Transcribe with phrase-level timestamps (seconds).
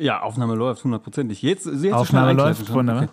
[0.00, 1.42] Ja, Aufnahme läuft hundertprozentig.
[1.42, 3.02] Jetzt, jetzt Aufnahme läuft, wunderbar.
[3.04, 3.12] Okay.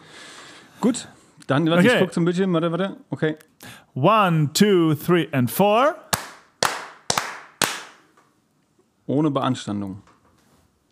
[0.79, 1.07] Gut,
[1.47, 1.93] dann, warte, Okay.
[1.95, 2.97] ich gucke zum Bildschirm, warte, warte.
[3.09, 3.35] Okay.
[3.93, 5.95] One, two, three and four.
[9.05, 10.01] Ohne Beanstandung.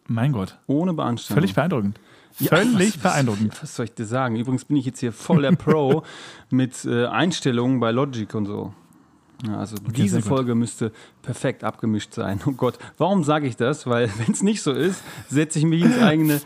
[0.08, 1.42] Mein Gott, Ohne Beanstandung.
[1.42, 2.00] völlig beeindruckend.
[2.40, 3.54] Ja, Völlig was, beeindruckend.
[3.54, 4.36] Was, was soll ich dir sagen?
[4.36, 6.04] Übrigens bin ich jetzt hier voll der Pro
[6.50, 8.74] mit äh, Einstellungen bei Logic und so.
[9.48, 10.30] Ja, also diese sehr gut.
[10.30, 10.92] Folge müsste
[11.22, 12.40] perfekt abgemischt sein.
[12.46, 13.86] Oh Gott, warum sage ich das?
[13.88, 16.42] Weil wenn es nicht so ist, setze ich mich ins eigene,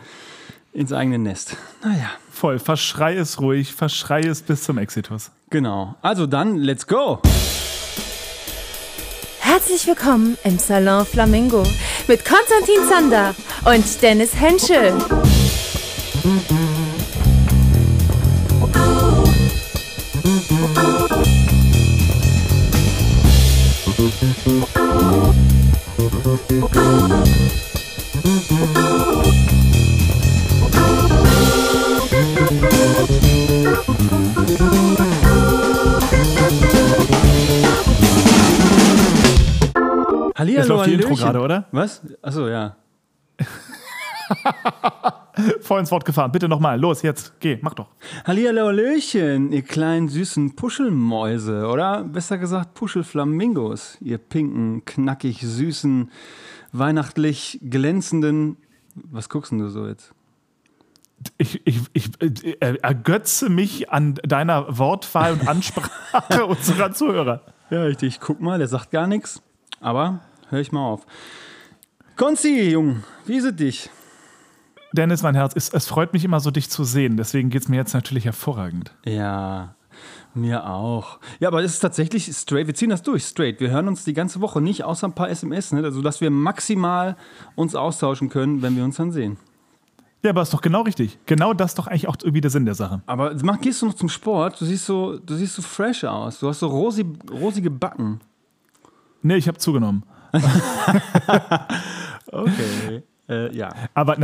[0.72, 1.56] ins eigene Nest.
[1.82, 2.58] Naja, Voll.
[2.58, 5.30] Verschrei es ruhig, verschrei es bis zum Exitus.
[5.50, 5.94] genau.
[6.00, 7.20] Also dann, let's go.
[9.40, 11.64] Herzlich willkommen im Salon Flamingo
[12.08, 13.34] mit Konstantin Zander
[13.66, 14.94] und Dennis Henschel.
[26.50, 26.82] Hallihallo,
[40.58, 41.66] Jetzt läuft die Intro gerade, oder?
[41.70, 42.02] Was?
[42.20, 42.74] Achso, ja.
[45.60, 46.32] Voll ins Wort gefahren.
[46.32, 46.78] Bitte nochmal.
[46.78, 47.38] Los, jetzt.
[47.40, 47.88] Geh, mach doch.
[48.26, 56.10] Hallihallo, Hallöchen, ihr kleinen süßen Puschelmäuse, oder besser gesagt Puschelflamingos, ihr pinken, knackig süßen,
[56.72, 58.56] weihnachtlich glänzenden.
[58.94, 60.12] Was guckst denn du so jetzt?
[61.36, 67.42] Ich, ich, ich äh, ergötze mich an deiner Wortwahl und Ansprache unserer Zuhörer.
[67.70, 68.14] Ja, richtig.
[68.14, 69.42] Ich guck mal, der sagt gar nichts.
[69.80, 71.06] Aber hör ich mal auf.
[72.16, 73.90] Konzi, Jung, wie ist es dich?
[74.92, 77.16] Dennis, mein Herz, es, es freut mich immer so, dich zu sehen.
[77.16, 78.92] Deswegen geht es mir jetzt natürlich hervorragend.
[79.04, 79.74] Ja,
[80.34, 81.18] mir auch.
[81.38, 82.66] Ja, aber es ist tatsächlich straight.
[82.66, 83.60] Wir ziehen das durch, straight.
[83.60, 85.82] Wir hören uns die ganze Woche nicht, außer ein paar SMS, ne?
[85.84, 87.16] also dass wir maximal
[87.54, 89.36] uns austauschen können, wenn wir uns dann sehen.
[90.22, 91.18] Ja, aber ist doch genau richtig.
[91.24, 93.00] Genau das ist doch eigentlich auch irgendwie der Sinn der Sache.
[93.06, 94.60] Aber mach, gehst du noch zum Sport?
[94.60, 96.40] Du siehst so, du siehst so fresh aus.
[96.40, 98.20] Du hast so rosi, rosige Backen.
[99.22, 100.04] Nee, ich habe zugenommen.
[102.32, 103.02] Okay.
[103.28, 103.70] äh, ja.
[103.92, 104.16] Aber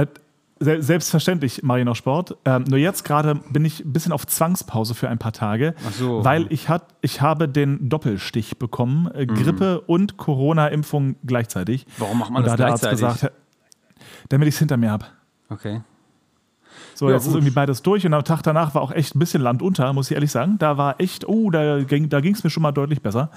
[0.59, 2.37] selbstverständlich mache ich noch Sport.
[2.44, 5.93] Ähm, nur jetzt gerade bin ich ein bisschen auf Zwangspause für ein paar Tage, Ach
[5.93, 6.25] so.
[6.25, 9.11] weil ich, hat, ich habe den Doppelstich bekommen.
[9.15, 11.87] Äh, Grippe und Corona-Impfung gleichzeitig.
[11.87, 11.91] Mhm.
[11.99, 13.15] Warum macht man und das da hat der Arzt gleichzeitig?
[13.21, 13.34] gesagt,
[14.31, 15.06] damit ich es hinter mir habe.
[15.50, 15.83] Okay.
[16.94, 17.37] So, Ja, jetzt ist gut.
[17.37, 20.11] irgendwie beides durch und am Tag danach war auch echt ein bisschen Land unter, muss
[20.11, 20.56] ich ehrlich sagen.
[20.59, 23.31] Da war echt, oh, da ging da es mir schon mal deutlich besser.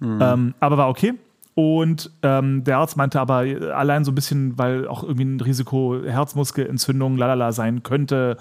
[0.00, 0.18] Mhm.
[0.22, 1.14] Ähm, aber war okay.
[1.54, 6.00] Und ähm, der Arzt meinte aber, allein so ein bisschen, weil auch irgendwie ein Risiko
[6.02, 8.38] Herzmuskelentzündung, lalala sein könnte,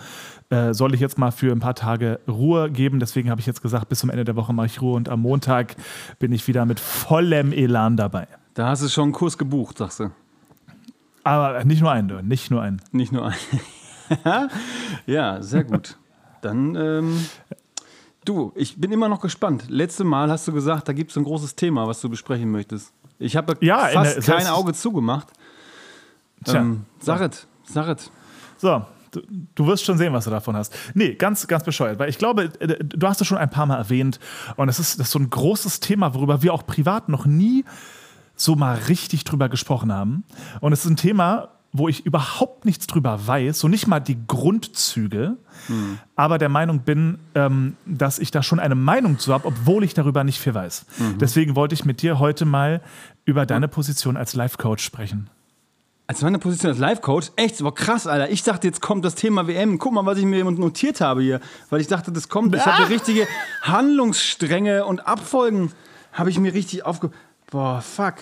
[0.50, 3.00] äh, soll ich jetzt mal für ein paar Tage Ruhe geben.
[3.00, 5.22] Deswegen habe ich jetzt gesagt, bis zum Ende der Woche mache ich Ruhe und am
[5.22, 5.76] Montag
[6.20, 8.28] bin ich wieder mit vollem Elan dabei.
[8.54, 10.12] Da hast du schon einen Kurs gebucht, sagst du.
[11.24, 12.82] Aber nicht nur einen, du, nicht nur einen.
[12.92, 13.38] Nicht nur ein.
[15.06, 15.98] ja, sehr gut.
[16.42, 17.26] Dann, ähm,
[18.26, 19.66] du, ich bin immer noch gespannt.
[19.70, 22.94] Letzte Mal hast du gesagt, da gibt es ein großes Thema, was du besprechen möchtest.
[23.22, 25.28] Ich habe Ja, fast der- kein Auge zugemacht.
[26.44, 26.62] Tja.
[26.62, 28.12] Ähm, sag es, sag es.
[28.58, 29.22] So, du,
[29.56, 30.74] du wirst schon sehen, was du davon hast.
[30.94, 33.78] Nee, ganz, ganz bescheuert, weil ich glaube, äh, du hast es schon ein paar Mal
[33.78, 34.20] erwähnt
[34.56, 37.64] und es ist, das ist so ein großes Thema, worüber wir auch privat noch nie
[38.36, 40.24] so mal richtig drüber gesprochen haben.
[40.62, 44.18] Und es ist ein Thema, wo ich überhaupt nichts drüber weiß, so nicht mal die
[44.28, 45.38] Grundzüge,
[46.18, 49.94] aber der Meinung bin, ähm, dass ich da schon eine Meinung zu habe, obwohl ich
[49.94, 50.86] darüber nicht viel weiß.
[51.20, 52.82] Deswegen wollte ich mit dir heute mal
[53.26, 55.30] über deine Position als Life-Coach sprechen.
[56.08, 58.30] Als meine Position als Live-Coach, echt, aber krass, Alter.
[58.30, 59.80] Ich dachte, jetzt kommt das Thema WM.
[59.80, 61.40] Guck mal, was ich mir notiert habe hier.
[61.70, 62.54] Weil ich dachte, das kommt.
[62.56, 63.28] Ich habe richtige
[63.62, 65.72] Handlungsstränge und Abfolgen
[66.12, 67.12] habe ich mir richtig aufge...
[67.50, 68.16] Boah, fuck.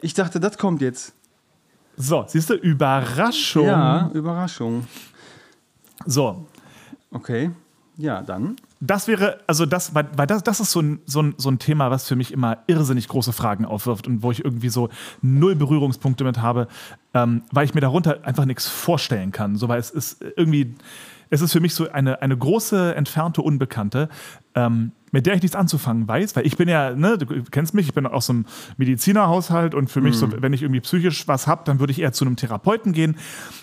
[0.00, 1.14] Ich dachte, das kommt jetzt.
[1.96, 3.66] So, siehst du, Überraschung.
[3.66, 4.86] Ja, Überraschung.
[6.06, 6.46] So,
[7.12, 7.50] Okay.
[7.96, 8.56] Ja, dann.
[8.84, 11.60] Das wäre, also das, weil, weil das, das ist so ein, so, ein, so ein
[11.60, 14.88] Thema, was für mich immer irrsinnig große Fragen aufwirft und wo ich irgendwie so
[15.20, 16.66] null Berührungspunkte mit habe,
[17.14, 19.54] ähm, weil ich mir darunter einfach nichts vorstellen kann.
[19.54, 20.74] So, weil es ist irgendwie,
[21.30, 24.08] es ist für mich so eine, eine große, entfernte Unbekannte,
[24.56, 27.88] ähm, mit der ich nichts anzufangen weiß, weil ich bin ja, ne, du kennst mich,
[27.88, 28.46] ich bin aus einem
[28.78, 32.12] Medizinerhaushalt und für mich, so, wenn ich irgendwie psychisch was habe, dann würde ich eher
[32.12, 33.16] zu einem Therapeuten gehen.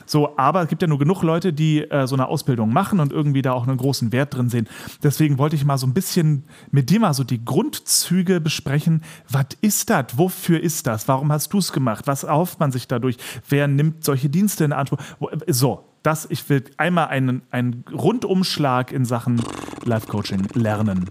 [0.06, 3.12] So, aber es gibt ja nur genug Leute, die äh, so eine Ausbildung machen und
[3.12, 4.68] irgendwie da auch einen großen Wert drin sehen.
[5.04, 9.04] Deswegen wollte ich mal so ein bisschen mit dir mal so die Grundzüge besprechen.
[9.28, 10.18] Was ist das?
[10.18, 11.08] Wofür ist das?
[11.08, 12.06] Warum hast du es gemacht?
[12.06, 13.18] Was erhofft man sich dadurch?
[13.50, 15.00] Wer nimmt solche Dienste in Anspruch?
[15.48, 19.42] So, das, ich will einmal einen, einen Rundumschlag in Sachen
[19.86, 21.10] Life-Coaching lernen.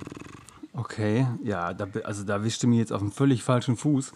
[0.73, 4.13] Okay, ja, da, also da wischte mir jetzt auf einen völlig falschen Fuß.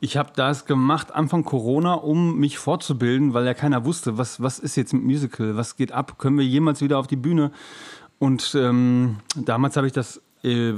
[0.00, 4.58] Ich habe das gemacht Anfang Corona, um mich fortzubilden, weil ja keiner wusste, was, was
[4.58, 7.50] ist jetzt mit Musical, was geht ab, können wir jemals wieder auf die Bühne?
[8.18, 10.72] Und ähm, damals habe ich das, äh,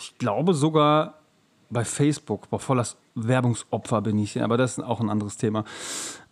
[0.00, 1.18] ich glaube sogar
[1.68, 5.64] bei Facebook, boah, voll das Werbungsopfer bin ich, aber das ist auch ein anderes Thema.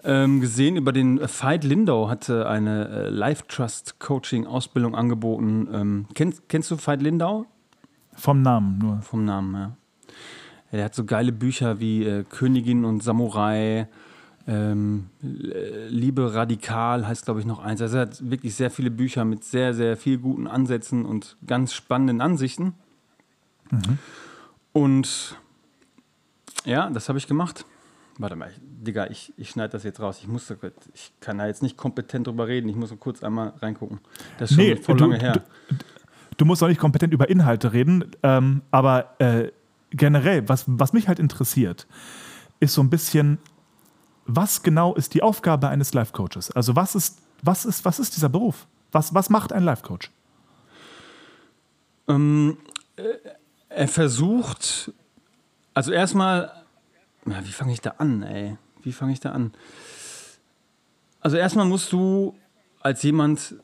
[0.03, 5.69] Ähm, gesehen über den Veit Lindau hatte eine äh, Life Trust Coaching Ausbildung angeboten.
[5.73, 7.47] Ähm, kennst, kennst du Veit Lindau?
[8.15, 9.03] Vom Namen nur.
[9.03, 9.77] Vom Namen, ja.
[10.73, 13.89] Er hat so geile Bücher wie äh, Königin und Samurai,
[14.47, 17.83] ähm, Liebe radikal heißt, glaube ich, noch eins.
[17.83, 21.73] Also er hat wirklich sehr viele Bücher mit sehr, sehr viel guten Ansätzen und ganz
[21.73, 22.75] spannenden Ansichten.
[23.71, 23.99] Mhm.
[24.73, 25.39] Und
[26.65, 27.65] ja, das habe ich gemacht.
[28.19, 30.19] Warte mal, ich, Digga, ich, ich schneide das jetzt raus.
[30.21, 30.53] Ich, muss,
[30.93, 32.69] ich kann da jetzt nicht kompetent drüber reden.
[32.69, 34.01] Ich muss kurz einmal reingucken.
[34.39, 35.33] Das ist schon nee, voll du, lange her.
[35.33, 35.77] Du,
[36.37, 39.53] du, musst auch nicht kompetent über Inhalte reden, ähm, aber äh,
[39.91, 41.87] generell, was, was mich halt interessiert,
[42.59, 43.39] ist so ein bisschen,
[44.27, 46.51] was genau ist die Aufgabe eines Life-Coaches?
[46.51, 48.67] Also was ist, was ist, was ist dieser Beruf?
[48.93, 50.11] Was, was macht ein Life-Coach?
[52.09, 52.59] Ähm,
[52.97, 53.03] äh,
[53.69, 54.93] er versucht,
[55.75, 56.53] also erstmal,
[57.25, 58.57] na, wie fange ich da an, ey?
[58.83, 59.53] Wie fange ich da an?
[61.21, 62.35] Also erstmal musst du
[62.81, 63.57] als jemand,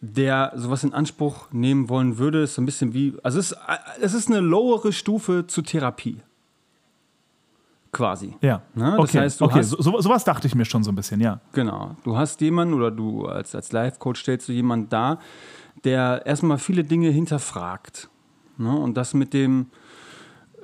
[0.00, 3.58] der sowas in Anspruch nehmen wollen würde, ist so ein bisschen wie, also es ist,
[4.00, 6.20] es ist eine lowere Stufe zur Therapie.
[7.92, 8.34] Quasi.
[8.42, 8.60] Ja.
[8.74, 8.90] Ne?
[8.98, 9.20] Das okay.
[9.20, 9.60] heißt, du okay.
[9.60, 11.40] hast, so, sowas dachte ich mir schon so ein bisschen, ja.
[11.52, 11.96] Genau.
[12.04, 15.18] Du hast jemanden oder du als, als Life-Coach stellst du jemanden da,
[15.84, 18.10] der erstmal viele Dinge hinterfragt.
[18.58, 18.76] Ne?
[18.76, 19.70] Und das mit dem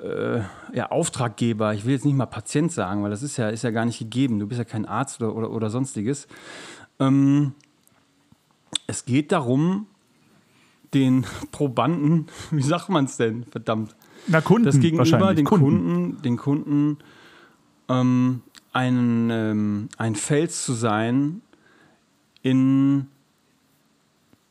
[0.03, 3.63] äh, ja, Auftraggeber, ich will jetzt nicht mal Patient sagen, weil das ist ja, ist
[3.63, 4.39] ja gar nicht gegeben.
[4.39, 6.27] Du bist ja kein Arzt oder, oder, oder sonstiges.
[6.99, 7.53] Ähm,
[8.87, 9.87] es geht darum,
[10.95, 13.95] den Probanden, wie sagt man es denn, verdammt?
[14.27, 16.99] Na, Kunden das Gegenüber, den Kunden, Kunden den Kunden
[17.89, 21.43] ähm, ein, ähm, ein Fels zu sein
[22.43, 23.09] in,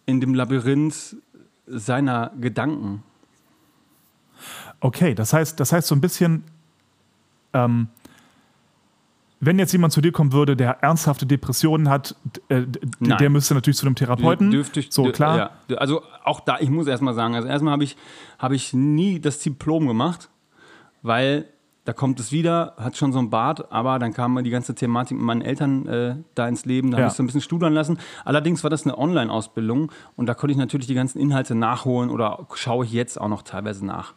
[0.06, 1.16] in dem Labyrinth
[1.68, 3.04] seiner Gedanken.
[4.82, 6.44] Okay, das heißt, das heißt so ein bisschen,
[7.54, 7.88] ähm,
[9.40, 12.16] wenn jetzt jemand zu dir kommen würde, der ernsthafte Depressionen hat,
[12.50, 12.64] äh,
[13.00, 14.52] der müsste natürlich zu einem Therapeuten.
[14.52, 15.52] Dürfte ich, so, klar.
[15.68, 15.78] Ja.
[15.78, 17.98] Also auch da, ich muss erstmal sagen, also erstmal habe ich,
[18.38, 20.30] hab ich nie das Diplom gemacht,
[21.02, 21.46] weil
[21.86, 25.18] da kommt es wieder, hat schon so ein Bart, aber dann kam die ganze Thematik
[25.18, 27.04] mit meinen Eltern äh, da ins Leben, da ja.
[27.04, 27.98] habe ich so ein bisschen studern lassen.
[28.24, 32.46] Allerdings war das eine Online-Ausbildung und da konnte ich natürlich die ganzen Inhalte nachholen oder
[32.54, 34.14] schaue ich jetzt auch noch teilweise nach.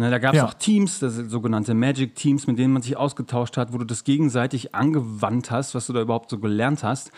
[0.00, 0.46] Ne, da gab es ja.
[0.46, 4.02] auch Teams, das sogenannte Magic Teams, mit denen man sich ausgetauscht hat, wo du das
[4.02, 7.12] gegenseitig angewandt hast, was du da überhaupt so gelernt hast.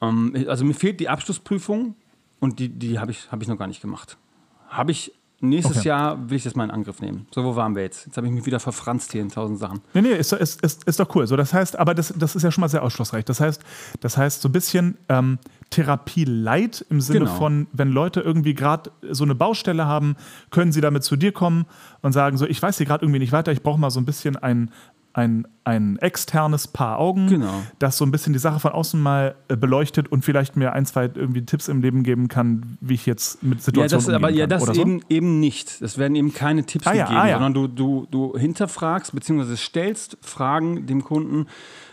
[0.00, 1.94] Ähm, also mir fehlt die Abschlussprüfung
[2.40, 4.18] und die, die habe ich, hab ich noch gar nicht gemacht.
[4.66, 5.12] Habe ich
[5.44, 5.88] Nächstes okay.
[5.88, 7.26] Jahr will ich das mal in Angriff nehmen.
[7.34, 8.06] So, wo waren wir jetzt?
[8.06, 9.80] Jetzt habe ich mich wieder verfranst hier in tausend Sachen.
[9.92, 11.26] Nee, nee, ist, ist, ist, ist doch cool.
[11.26, 13.24] So, das heißt, aber das, das ist ja schon mal sehr ausschlussreich.
[13.24, 13.60] Das heißt,
[13.98, 15.40] das heißt so ein bisschen ähm,
[15.70, 17.34] Therapie light im Sinne genau.
[17.34, 20.14] von, wenn Leute irgendwie gerade so eine Baustelle haben,
[20.50, 21.66] können sie damit zu dir kommen
[22.02, 24.04] und sagen so, ich weiß hier gerade irgendwie nicht weiter, ich brauche mal so ein
[24.04, 24.70] bisschen ein,
[25.14, 27.62] ein, ein externes Paar Augen, genau.
[27.78, 30.86] das so ein bisschen die Sache von außen mal äh, beleuchtet und vielleicht mir ein,
[30.86, 34.28] zwei irgendwie Tipps im Leben geben kann, wie ich jetzt mit Situationen ja, das, aber,
[34.28, 34.36] kann.
[34.36, 35.06] Ja, das oder eben, so?
[35.10, 35.82] eben nicht.
[35.82, 37.34] Es werden eben keine Tipps ah, ja, gegeben, ah, ja.
[37.34, 39.56] sondern du, du, du hinterfragst bzw.
[39.56, 41.46] stellst Fragen dem Kunden,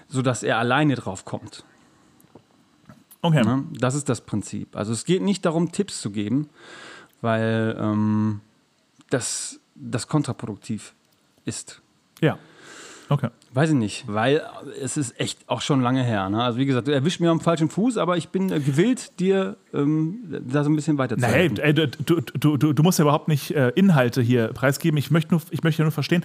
[0.07, 1.65] sodass er alleine drauf kommt.
[3.21, 3.43] Okay.
[3.43, 4.77] Ja, das ist das Prinzip.
[4.77, 6.47] Also es geht nicht darum, Tipps zu geben,
[7.19, 8.39] weil ähm,
[9.09, 10.93] das, das kontraproduktiv
[11.43, 11.81] ist.
[12.21, 12.37] Ja.
[13.11, 13.29] Okay.
[13.53, 14.43] Weiß ich nicht, weil
[14.79, 16.29] es ist echt auch schon lange her.
[16.29, 16.43] Ne?
[16.43, 19.57] Also wie gesagt, du erwischt mir am falschen Fuß, aber ich bin äh, gewillt, dir
[19.73, 21.25] ähm, da so ein bisschen weiter zu
[21.73, 24.97] du, du, du, du, musst ja überhaupt nicht äh, Inhalte hier preisgeben.
[24.97, 26.23] Ich möchte, nur, ich möchte nur verstehen,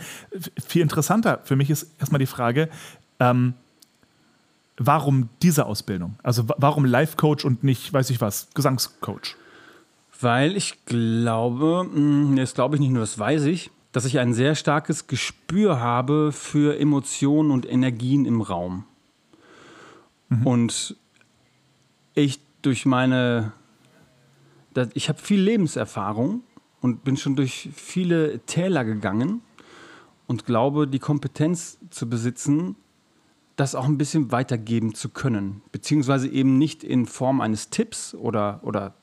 [0.62, 2.68] viel interessanter für mich ist erstmal die Frage,
[3.18, 3.54] ähm,
[4.76, 6.16] warum diese Ausbildung?
[6.22, 9.36] Also warum Life-Coach und nicht, weiß ich was, Gesangscoach?
[10.20, 14.34] Weil ich glaube, hm, das glaube ich nicht nur, das weiß ich, dass ich ein
[14.34, 18.86] sehr starkes Gespür habe für Emotionen und Energien im Raum.
[20.30, 20.44] Mhm.
[20.44, 20.96] Und
[22.14, 23.52] ich durch meine,
[24.94, 26.42] ich habe viel Lebenserfahrung
[26.80, 29.42] und bin schon durch viele Täler gegangen
[30.26, 32.74] und glaube, die Kompetenz zu besitzen,
[33.54, 35.62] das auch ein bisschen weitergeben zu können.
[35.70, 38.94] Beziehungsweise eben nicht in Form eines Tipps oder, oder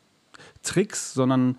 [0.64, 1.58] Tricks, sondern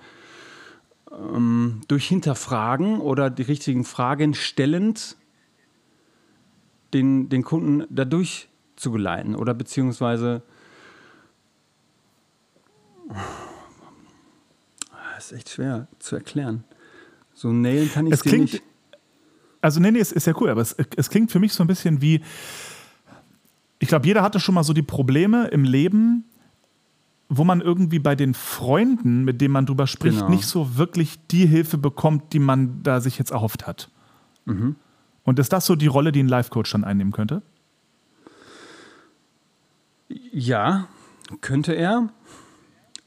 [1.12, 5.16] ähm, durch Hinterfragen oder die richtigen Fragen stellend
[6.95, 10.42] den, den Kunden dadurch zu geleiten oder beziehungsweise
[15.14, 16.64] das ist echt schwer zu erklären.
[17.35, 18.64] So nailen kann ich es klingt, nicht.
[19.61, 21.66] also nee, nee, es ist ja cool, aber es, es klingt für mich so ein
[21.66, 22.23] bisschen wie,
[23.78, 26.25] ich glaube, jeder hatte schon mal so die Probleme im Leben,
[27.35, 30.29] wo man irgendwie bei den Freunden, mit denen man drüber spricht, Genau.
[30.29, 33.89] nicht so wirklich die Hilfe bekommt, die man da sich jetzt erhofft hat.
[34.45, 34.77] Mhm.
[35.25, 37.41] Und ist das so die Rolle, die ein Life-Coach dann einnehmen könnte?
[40.31, 40.89] Ja,
[41.41, 42.11] könnte er.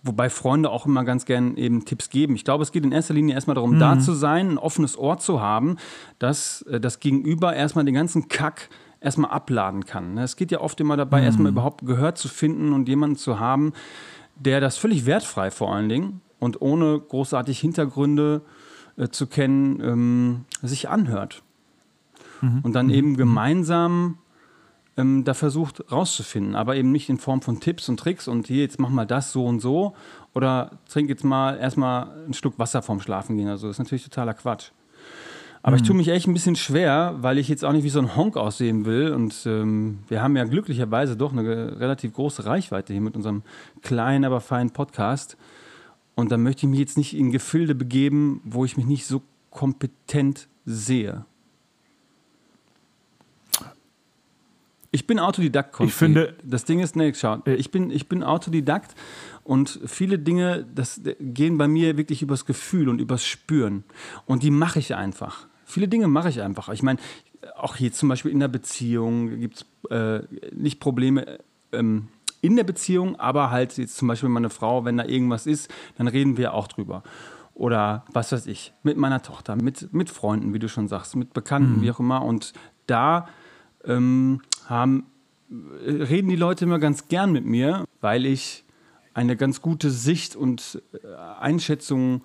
[0.02, 2.36] Wobei Freunde auch immer ganz gern eben Tipps geben.
[2.36, 5.18] Ich glaube, es geht in erster Linie erstmal darum, da zu sein, ein offenes Ohr
[5.20, 5.78] zu haben,
[6.18, 8.70] dass äh, das Gegenüber erstmal den ganzen Kack
[9.02, 10.18] erstmal abladen kann.
[10.18, 13.74] Es geht ja oft immer dabei, erstmal überhaupt Gehör zu finden und jemanden zu haben,
[14.36, 18.42] der das völlig wertfrei vor allen Dingen und ohne großartig Hintergründe
[18.98, 21.44] äh, zu kennen, ähm, sich anhört.
[22.64, 24.18] Und dann eben gemeinsam
[24.98, 28.62] ähm, da versucht rauszufinden, aber eben nicht in Form von Tipps und Tricks und hier
[28.62, 29.96] jetzt mach mal das so und so
[30.34, 33.48] oder trink jetzt mal erstmal ein Stück Wasser vorm Schlafen gehen.
[33.48, 34.72] Also das ist natürlich totaler Quatsch.
[35.66, 37.98] Aber ich tue mich echt ein bisschen schwer, weil ich jetzt auch nicht wie so
[37.98, 39.12] ein Honk aussehen will.
[39.14, 43.42] Und ähm, wir haben ja glücklicherweise doch eine relativ große Reichweite hier mit unserem
[43.82, 45.38] kleinen, aber feinen Podcast.
[46.14, 49.24] Und da möchte ich mich jetzt nicht in Gefilde begeben, wo ich mich nicht so
[49.50, 51.26] kompetent sehe.
[54.92, 55.74] Ich bin Autodidakt.
[55.74, 55.90] Konfi.
[55.90, 58.94] Ich finde- das Ding ist, ne, schau, ich bin, ich bin Autodidakt
[59.44, 63.84] und viele Dinge, das äh, gehen bei mir wirklich übers Gefühl und übers Spüren.
[64.28, 65.48] Und die mache ich einfach.
[65.66, 66.70] Viele Dinge mache ich einfach.
[66.70, 67.00] Ich meine,
[67.58, 70.22] auch hier zum Beispiel in der Beziehung gibt es äh,
[70.54, 71.40] nicht Probleme
[71.72, 72.08] ähm,
[72.42, 76.08] in der Beziehung, aber halt jetzt zum Beispiel meine Frau, wenn da irgendwas ist, dann
[76.08, 77.04] reden wir auch drüber.
[77.56, 81.34] Oder was weiß ich, mit meiner Tochter, mit, mit Freunden, wie du schon sagst, mit
[81.34, 82.22] Bekannten, wie auch immer.
[82.24, 82.54] Und
[82.86, 83.28] da
[83.86, 85.06] ähm, haben,
[85.50, 88.66] äh, reden die Leute immer ganz gern mit mir, weil ich
[89.14, 91.08] eine ganz gute Sicht und äh,
[91.40, 92.24] Einschätzung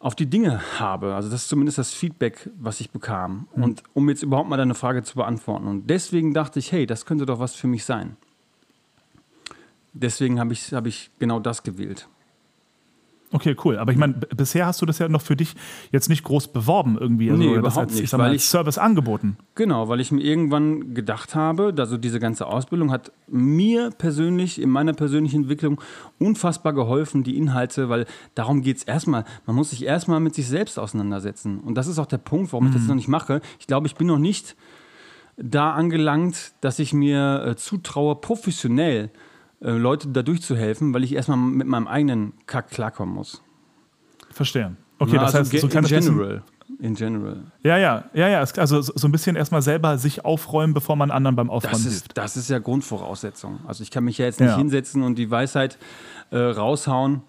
[0.00, 1.14] auf die Dinge habe.
[1.14, 3.46] Also das ist zumindest das Feedback, was ich bekam.
[3.52, 5.66] Und um jetzt überhaupt mal deine Frage zu beantworten.
[5.66, 8.16] Und deswegen dachte ich, hey, das könnte doch was für mich sein.
[9.92, 12.08] Deswegen habe ich, habe ich genau das gewählt.
[13.32, 13.78] Okay, cool.
[13.78, 15.54] Aber ich meine, bisher hast du das ja noch für dich
[15.92, 17.30] jetzt nicht groß beworben irgendwie.
[17.30, 19.36] Also Nee, überhaupt als, ich nicht, sag mal, weil ich- Service angeboten.
[19.54, 24.68] Genau, weil ich mir irgendwann gedacht habe, also diese ganze Ausbildung hat mir persönlich, in
[24.68, 25.80] meiner persönlichen Entwicklung
[26.18, 29.24] unfassbar geholfen, die Inhalte, weil darum geht es erstmal.
[29.46, 31.60] Man muss sich erstmal mit sich selbst auseinandersetzen.
[31.60, 33.42] Und das ist auch der Punkt, warum ich das noch nicht mache.
[33.60, 34.56] Ich glaube, ich bin noch nicht
[35.36, 39.08] da angelangt, dass ich mir äh, zutraue, professionell äh,
[39.60, 43.42] Leute da durchzuhelfen, weil ich erstmal mit meinem eigenen Kack klarkommen muss.
[44.30, 44.76] Verstehen.
[44.98, 46.42] Okay, Na, das also heißt, so in general.
[46.78, 47.44] In general.
[47.62, 48.38] Ja, ja, ja, ja.
[48.56, 52.06] Also so ein bisschen erstmal selber sich aufräumen, bevor man anderen beim Aufräumen Das hilft.
[52.08, 53.58] ist, das ist ja Grundvoraussetzung.
[53.66, 54.56] Also ich kann mich ja jetzt nicht Ja.
[54.56, 55.78] hinsetzen und die Weisheit
[56.30, 57.22] äh, raushauen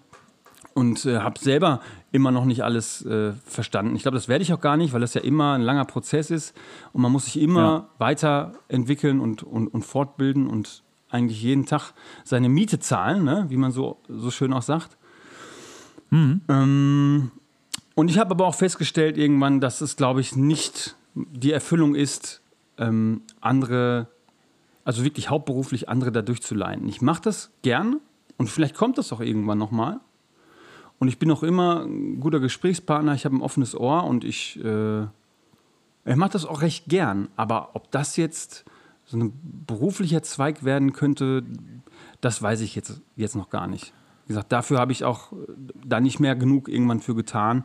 [0.74, 1.80] und äh, habe selber
[2.12, 3.96] immer noch nicht alles äh, verstanden.
[3.96, 6.30] Ich glaube, das werde ich auch gar nicht, weil das ja immer ein langer Prozess
[6.30, 6.54] ist
[6.92, 7.88] und man muss sich immer Ja.
[7.98, 11.92] weiterentwickeln und, und, und fortbilden und eigentlich jeden Tag
[12.24, 13.46] seine Miete zahlen, ne?
[13.48, 14.96] wie man so, so schön auch sagt.
[16.48, 17.30] Ähm,
[17.94, 22.42] und ich habe aber auch festgestellt irgendwann, dass es, glaube ich, nicht die Erfüllung ist,
[22.78, 24.08] ähm, andere,
[24.84, 26.88] also wirklich hauptberuflich andere da durchzuleiten.
[26.88, 28.00] Ich mache das gern
[28.36, 30.00] und vielleicht kommt das auch irgendwann nochmal.
[30.98, 34.62] Und ich bin auch immer ein guter Gesprächspartner, ich habe ein offenes Ohr und ich,
[34.62, 37.28] äh, ich mache das auch recht gern.
[37.36, 38.64] Aber ob das jetzt
[39.12, 39.32] so ein
[39.66, 41.44] beruflicher Zweig werden könnte,
[42.20, 43.92] das weiß ich jetzt, jetzt noch gar nicht.
[44.24, 45.36] Wie gesagt, dafür habe ich auch äh,
[45.84, 47.64] da nicht mehr genug irgendwann für getan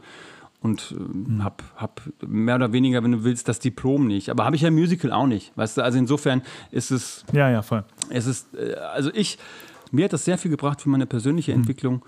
[0.59, 4.29] und äh, habe hab mehr oder weniger, wenn du willst, das Diplom nicht.
[4.29, 5.55] Aber habe ich ja im Musical auch nicht.
[5.55, 7.85] Weißt du, also insofern ist es Ja, ja, voll.
[8.09, 9.37] es ist, äh, also ich,
[9.91, 12.03] mir hat das sehr viel gebracht für meine persönliche Entwicklung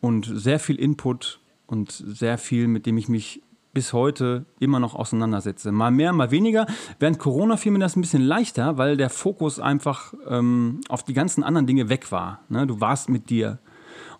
[0.00, 3.42] und sehr viel Input und sehr viel, mit dem ich mich
[3.76, 5.70] bis heute immer noch auseinandersetze.
[5.70, 6.66] Mal mehr, mal weniger.
[6.98, 11.12] Während Corona fiel mir das ein bisschen leichter, weil der Fokus einfach ähm, auf die
[11.12, 12.40] ganzen anderen Dinge weg war.
[12.48, 12.66] Ne?
[12.66, 13.58] Du warst mit dir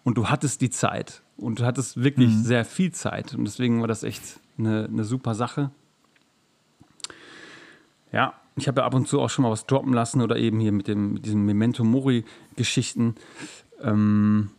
[0.04, 3.88] und du hattest die Zeit und du hattest wirklich sehr viel Zeit und deswegen war
[3.88, 5.70] das echt eine, eine super Sache.
[8.12, 10.60] Ja, ich habe ja ab und zu auch schon mal was droppen lassen oder eben
[10.60, 13.14] hier mit, dem, mit diesen Memento Mori-Geschichten.
[13.80, 14.50] Ähm,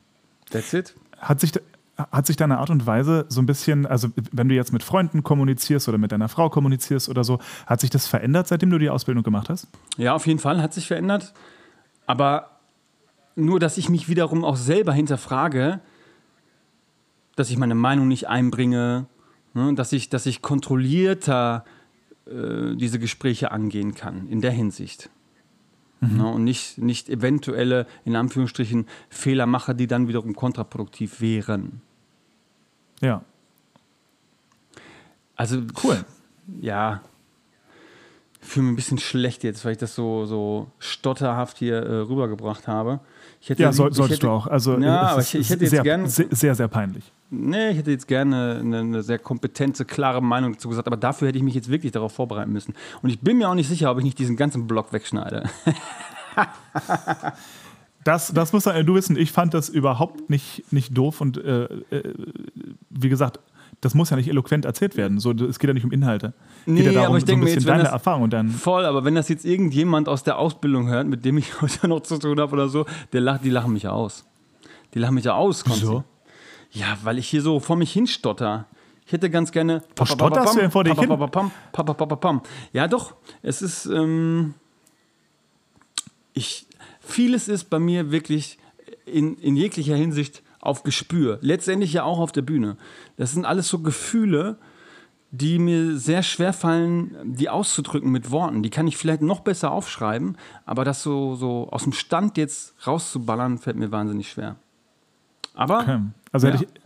[0.49, 0.95] that's it.
[1.19, 1.51] Hat sich,
[1.97, 5.23] hat sich deine Art und Weise so ein bisschen, also wenn du jetzt mit Freunden
[5.23, 8.89] kommunizierst oder mit deiner Frau kommunizierst oder so, hat sich das verändert, seitdem du die
[8.89, 9.67] Ausbildung gemacht hast?
[9.97, 11.33] Ja, auf jeden Fall hat sich verändert.
[12.05, 12.59] Aber
[13.35, 15.79] nur, dass ich mich wiederum auch selber hinterfrage,
[17.35, 19.07] dass ich meine Meinung nicht einbringe,
[19.53, 21.65] ne, dass, ich, dass ich kontrollierter
[22.25, 25.09] äh, diese Gespräche angehen kann, in der Hinsicht.
[25.99, 31.81] Ne, und nicht, nicht eventuelle, in Anführungsstrichen, Fehler mache, die dann wiederum kontraproduktiv wären.
[33.01, 33.21] Ja.
[35.35, 36.03] Also Cool.
[36.61, 37.01] ja,
[38.47, 42.67] fühle mich ein bisschen schlecht jetzt, weil ich das so, so stotterhaft hier äh, rübergebracht
[42.67, 42.99] habe.
[43.41, 44.47] Ich hätte, ja, soll, solltest hätte, du auch.
[44.47, 46.07] Also, ja, aber ich, ich, hätte jetzt sehr, gerne.
[46.09, 47.11] Sehr, sehr, sehr peinlich.
[47.29, 51.27] Nee, ich hätte jetzt gerne eine, eine, sehr kompetente, klare Meinung dazu gesagt, aber dafür
[51.27, 52.73] hätte ich mich jetzt wirklich darauf vorbereiten müssen.
[53.01, 55.43] Und ich bin mir auch nicht sicher, ob ich nicht diesen ganzen Block wegschneide.
[58.07, 62.13] Das, das muss du wissen, ich fand das überhaupt nicht, nicht doof und äh, äh,
[62.89, 63.41] wie gesagt,
[63.81, 65.19] das muss ja nicht eloquent erzählt werden.
[65.19, 66.33] So, es geht ja nicht um Inhalte.
[66.65, 68.31] Nee, geht ja darum, aber ich denke so ein mir jetzt, deine das, Erfahrung und
[68.31, 71.89] dann voll, aber wenn das jetzt irgendjemand aus der Ausbildung hört, mit dem ich heute
[71.89, 74.25] noch zu tun habe oder so, der lacht, die lachen mich aus.
[74.93, 75.65] Die lachen mich ja aus.
[75.67, 76.05] Wieso?
[76.71, 78.67] Ja, weil ich hier so vor mich hinstotter.
[79.05, 79.83] Ich hätte ganz gerne.
[79.97, 81.11] Was stotterst du denn vor dich hin?
[82.71, 83.15] Ja, doch.
[83.41, 83.85] Es ist.
[83.85, 84.53] Ähm,
[86.33, 86.66] ich,
[87.07, 88.57] vieles ist bei mir wirklich
[89.05, 91.39] in, in jeglicher Hinsicht auf Gespür.
[91.41, 92.77] Letztendlich ja auch auf der Bühne.
[93.15, 94.57] Das sind alles so Gefühle,
[95.31, 98.63] die mir sehr schwer fallen, die auszudrücken mit Worten.
[98.63, 102.75] Die kann ich vielleicht noch besser aufschreiben, aber das so, so aus dem Stand jetzt
[102.85, 104.55] rauszuballern, fällt mir wahnsinnig schwer.
[105.53, 105.79] Aber.
[105.79, 105.99] Okay.
[106.31, 106.53] Also ja.
[106.53, 106.81] hätte ich.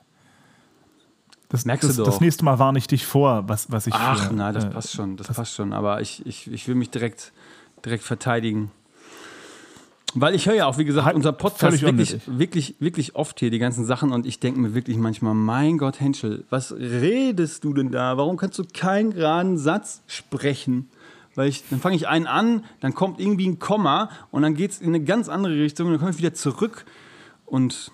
[1.50, 2.12] Das, Merkst das, du doch.
[2.12, 3.94] das nächste Mal warne ich dich vor, was, was ich.
[3.94, 5.74] Ach, für, nein, das äh, passt schon, das, das, passt schon.
[5.74, 7.34] Aber ich, ich, ich will mich direkt,
[7.84, 8.72] direkt verteidigen.
[10.14, 13.60] Weil ich höre ja auch, wie gesagt, unser Podcast wirklich, wirklich, wirklich oft hier die
[13.60, 17.92] ganzen Sachen und ich denke mir wirklich manchmal, mein Gott, Henschel, was redest du denn
[17.92, 18.18] da?
[18.18, 20.90] Warum kannst du keinen geraden Satz sprechen?
[21.36, 24.72] Weil ich, dann fange ich einen an, dann kommt irgendwie ein Komma und dann geht
[24.72, 26.86] es in eine ganz andere Richtung und dann komme ich wieder zurück.
[27.46, 27.92] Und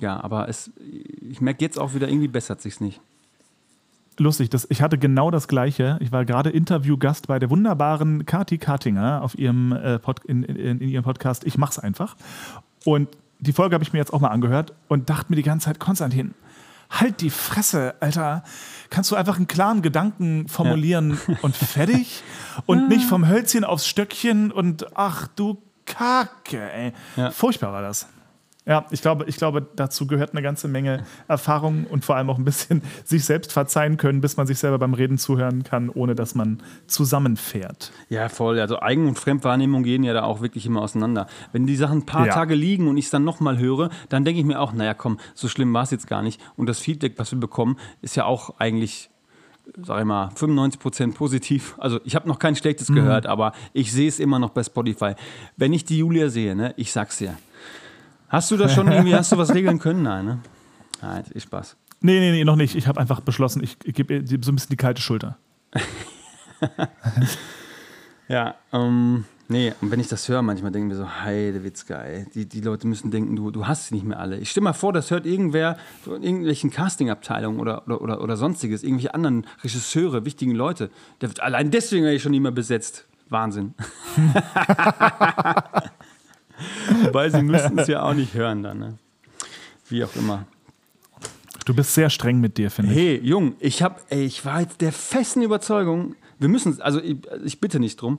[0.00, 0.72] ja, aber es,
[1.30, 3.00] ich merke jetzt auch wieder, irgendwie bessert sich nicht
[4.22, 4.50] lustig.
[4.50, 5.98] Das, ich hatte genau das Gleiche.
[6.00, 10.80] Ich war gerade Interviewgast bei der wunderbaren Kati Kartinger auf ihrem, äh, Pod, in, in,
[10.80, 12.16] in, ihrem Podcast Ich mach's einfach.
[12.84, 13.08] Und
[13.40, 15.80] die Folge habe ich mir jetzt auch mal angehört und dachte mir die ganze Zeit,
[15.80, 16.34] Konstantin,
[16.90, 18.44] halt die Fresse, Alter.
[18.90, 21.36] Kannst du einfach einen klaren Gedanken formulieren ja.
[21.42, 22.22] und fertig?
[22.66, 26.92] Und nicht vom Hölzchen aufs Stöckchen und ach du Kacke, ey.
[27.16, 27.30] Ja.
[27.30, 28.06] Furchtbar war das.
[28.64, 32.38] Ja, ich glaube, ich glaube, dazu gehört eine ganze Menge Erfahrung und vor allem auch
[32.38, 36.14] ein bisschen sich selbst verzeihen können, bis man sich selber beim Reden zuhören kann, ohne
[36.14, 37.90] dass man zusammenfährt.
[38.08, 38.60] Ja, voll.
[38.60, 41.26] Also Eigen- und Fremdwahrnehmung gehen ja da auch wirklich immer auseinander.
[41.50, 42.34] Wenn die Sachen ein paar ja.
[42.34, 45.18] Tage liegen und ich es dann nochmal höre, dann denke ich mir auch, naja, komm,
[45.34, 46.40] so schlimm war es jetzt gar nicht.
[46.56, 49.10] Und das Feedback, was wir bekommen, ist ja auch eigentlich
[49.82, 51.76] sag ich mal, 95% positiv.
[51.78, 52.96] Also ich habe noch kein schlechtes mhm.
[52.96, 55.14] gehört, aber ich sehe es immer noch bei Spotify.
[55.56, 57.36] Wenn ich die Julia sehe, ne, ich sag's dir,
[58.32, 60.02] Hast du das schon irgendwie, hast du was regeln können?
[60.02, 60.38] Nein, ne?
[61.02, 61.76] Nein, ist Spaß.
[62.00, 62.74] Nee, nee, nee, noch nicht.
[62.74, 65.36] Ich habe einfach beschlossen, ich, ich gebe so ein bisschen die kalte Schulter.
[68.28, 72.26] ja, ähm, nee, und wenn ich das höre, manchmal denken wir so, heide Witzke, ey.
[72.34, 74.38] Die, die Leute müssen denken, du, du hast sie nicht mehr alle.
[74.38, 78.82] Ich stelle mal vor, das hört irgendwer von irgendwelchen Castingabteilungen oder, oder, oder, oder sonstiges,
[78.82, 80.90] irgendwelche anderen Regisseure, wichtigen Leute.
[81.20, 83.06] Der wird allein deswegen eigentlich schon nicht mehr besetzt.
[83.28, 83.74] Wahnsinn.
[87.04, 88.78] Wobei sie müssten es ja auch nicht hören dann.
[88.78, 88.98] Ne?
[89.88, 90.46] Wie auch immer.
[91.64, 92.98] Du bist sehr streng mit dir, finde ich.
[92.98, 97.18] Hey, Jung, ich hab, ey, ich war jetzt der festen Überzeugung, wir müssen, also ich,
[97.44, 98.18] ich, bitte nicht drum.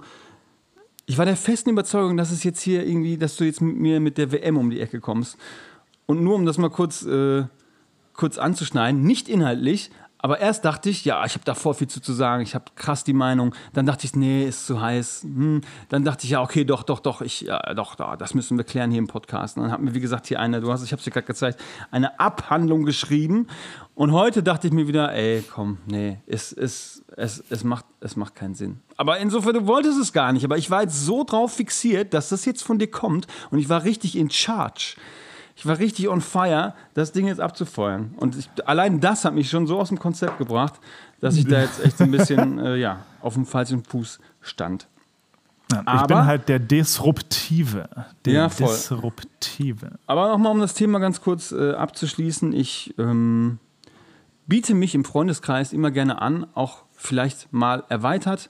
[1.05, 3.99] Ich war der festen Überzeugung, dass es jetzt hier irgendwie, dass du jetzt mit mir
[3.99, 5.37] mit der WM um die Ecke kommst.
[6.05, 7.43] Und nur um das mal kurz, äh,
[8.13, 9.91] kurz anzuschneiden, nicht inhaltlich,
[10.23, 12.63] aber erst dachte ich, ja, ich habe da voll viel zu, zu sagen, ich habe
[12.75, 13.53] krass die Meinung.
[13.73, 15.23] Dann dachte ich, nee, ist zu heiß.
[15.23, 15.59] Hm.
[15.89, 18.63] Dann dachte ich, ja, okay, doch, doch, doch, ich, ja, doch, da, das müssen wir
[18.63, 19.57] klären hier im Podcast.
[19.57, 21.27] Und dann hat mir, wie gesagt, hier eine, du hast, ich habe es dir gerade
[21.27, 21.59] gezeigt,
[21.91, 23.47] eine Abhandlung geschrieben.
[23.95, 28.15] Und heute dachte ich mir wieder, ey, komm, nee, es, es, es, es, macht, es
[28.15, 28.79] macht keinen Sinn.
[28.95, 30.45] Aber insofern, du wolltest es gar nicht.
[30.45, 33.27] Aber ich war jetzt so drauf fixiert, dass das jetzt von dir kommt.
[33.51, 34.95] Und ich war richtig in charge
[35.55, 38.13] ich war richtig on fire, das Ding jetzt abzufeuern.
[38.17, 40.73] Und ich, allein das hat mich schon so aus dem Konzept gebracht,
[41.19, 44.87] dass ich da jetzt echt ein bisschen äh, ja, auf dem falschen Fuß stand.
[45.71, 47.87] Ja, ich Aber, bin halt der Disruptive.
[48.25, 48.67] Der ja, voll.
[48.67, 49.91] Disruptive.
[50.07, 52.51] Aber nochmal, um das Thema ganz kurz äh, abzuschließen.
[52.53, 53.59] Ich ähm,
[54.47, 58.49] biete mich im Freundeskreis immer gerne an, auch vielleicht mal erweitert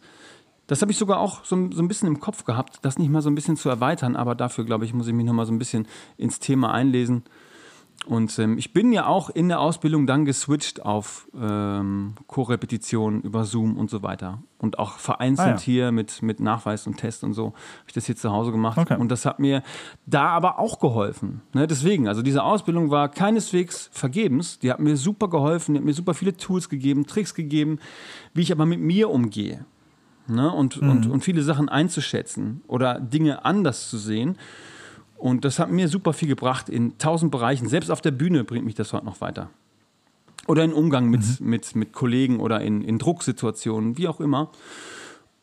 [0.68, 3.22] das habe ich sogar auch so, so, ein bisschen im Kopf gehabt, das nicht mal
[3.22, 5.52] so ein bisschen zu erweitern, aber dafür, glaube ich, muss ich mich noch mal so
[5.52, 7.24] ein bisschen ins Thema einlesen.
[8.06, 13.46] Und ähm, ich bin ja auch in der Ausbildung dann geswitcht auf ähm, Co-Repetition über
[13.46, 14.44] Zoom und so weiter.
[14.58, 15.60] Und auch vereinzelt ah, ja.
[15.60, 17.56] hier mit, mit Nachweis und Test und so habe
[17.88, 18.78] ich das hier zu Hause gemacht.
[18.78, 18.98] Okay.
[18.98, 19.64] Und das hat mir
[20.06, 21.42] da aber auch geholfen.
[21.54, 21.66] Ne?
[21.66, 24.60] Deswegen, also diese Ausbildung war keineswegs vergebens.
[24.60, 27.80] Die hat mir super geholfen, die hat mir super viele Tools gegeben, Tricks gegeben,
[28.34, 29.66] wie ich aber mit mir umgehe
[30.28, 30.52] ne?
[30.52, 30.90] und, mhm.
[30.90, 34.38] und, und viele Sachen einzuschätzen oder Dinge anders zu sehen.
[35.18, 37.68] Und das hat mir super viel gebracht in tausend Bereichen.
[37.70, 39.50] Selbst auf der Bühne bringt mich das heute noch weiter.
[40.48, 44.52] Oder in Umgang mit, mit, mit Kollegen oder in, in Drucksituationen, wie auch immer.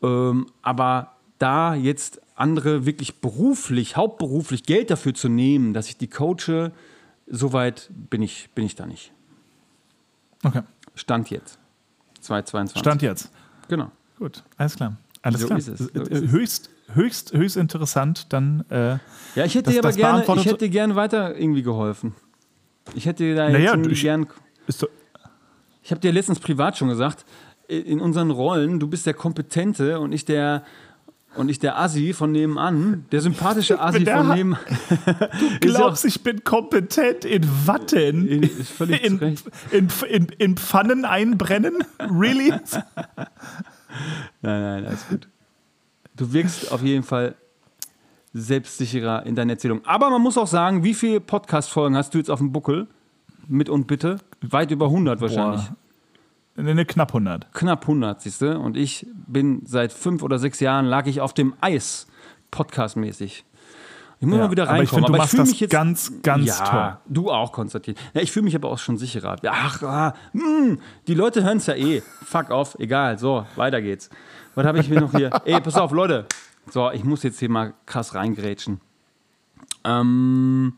[0.03, 6.09] Ähm, aber da jetzt andere wirklich beruflich, hauptberuflich Geld dafür zu nehmen, dass ich die
[6.09, 6.73] coache,
[7.27, 9.13] soweit bin ich, bin ich da nicht.
[10.45, 10.63] Okay.
[10.95, 11.59] Stand jetzt.
[12.21, 12.79] 2022.
[12.79, 13.31] Stand jetzt.
[13.69, 13.91] Genau.
[14.21, 14.97] Gut, alles klar.
[15.23, 15.59] Alles So klar.
[15.59, 16.31] ist es, so Äh, ist es.
[16.31, 18.33] höchst, höchst, höchst interessant.
[18.33, 18.99] Dann, äh,
[19.35, 22.15] Ja, ich hätte Das- dir aber gerne, ich hätte dir gerne weiter irgendwie geholfen.
[22.95, 24.27] Ich hätte dir da jetzt Naja, ich- gern.
[24.69, 24.89] ist doch,
[25.83, 27.25] Ich habe dir letztens privat schon gesagt,
[27.67, 30.63] in unseren Rollen, du bist der Kompetente und ich der
[31.37, 34.59] und ich der Assi von nebenan, der sympathische Assi der von nebenan.
[35.61, 38.27] glaubst, ich bin kompetent in Watten?
[38.29, 39.39] In- ist in,
[40.11, 41.79] in, in Pfannen einbrennen?
[42.01, 42.53] Really?
[44.43, 45.29] Nein, nein, alles gut.
[46.17, 47.35] Du wirkst auf jeden Fall
[48.33, 49.85] selbstsicherer in deiner Erzählung.
[49.85, 52.87] Aber man muss auch sagen, wie viele Podcast-Folgen hast du jetzt auf dem Buckel?
[53.49, 54.19] Mit und bitte?
[54.43, 55.63] Weit über 100 wahrscheinlich.
[55.63, 56.63] Boah.
[56.63, 57.53] Ne, ne, knapp 100.
[57.53, 58.59] Knapp 100, siehst du?
[58.59, 62.07] Und ich bin seit fünf oder sechs Jahren lag ich auf dem Eis,
[62.51, 63.45] podcastmäßig.
[64.21, 65.05] Ich muss Ja, mal wieder aber ich reinkommen.
[65.07, 66.99] finde, du machst das mich jetzt ganz, ganz ja, toll.
[67.09, 67.95] Du auch, Konstantin.
[68.13, 69.37] Ja, ich fühle mich aber auch schon sicherer.
[69.47, 72.03] Ach, ah, hm, die Leute hören es ja eh.
[72.27, 73.19] Fuck off, egal.
[73.19, 74.11] So, weiter geht's.
[74.55, 75.31] Was habe ich mir noch hier?
[75.47, 76.27] Ey, pass auf, Leute.
[76.71, 78.83] So, ich muss jetzt hier mal krass reingrätschen.
[79.85, 80.75] Ähm,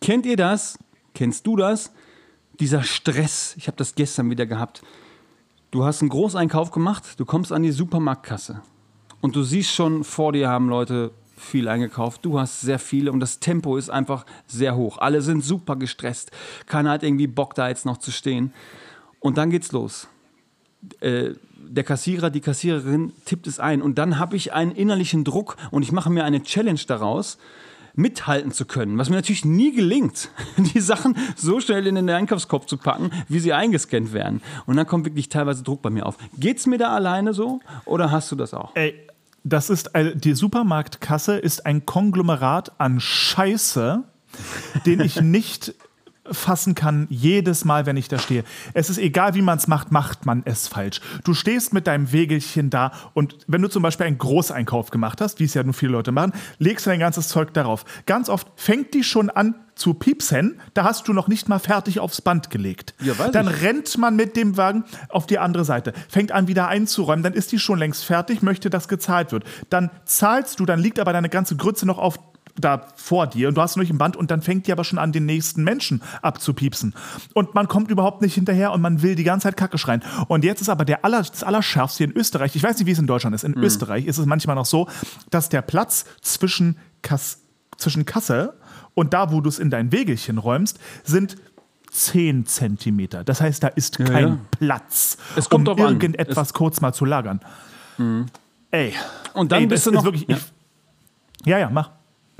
[0.00, 0.76] kennt ihr das?
[1.14, 1.92] Kennst du das?
[2.58, 3.54] Dieser Stress.
[3.56, 4.82] Ich habe das gestern wieder gehabt.
[5.70, 8.62] Du hast einen Großeinkauf gemacht, du kommst an die Supermarktkasse
[9.20, 13.20] und du siehst schon, vor dir haben Leute viel eingekauft, du hast sehr viele und
[13.20, 14.98] das Tempo ist einfach sehr hoch.
[14.98, 16.30] Alle sind super gestresst,
[16.66, 18.52] keiner hat irgendwie Bock da jetzt noch zu stehen.
[19.18, 20.08] Und dann geht's los.
[21.00, 25.56] Äh, der Kassierer, die Kassiererin tippt es ein und dann habe ich einen innerlichen Druck
[25.70, 27.38] und ich mache mir eine Challenge daraus,
[27.94, 32.68] mithalten zu können, was mir natürlich nie gelingt, die Sachen so schnell in den Einkaufskorb
[32.68, 34.42] zu packen, wie sie eingescannt werden.
[34.66, 36.16] Und dann kommt wirklich teilweise Druck bei mir auf.
[36.38, 38.74] Geht's mir da alleine so oder hast du das auch?
[38.74, 38.94] Ey,
[39.44, 44.04] das ist die Supermarktkasse ist ein Konglomerat an Scheiße,
[44.86, 45.74] den ich nicht
[46.30, 48.44] fassen kann jedes Mal, wenn ich da stehe.
[48.74, 51.00] Es ist egal, wie man es macht, macht man es falsch.
[51.24, 55.40] Du stehst mit deinem Wägelchen da und wenn du zum Beispiel einen Großeinkauf gemacht hast,
[55.40, 57.84] wie es ja nur viele Leute machen, legst du dein ganzes Zeug darauf.
[58.06, 62.00] Ganz oft fängt die schon an zu piepsen, da hast du noch nicht mal fertig
[62.00, 62.94] aufs Band gelegt.
[63.00, 63.62] Ja, Dann ich.
[63.62, 67.50] rennt man mit dem Wagen auf die andere Seite, fängt an wieder einzuräumen, dann ist
[67.50, 69.44] die schon längst fertig, möchte, dass gezahlt wird.
[69.70, 72.18] Dann zahlst du, dann liegt aber deine ganze Grütze noch auf
[72.60, 74.84] da vor dir und du hast noch nicht im Band und dann fängt die aber
[74.84, 76.94] schon an, den nächsten Menschen abzupiepsen.
[77.34, 80.02] Und man kommt überhaupt nicht hinterher und man will die ganze Zeit Kacke schreien.
[80.28, 82.98] Und jetzt ist aber der aller, das Allerschärfste in Österreich, ich weiß nicht, wie es
[82.98, 84.88] in Deutschland ist, in Österreich ist es manchmal noch so,
[85.30, 87.40] dass der Platz zwischen, Kass,
[87.76, 88.54] zwischen Kasse
[88.94, 91.36] und da, wo du es in dein Wägelchen räumst, sind
[91.92, 93.24] 10 Zentimeter.
[93.24, 94.38] Das heißt, da ist kein ja.
[94.52, 97.40] Platz, Es kommt um irgendetwas kurz mal zu lagern.
[98.70, 98.94] Ey.
[99.34, 100.36] Und dann Ey, bist du noch- Wirklich, ja.
[100.36, 100.42] ich,
[101.46, 101.90] ja, ja, mach.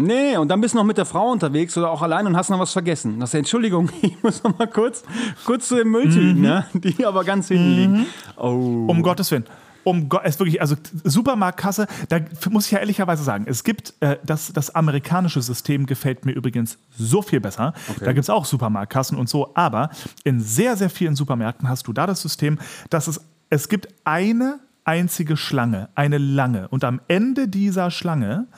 [0.03, 2.51] Nee, und dann bist du noch mit der Frau unterwegs oder auch allein und hast
[2.51, 3.21] noch was vergessen.
[3.21, 5.03] Das ist, Entschuldigung, ich muss noch mal kurz,
[5.45, 6.67] kurz zu den Mülltüten, ne?
[6.75, 8.07] die aber ganz hinten liegen.
[8.37, 8.87] Oh.
[8.89, 9.47] Um Gottes Willen.
[9.83, 14.19] Um Gott, es wirklich, also Supermarktkasse, da muss ich ja ehrlicherweise sagen, es gibt, äh,
[14.25, 17.73] das, das amerikanische System gefällt mir übrigens so viel besser.
[17.99, 19.89] Da gibt es auch Supermarktkassen und so, aber
[20.23, 22.59] in sehr, sehr vielen Supermärkten hast du da das System,
[22.91, 26.69] dass es, es gibt eine einzige Schlange, eine lange.
[26.69, 28.49] Und am Ende dieser Schlange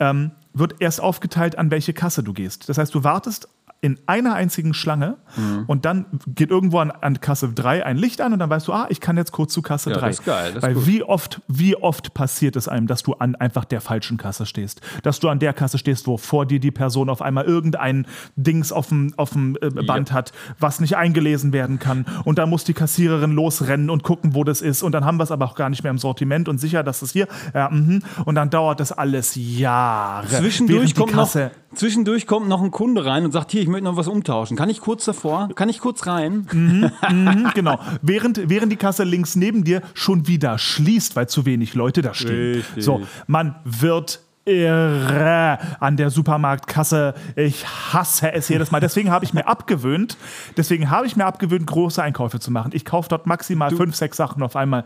[0.00, 2.68] ähm, wird erst aufgeteilt, an welche Kasse du gehst.
[2.68, 3.48] Das heißt, du wartest
[3.80, 5.64] in einer einzigen Schlange Mhm.
[5.68, 8.72] und dann geht irgendwo an, an Kasse 3 ein Licht an und dann weißt du,
[8.72, 10.06] ah, ich kann jetzt kurz zu Kasse Ja, 3.
[10.08, 10.86] das ist geil, das ist Weil gut.
[10.86, 14.80] wie oft, wie oft passiert es einem, dass du an einfach der falschen Kasse stehst?
[15.04, 18.72] Dass du an der Kasse stehst, wo vor dir die Person auf einmal irgendein Dings
[18.72, 22.04] auf dem, auf dem äh, Band hat, was nicht eingelesen werden kann.
[22.24, 24.82] Und dann muss die Kassiererin losrennen und gucken, wo das ist.
[24.82, 27.02] Und dann haben wir es aber auch gar nicht mehr im Sortiment und sicher, dass
[27.02, 28.02] es hier, ja, mhm.
[28.24, 30.26] und dann dauert das alles Jahre.
[30.26, 33.84] Zwischendurch kommt, noch, Kasse zwischendurch kommt noch ein Kunde rein und sagt, hier, ich möchte
[33.84, 34.56] noch was umtauschen.
[34.56, 35.48] Kann ich kurz davor?
[35.54, 36.46] Kann ich kurz rein?
[37.08, 37.78] Mhm, genau.
[38.02, 42.14] Während, während die Kasse links neben dir schon wieder schließt, weil zu wenig Leute da
[42.14, 42.56] stehen.
[42.56, 42.84] Richtig.
[42.84, 47.14] So, man wird irre an der Supermarktkasse.
[47.36, 48.80] Ich hasse es jedes Mal.
[48.80, 50.16] Deswegen habe ich mir abgewöhnt,
[50.56, 52.70] deswegen habe ich mir abgewöhnt, große Einkäufe zu machen.
[52.74, 54.84] Ich kaufe dort maximal fünf, sechs Sachen auf einmal.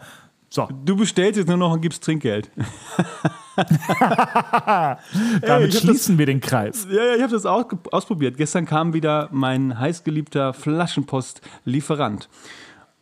[0.52, 2.50] So, Du bestellst jetzt nur noch und gibst Trinkgeld.
[3.56, 6.86] damit hab schließen wir den Kreis.
[6.90, 8.36] Ja, ja, ich habe das auch ausprobiert.
[8.36, 12.28] Gestern kam wieder mein heißgeliebter Flaschenpost-Lieferant.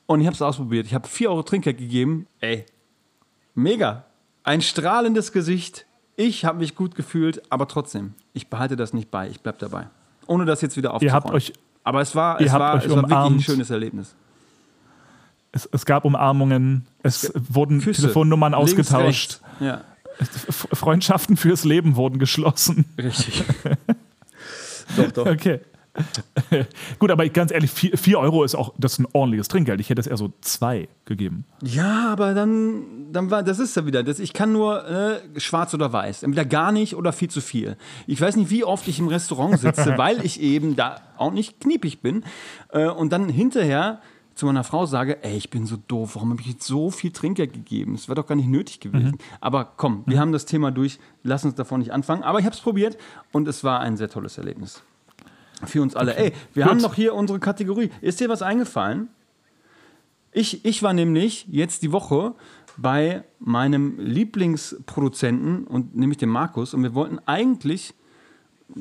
[0.07, 0.87] Und ich habe es ausprobiert.
[0.87, 2.29] Ich habe 4 Euro Trinkgeld gegeben.
[2.39, 2.67] Ey,
[3.57, 4.05] mega.
[4.45, 5.87] Ein strahlendes Gesicht.
[6.15, 9.29] Ich habe mich gut gefühlt, aber trotzdem, ich behalte das nicht bei.
[9.29, 9.89] Ich bleib dabei.
[10.29, 11.15] Ohne das jetzt wieder Ihr aufzuräumen.
[11.25, 14.15] habt euch, Aber es war, Ihr es war, es war wirklich ein schönes Erlebnis.
[15.53, 18.03] Es, es gab Umarmungen, es wurden Küsse.
[18.03, 19.41] Telefonnummern ausgetauscht.
[19.59, 19.83] Ja,
[20.51, 22.85] Freundschaften fürs Leben wurden geschlossen.
[22.99, 23.43] richtig.
[24.97, 25.27] doch, doch.
[25.27, 25.61] Okay.
[26.99, 29.81] Gut, aber ganz ehrlich, 4 Euro ist auch das ist ein ordentliches Trinkgeld.
[29.81, 31.45] Ich hätte es eher so zwei gegeben.
[31.63, 35.75] Ja, aber dann, dann war, das ist ja wieder, das, ich kann nur äh, schwarz
[35.75, 36.23] oder weiß.
[36.23, 37.77] Entweder gar nicht oder viel zu viel.
[38.07, 41.61] Ich weiß nicht, wie oft ich im Restaurant sitze, weil ich eben da auch nicht
[41.61, 42.25] kniepig bin.
[42.71, 44.01] Äh, und dann hinterher
[44.41, 47.13] zu meiner Frau sage, ey, ich bin so doof, warum habe ich jetzt so viel
[47.13, 47.93] Trinkgeld gegeben?
[47.93, 49.19] Das wäre doch gar nicht nötig gewesen.
[49.41, 52.23] Aber komm, wir haben das Thema durch, lass uns davon nicht anfangen.
[52.23, 52.97] Aber ich habe es probiert
[53.33, 54.83] und es war ein sehr tolles Erlebnis.
[55.65, 56.17] Für uns alle.
[56.17, 56.71] Ey, wir Gut.
[56.71, 57.91] haben noch hier unsere Kategorie.
[58.01, 59.11] Ist dir was eingefallen?
[60.33, 62.35] Ich, ich war nämlich jetzt die Woche
[62.79, 67.93] bei meinem Lieblingsproduzenten und nämlich dem Markus und wir wollten eigentlich,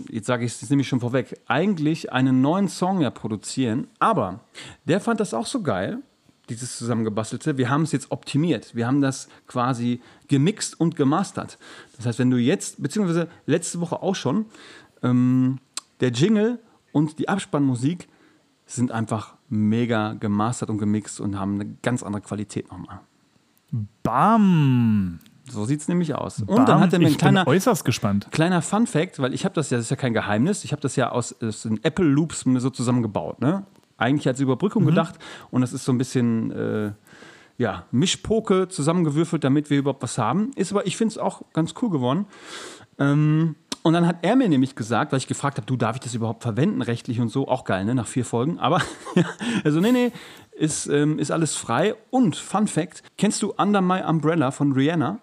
[0.09, 4.39] jetzt sage ich es nämlich schon vorweg, eigentlich einen neuen Song ja produzieren, aber
[4.85, 5.99] der fand das auch so geil,
[6.49, 7.57] dieses zusammengebastelte.
[7.57, 8.75] Wir haben es jetzt optimiert.
[8.75, 11.57] Wir haben das quasi gemixt und gemastert.
[11.95, 14.45] Das heißt, wenn du jetzt, beziehungsweise letzte Woche auch schon,
[15.03, 15.59] ähm,
[15.99, 16.59] der Jingle
[16.91, 18.07] und die Abspannmusik
[18.65, 23.01] sind einfach mega gemastert und gemixt und haben eine ganz andere Qualität nochmal.
[24.03, 25.19] Bam!
[25.51, 26.39] So sieht es nämlich aus.
[26.39, 26.65] Und Bam.
[26.65, 28.27] dann hat er mir ein kleiner, äußerst gespannt.
[28.31, 30.81] kleiner Fun Fact, weil ich habe das ja, das ist ja kein Geheimnis, ich habe
[30.81, 33.41] das ja aus, aus den Apple Loops so zusammengebaut.
[33.41, 33.63] Ne?
[33.97, 35.15] Eigentlich als Überbrückung gedacht
[35.51, 36.91] und das ist so ein bisschen äh,
[37.57, 40.51] ja, Mischpoke zusammengewürfelt, damit wir überhaupt was haben.
[40.55, 42.25] Ist aber, ich finde es auch ganz cool geworden.
[42.97, 46.01] Ähm, und dann hat er mir nämlich gesagt, weil ich gefragt habe, du, darf ich
[46.01, 47.47] das überhaupt verwenden, rechtlich und so?
[47.47, 47.95] Auch geil, ne?
[47.95, 48.59] Nach vier Folgen.
[48.59, 48.81] Aber,
[49.63, 50.11] also, nee, nee,
[50.51, 51.95] ist, ähm, ist alles frei.
[52.09, 55.19] Und, Fun Fact, kennst du Under My Umbrella von Rihanna?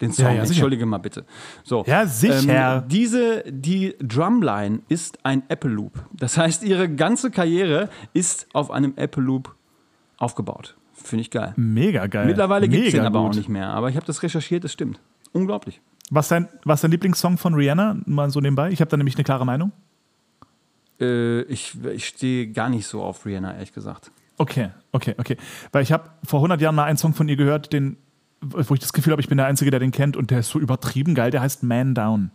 [0.00, 1.24] Den Song, Ja, ja, entschuldige mal bitte.
[1.64, 2.76] So, Ja, sicher.
[2.76, 5.92] Ähm, diese, die Drumline ist ein Apple Loop.
[6.12, 9.54] Das heißt, ihre ganze Karriere ist auf einem Apple Loop
[10.18, 10.76] aufgebaut.
[10.92, 11.52] Finde ich geil.
[11.56, 12.26] Mega geil.
[12.26, 13.36] Mittlerweile gibt es den aber auch gut.
[13.36, 13.70] nicht mehr.
[13.70, 15.00] Aber ich habe das recherchiert, das stimmt.
[15.32, 15.80] Unglaublich.
[16.10, 17.98] Was dein, was dein Lieblingssong von Rihanna?
[18.06, 18.70] Mal so nebenbei.
[18.70, 19.72] Ich habe da nämlich eine klare Meinung.
[21.00, 24.10] Äh, ich ich stehe gar nicht so auf Rihanna, ehrlich gesagt.
[24.38, 25.36] Okay, okay, okay.
[25.72, 27.96] Weil ich habe vor 100 Jahren mal einen Song von ihr gehört, den,
[28.40, 30.50] wo ich das Gefühl habe, ich bin der Einzige, der den kennt und der ist
[30.50, 31.30] so übertrieben geil.
[31.30, 32.30] Der heißt Man Down.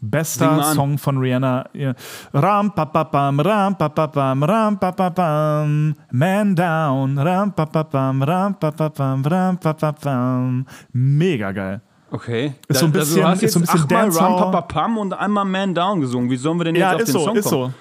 [0.00, 0.62] Bester.
[0.74, 1.64] Song von Rihanna.
[1.72, 1.94] Ja.
[2.34, 7.52] Ram pa pa pam ram pa pa pam ram pa pa pam Man Down ram
[7.54, 11.80] pa pa pam ram pa pa pam ram pa pa pam Mega geil.
[12.10, 12.54] Okay.
[12.68, 14.32] Ist so ein Da- bisschen- du hast ist so ein bisschen achtmal Dancehall.
[14.32, 16.28] Ram Papa Pam und einmal Man Down gesungen.
[16.30, 17.70] Wie sollen wir denn jetzt Ja, auf ist den so, Song ist kommen?
[17.70, 17.72] so.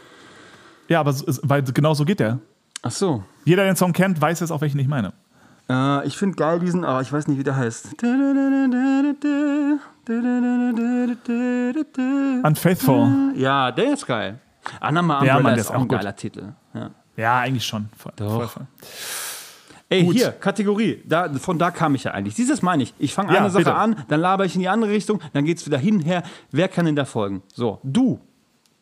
[0.88, 2.40] Ja, aber so, ist- weil genau so geht der.
[2.82, 3.24] Ach so.
[3.46, 5.14] Jeder, der den Song kennt, weiß jetzt auch, welchen ich meine.
[5.70, 7.96] Äh, ich finde geil diesen, aber ich weiß nicht, wie der heißt.
[12.44, 13.34] Unfaithful.
[13.36, 14.40] Ja, der ist geil.
[14.80, 15.98] Anama Ja, Mann, der ist auch ein gut.
[15.98, 16.54] geiler Titel.
[16.74, 16.92] Ja.
[17.16, 17.90] Ja, eigentlich schon.
[17.98, 18.34] Voll, Doch.
[18.36, 18.68] voll, voll.
[19.90, 20.16] Ey, Gut.
[20.16, 21.04] hier, Kategorie.
[21.06, 22.34] Da, von da kam ich ja eigentlich.
[22.34, 22.94] Dieses meine ich.
[22.98, 23.76] Ich fange Ja, eine Sache bitte.
[23.76, 26.24] an, dann laber ich in die andere Richtung, dann geht es wieder hin, her.
[26.52, 27.44] Wer kann denn da folgen?
[27.54, 28.20] So, du.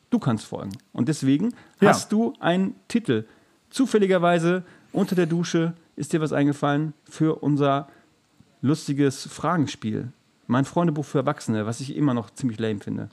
[0.10, 0.72] Du kannst folgen.
[0.94, 1.90] Und deswegen Ja.
[1.90, 3.26] hast du einen Titel.
[3.70, 4.64] Zufälligerweise
[4.94, 7.88] unter der Dusche ist dir was eingefallen für unser
[8.62, 10.12] lustiges Fragenspiel.
[10.48, 13.10] Mein Freundebuch für Erwachsene, was ich immer noch ziemlich lame finde.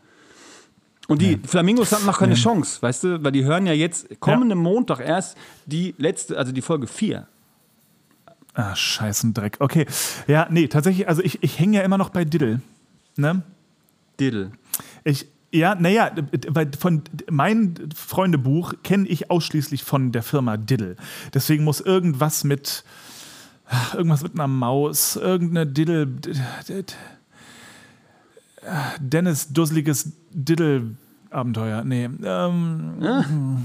[1.06, 4.58] Und die Flamingos hatten noch keine Chance, weißt du, weil die hören ja jetzt kommenden
[4.58, 7.26] Montag erst die letzte, also die Folge 4.
[8.54, 9.56] Ah, scheißen Dreck.
[9.60, 9.86] Okay.
[10.26, 12.60] Ja, nee, tatsächlich, also ich, ich hänge ja immer noch bei Diddle.
[13.16, 13.42] Ne?
[14.18, 14.52] Diddle.
[15.04, 16.10] Ich, ja, naja,
[16.48, 20.96] weil von mein Freundebuch kenne ich ausschließlich von der Firma Diddle.
[21.32, 22.84] Deswegen muss irgendwas mit
[23.94, 26.08] irgendwas mit einer Maus, irgendeine Diddle.
[29.00, 31.84] Dennis dusseliges Diddle-Abenteuer.
[31.84, 32.08] Nee.
[32.22, 33.64] Ähm,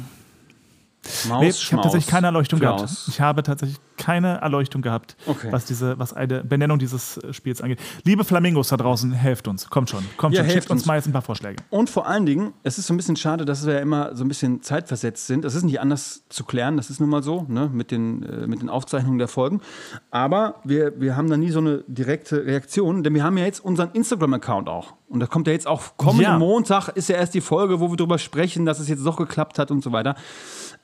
[1.27, 2.79] Maus, nee, ich habe tatsächlich keine Erleuchtung gehabt.
[2.79, 3.07] Klaus.
[3.09, 5.49] Ich habe tatsächlich keine Erleuchtung gehabt, Okay.
[5.51, 7.79] was diese, was eine Benennung dieses äh, Spiels angeht.
[8.03, 9.69] Liebe Flamingos da draußen, helft uns.
[9.69, 10.87] Kommt schon, kommt Ja, schon, helft schickt uns uns.
[10.87, 11.61] mal jetzt ein paar Vorschläge.
[11.69, 14.23] Und vor allen Dingen, es ist so ein bisschen schade, dass wir ja immer so
[14.23, 15.45] ein bisschen zeitversetzt sind.
[15.45, 18.47] Das ist nicht anders zu klären, das ist nun mal so, ne, mit den, äh,
[18.47, 19.61] mit den Aufzeichnungen der Folgen.
[20.09, 23.63] Aber wir, wir haben da nie so eine direkte Reaktion, denn wir haben ja jetzt
[23.63, 24.93] unseren Instagram-Account auch.
[25.09, 26.37] Und da kommt ja jetzt auch kommenden Ja.
[26.39, 29.59] Montag, ist ja erst die Folge, wo wir darüber sprechen, dass es jetzt doch geklappt
[29.59, 30.15] hat und so weiter.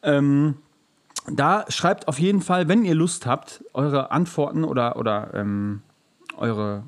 [0.03, 0.55] Ähm,
[1.31, 5.81] da schreibt auf jeden Fall, wenn ihr Lust habt, eure Antworten oder, oder ähm,
[6.37, 6.83] eure,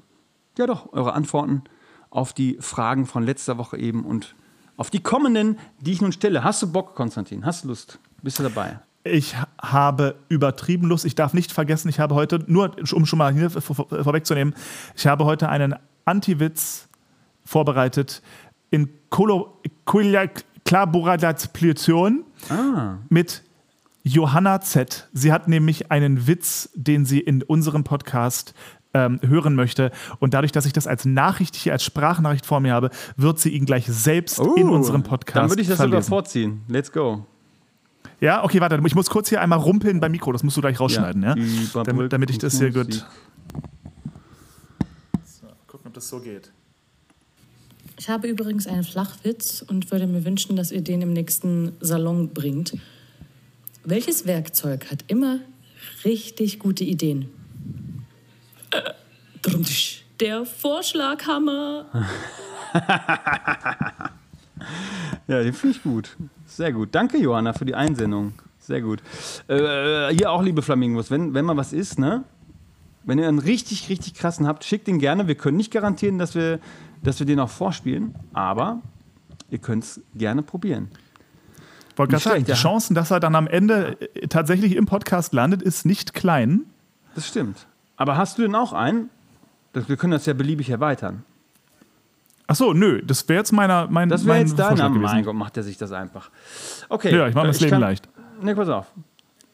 [0.57, 1.63] ja doch, eure Antworten
[2.09, 4.35] auf die Fragen von letzter Woche eben und
[4.77, 6.43] auf die kommenden, die ich nun stelle.
[6.43, 7.45] Hast du Bock, Konstantin?
[7.45, 7.99] Hast du Lust?
[8.23, 8.79] Bist du dabei?
[9.03, 11.05] Ich habe übertrieben Lust.
[11.05, 14.53] Ich darf nicht vergessen, ich habe heute, nur um schon mal hier vor- vor- vorwegzunehmen,
[14.95, 16.87] ich habe heute einen Anti-Witz
[17.45, 18.21] vorbereitet
[18.69, 19.59] in Kolo,
[20.71, 22.97] Quilla- Kollaboration Ah.
[23.09, 23.43] mit
[24.03, 25.07] Johanna Z.
[25.13, 28.53] Sie hat nämlich einen Witz, den sie in unserem Podcast
[28.93, 29.91] ähm, hören möchte.
[30.19, 33.49] Und dadurch, dass ich das als Nachricht hier, als Sprachnachricht vor mir habe, wird sie
[33.49, 36.09] ihn gleich selbst in unserem Podcast Dann würde ich das sogar verlesen.
[36.09, 36.61] vorziehen.
[36.67, 37.25] Let's go.
[38.19, 40.79] Ja, okay, warte, ich muss kurz hier einmal rumpeln beim Mikro, das musst du gleich
[40.79, 41.33] rausschneiden, ja?
[41.35, 41.85] Überbrückungsmusik.
[41.85, 43.05] Damit, damit ich das hier gut.
[45.23, 46.51] So, gucken, ob das so geht.
[48.01, 52.33] Ich habe übrigens einen Flachwitz und würde mir wünschen, dass ihr den im nächsten Salon
[52.33, 52.75] bringt.
[53.83, 55.37] Welches Werkzeug hat immer
[56.03, 57.29] richtig gute Ideen?
[58.71, 58.89] Äh.
[60.19, 61.85] Der Vorschlaghammer.
[65.27, 66.17] Ja, den finde ich gut.
[66.45, 66.89] Sehr gut.
[66.91, 68.33] Danke, Johanna, für die Einsendung.
[68.59, 69.01] Sehr gut.
[69.47, 72.23] Äh, hier auch, liebe Flamingos, wenn, wenn mal was ist, ne?
[73.03, 75.27] Wenn ihr einen richtig, richtig krassen habt, schickt den gerne.
[75.27, 76.59] Wir können nicht garantieren, dass wir,
[77.03, 78.81] dass wir den auch vorspielen, aber
[79.49, 80.89] ihr könnt es gerne probieren.
[81.95, 82.53] Wollte gerade sagen, die.
[82.53, 86.61] Chancen, dass er dann am Ende äh, tatsächlich im Podcast landet, ist nicht klein.
[87.15, 87.67] Das stimmt.
[87.97, 89.09] Aber hast du denn auch einen?
[89.73, 91.23] Wir können das ja beliebig erweitern.
[92.47, 94.89] Ach so, nö, das wäre jetzt meiner, mein, Das wäre mein jetzt deiner.
[94.89, 95.23] Mein.
[95.23, 96.29] Gott, macht er sich das einfach.
[96.89, 97.15] Okay.
[97.15, 98.09] Ja, ich mache mir äh, das Leben kann- leicht.
[98.41, 98.87] Ne, pass auf.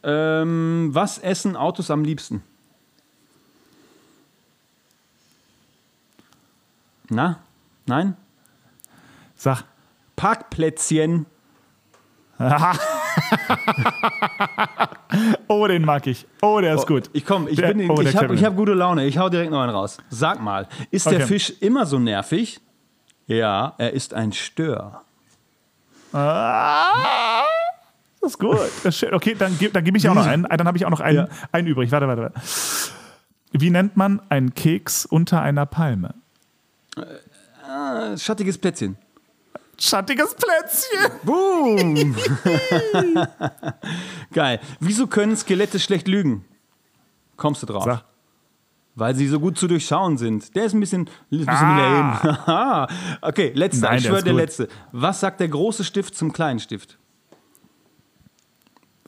[0.04, 2.42] Ähm, was essen Autos am liebsten?
[7.10, 7.40] Na?
[7.86, 8.16] Nein?
[9.36, 9.64] Sag.
[10.16, 11.26] Parkplätzchen.
[15.48, 16.28] Oh, den mag ich.
[16.42, 17.10] Oh, der ist gut.
[17.14, 19.06] Ich komm, ich, Der- bin, oh, der ich habe hab gute Laune.
[19.06, 19.98] Ich hau direkt noch einen raus.
[20.10, 21.26] Sag mal, ist der Okay.
[21.26, 22.60] Fisch immer so nervig?
[23.26, 25.02] Ja, er ist ein Stör.
[26.14, 27.44] Ah,
[28.22, 28.58] das ist gut.
[28.84, 29.12] Das ist.
[29.12, 30.44] Okay, dann, dann gebe ich auch noch einen.
[30.44, 31.28] Dann habe ich auch noch einen, Ja.
[31.52, 31.92] einen übrig.
[31.92, 32.40] Warte, warte, warte.
[33.54, 36.14] Wie nennt man einen Keks unter einer Palme?
[36.98, 38.98] Äh, Schattiges Plätzchen.
[39.80, 41.12] Schattiges Plätzchen.
[41.24, 41.94] Boom!
[44.34, 44.60] Geil.
[44.80, 46.46] Wieso können Skelette schlecht lügen?
[47.36, 47.84] Kommst du drauf?
[47.84, 48.04] Sag.
[48.96, 50.56] Weil sie so gut zu durchschauen sind.
[50.56, 52.20] Der ist ein bisschen, ein bisschen Ah.
[52.24, 52.48] lame.
[52.48, 52.88] Haha.
[53.22, 53.90] okay, letzter.
[53.90, 54.68] Nein, ich der schwöre, der letzte.
[54.92, 56.98] Was sagt der große Stift zum kleinen Stift?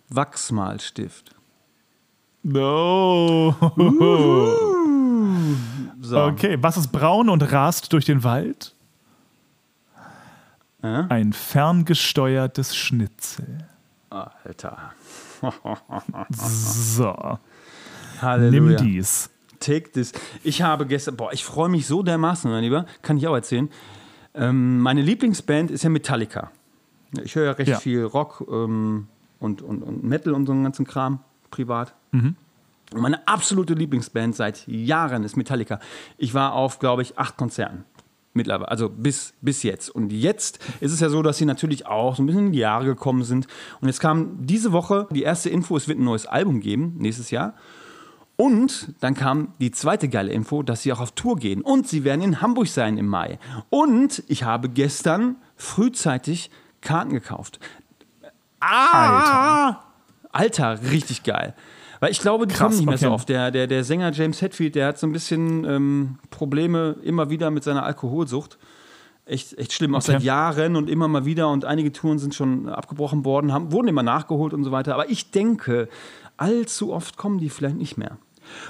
[0.10, 1.34] Wachsmalstift.
[2.43, 3.56] No.
[6.10, 6.24] So.
[6.24, 8.74] Okay, was ist braun und rast durch den Wald?
[10.82, 11.04] Äh?
[11.10, 13.65] Ein ferngesteuertes Schnitzel.
[14.10, 14.93] Alter.
[16.32, 17.38] So,
[18.22, 18.62] Halleluja.
[18.62, 19.30] nimm dies.
[19.60, 20.13] Take this.
[20.43, 23.69] Ich habe gestern, boah, ich freue mich so dermaßen, mein Lieber, kann ich auch erzählen.
[24.34, 26.52] Ähm, meine Lieblingsband ist ja Metallica.
[27.24, 27.78] Ich höre ja recht Ja.
[27.80, 29.08] viel Rock ähm,
[29.39, 31.19] und, und, und Metal und so einen ganzen Kram
[31.52, 31.93] privat.
[32.12, 32.36] Und
[32.93, 35.80] meine absolute Lieblingsband seit Jahren ist Metallica.
[36.17, 37.86] Ich war auf, glaube ich, acht Konzerten.
[38.34, 39.89] Mittlerweile, also bis, bis jetzt.
[39.89, 42.60] Und jetzt ist es ja so, dass sie natürlich auch so ein bisschen in die
[42.60, 43.47] Jahre gekommen sind.
[43.82, 47.32] Und jetzt kam diese Woche die erste Info, es wird ein neues Album geben, nächstes
[47.32, 47.54] Jahr.
[48.38, 51.62] Und dann kam die zweite geile Info, dass sie auch auf Tour gehen.
[51.62, 53.39] Und sie werden in Hamburg sein im Mai.
[53.69, 56.49] Und ich habe gestern frühzeitig
[56.82, 57.60] Karten gekauft.
[58.62, 59.82] Ah!
[60.32, 61.56] Alter, richtig geil.
[61.99, 63.27] Weil ich glaube, die Krass, kommen nicht mehr so oft.
[63.29, 67.51] Der, der, der Sänger James Hetfield, der hat so ein bisschen ähm, Probleme immer wieder
[67.51, 68.57] mit seiner Alkoholsucht.
[69.25, 70.13] Echt, echt schlimm, auch Okay.
[70.13, 71.49] seit Jahren und immer mal wieder.
[71.49, 74.93] Und einige Touren sind schon abgebrochen worden, haben, wurden immer nachgeholt und so weiter.
[74.93, 75.88] Aber ich denke,
[76.38, 78.17] allzu oft kommen die vielleicht nicht mehr.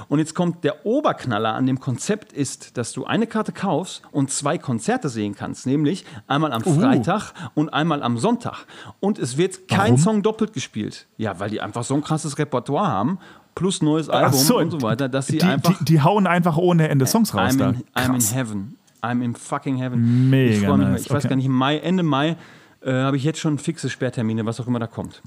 [0.08, 4.32] Und jetzt kommt der Oberknaller an dem Konzept ist, dass du eine Karte kaufst und
[4.32, 8.66] zwei Konzerte sehen kannst, nämlich einmal am Freitag und einmal am Sonntag.
[9.00, 9.98] Und es wird kein Warum?
[9.98, 11.08] Song doppelt gespielt.
[11.18, 13.20] Ja, weil die einfach so ein krasses Repertoire haben,
[13.56, 16.58] plus neues Album so, und so weiter, dass sie die, einfach die, die hauen einfach
[16.58, 17.56] ohne Ende Songs raus.
[17.56, 18.78] I'm in, I'm in heaven.
[19.02, 20.30] I'm in fucking heaven.
[20.30, 21.30] Mega ich nice, Ich weiß okay.
[21.30, 22.38] gar nicht, Mai, Ende Mai
[22.82, 25.22] äh, habe ich jetzt schon fixe Sperrtermine, was auch immer da kommt.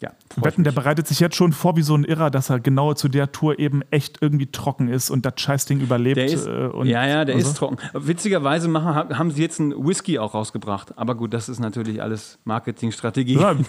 [0.00, 2.94] Ja, Wetten, der bereitet sich jetzt schon vor wie so ein Irrer, dass er genau
[2.94, 6.16] zu der Tour eben echt irgendwie trocken ist und das Scheißding überlebt.
[6.18, 7.66] Der ist, äh, und, ja, ja, der ist so.
[7.66, 7.78] trocken.
[7.94, 10.96] Witzigerweise machen, haben sie jetzt einen Whisky auch rausgebracht.
[10.96, 13.38] Aber gut, das ist natürlich alles Marketingstrategie.
[13.40, 13.64] Ja, Die-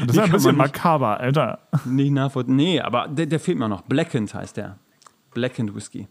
[0.00, 1.60] Das ist ja ein bisschen makaber, Alter.
[1.86, 2.56] nicht nachvollziehen.
[2.56, 3.80] Nee, aber der, der fehlt mir noch.
[3.80, 4.76] Blackened heißt der.
[5.32, 6.08] Blackened Whisky.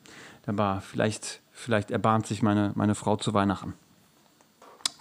[0.47, 3.73] Da war vielleicht, vielleicht erbarmt sich meine, meine Frau zu Weihnachten.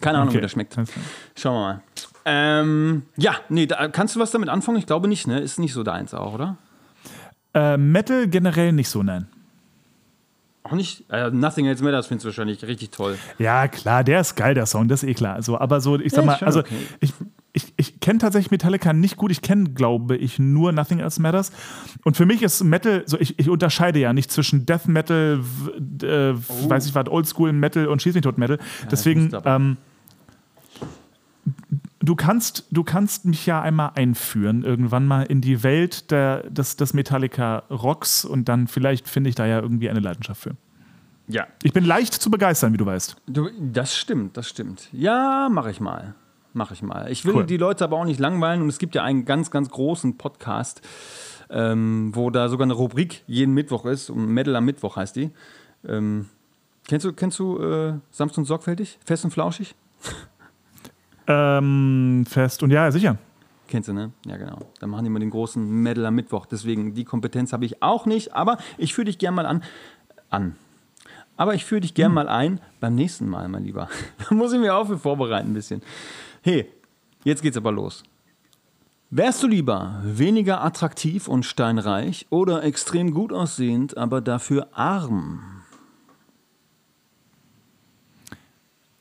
[0.03, 0.38] Keine Ahnung, Okay.
[0.38, 0.74] wie das schmeckt.
[1.36, 1.82] Schauen wir mal.
[2.31, 4.76] Ähm, ja, nee, da, kannst du was damit anfangen?
[4.76, 5.41] Ich glaube nicht, ne?
[5.41, 6.59] Ist nicht so deins auch, oder?
[7.55, 9.29] Äh, Metal generell nicht so, nein.
[10.62, 11.05] Auch nicht?
[11.11, 13.16] Äh, Nothing Else Matters findest du wahrscheinlich richtig toll.
[13.39, 15.41] Ja, klar, der ist geil, der Song, das ist eh klar.
[15.41, 16.74] So, aber so, ich sag Ja, mal, also okay.
[17.01, 17.14] ich,
[17.55, 19.31] ich, ich kenne tatsächlich Metallica nicht gut.
[19.31, 21.51] Ich kenne, glaube ich, nur Nothing Else Matters.
[22.05, 25.41] Und für mich ist Metal, so ich, ich unterscheide ja nicht zwischen Death Metal,
[26.03, 28.59] äh, weiß ich was, Oldschool Metal und Schieß mich tot Metal.
[28.91, 29.57] Deswegen, wusste aber.
[29.57, 29.76] ähm,
[32.09, 36.76] du, kannst, du kannst mich ja einmal einführen, irgendwann mal in die Welt der, des,
[36.76, 40.56] des Metallica-Rocks und dann vielleicht finde ich da ja irgendwie eine Leidenschaft für.
[41.26, 41.46] Ja.
[41.62, 43.16] Ich bin leicht zu begeistern, wie du weißt.
[43.26, 44.88] Du, das stimmt, das stimmt.
[44.92, 46.14] Ja, mache ich mal.
[46.54, 47.11] Mache ich mal.
[47.12, 47.44] Ich will Cool.
[47.46, 50.80] die Leute aber auch nicht langweilen und es gibt ja einen ganz, ganz großen Podcast,
[51.50, 54.09] ähm, wo da sogar eine Rubrik jeden Mittwoch ist.
[54.09, 55.30] Und Metal am Mittwoch heißt die.
[55.86, 56.30] Ähm,
[56.86, 58.98] kennst du, kennst du äh, Sanft und Sorgfältig?
[59.04, 59.74] Fest und Flauschig?
[61.29, 63.18] Ähm, fest und ja, sicher.
[63.68, 64.12] Kennst du, ne?
[64.26, 64.59] Ja, genau.
[64.81, 66.47] Da machen die immer den großen Medal am Mittwoch.
[66.47, 68.35] Deswegen, die Kompetenz habe ich auch nicht.
[68.35, 69.62] Aber ich führe dich gern mal an.
[70.31, 70.57] An.
[71.37, 73.89] Aber ich führe dich gern mal ein beim nächsten Mal, mein Lieber.
[74.29, 75.83] Da muss ich mir auch für vorbereiten ein bisschen.
[76.43, 76.66] Hey,
[77.24, 78.03] jetzt geht's aber los.
[79.11, 85.57] Wärst du lieber weniger attraktiv und steinreich oder extrem gut aussehend, aber dafür arm?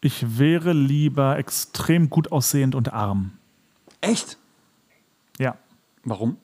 [0.01, 3.31] Ich wäre lieber extrem gut aussehend und arm.
[4.01, 4.37] Echt?
[5.39, 5.57] Ja.
[6.03, 6.37] Warum?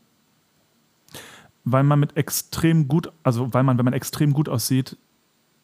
[1.64, 4.98] Weil man mit extrem gut, also weil man, wenn man extrem gut aussieht,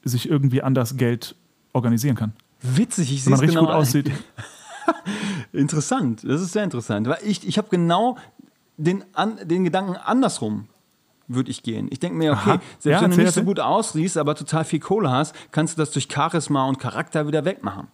[0.03, 1.35] sich irgendwie anders Geld
[1.73, 2.33] organisieren kann.
[2.61, 3.71] Witzig, ich Wenn sehe man es richtig genau.
[3.71, 4.11] gut aussieht.
[5.53, 7.07] Interessant, das ist sehr interessant.
[7.07, 8.17] Weil ich, ich habe genau
[8.77, 10.67] den, an, den Gedanken andersrum
[11.29, 11.87] würde ich gehen.
[11.91, 12.61] Ich denke mir, okay, Aha.
[12.79, 15.81] selbst Ja, wenn du nicht so gut aussiehst, aber total viel Kohle hast, kannst du
[15.81, 17.87] das durch Charisma und Charakter wieder wegmachen.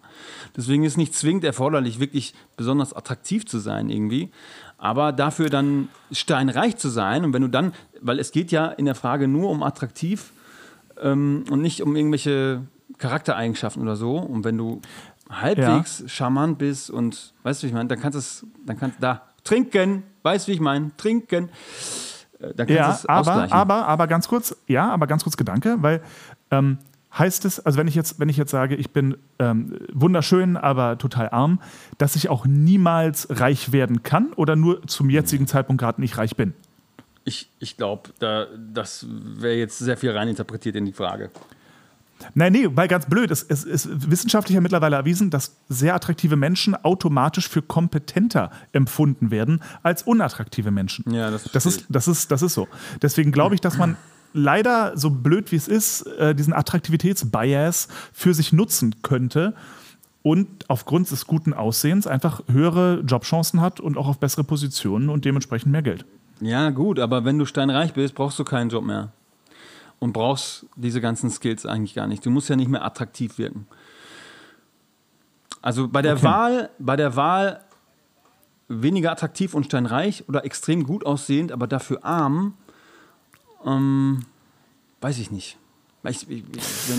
[0.55, 4.31] Deswegen ist nicht zwingend erforderlich, wirklich besonders attraktiv zu sein irgendwie,
[4.77, 7.25] aber dafür dann steinreich zu sein.
[7.25, 10.31] Und wenn du dann, weil es geht ja in der Frage nur um attraktiv
[11.01, 12.61] ähm, und nicht um irgendwelche
[12.97, 14.17] Charaktereigenschaften oder so.
[14.17, 14.81] Und wenn du
[15.29, 18.97] halbwegs charmant bist und weißt du, wie ich meine, dann kannst du es, dann kannst
[19.01, 21.49] da trinken, weißt du, wie ich meine, trinken.
[22.49, 23.53] Äh, Dann kannst Ja, es aber, ausgleichen.
[23.53, 26.01] aber, aber ganz kurz, ja, aber ganz kurz Gedanke, weil
[26.51, 26.77] ähm,
[27.17, 30.97] heißt es, also wenn ich jetzt, wenn ich jetzt sage, ich bin ähm, wunderschön, aber
[30.97, 31.61] total arm,
[31.97, 36.35] dass ich auch niemals reich werden kann oder nur zum jetzigen Zeitpunkt gerade nicht reich
[36.35, 36.53] bin?
[37.23, 41.31] Ich, ich glaube, da, das wäre jetzt sehr viel reininterpretiert in die Frage.
[42.33, 43.31] Nein, nee, weil ganz blöd.
[43.31, 49.31] Es, es ist wissenschaftlich ja mittlerweile erwiesen, dass sehr attraktive Menschen automatisch für kompetenter empfunden
[49.31, 51.11] werden als unattraktive Menschen.
[51.11, 52.67] Ja, das das ist, das ist, das ist so.
[53.01, 53.97] Deswegen glaube ich, dass man
[54.33, 59.53] leider, so blöd wie es ist, äh, diesen Attraktivitätsbias für sich nutzen könnte
[60.23, 65.23] und aufgrund des guten Aussehens einfach höhere Jobchancen hat und auch auf bessere Positionen und
[65.25, 66.05] dementsprechend mehr Geld.
[66.41, 69.11] Ja, gut, aber wenn du steinreich bist, brauchst du keinen Job mehr.
[69.99, 72.25] Und brauchst diese ganzen Skills eigentlich gar nicht.
[72.25, 73.67] Du musst ja nicht mehr attraktiv wirken.
[75.61, 76.23] Also bei der Okay.
[76.23, 77.63] Wahl, bei der Wahl
[78.67, 82.55] weniger attraktiv und steinreich oder extrem gut aussehend, aber dafür arm,
[83.65, 84.25] ähm,
[85.01, 85.57] weiß ich nicht.
[86.03, 86.43] Ich, ich,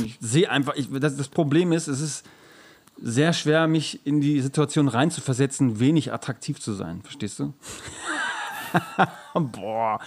[0.05, 2.27] ich sehe einfach, ich, das, das Problem ist, es ist
[3.01, 7.03] sehr schwer, mich in die Situation reinzuversetzen, wenig attraktiv zu sein.
[7.03, 7.55] Verstehst du?
[9.35, 10.01] Boah.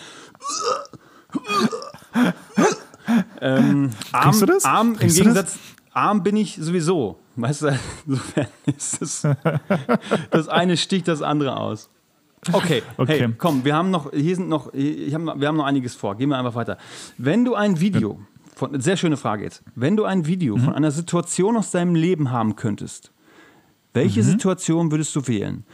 [3.42, 4.66] Ähm, arm, du das?
[4.66, 5.58] Arm, im Gegensatz,
[5.94, 7.20] arm bin ich sowieso.
[7.36, 9.28] Weißt du, insofern ist das,
[10.32, 11.90] das eine sticht das andere aus.
[12.54, 13.20] Okay, Okay.
[13.20, 16.16] hey, komm, wir haben noch, hier sind noch, ich hab, wir haben noch einiges vor.
[16.16, 16.78] Gehen wir einfach weiter.
[17.18, 18.20] Wenn du ein Video,
[18.56, 20.62] von, sehr schöne Frage jetzt, wenn du ein Video Mhm.
[20.62, 23.12] von einer Situation aus deinem Leben haben könntest,
[23.94, 24.26] welche Mhm.
[24.26, 25.66] Situation würdest du wählen?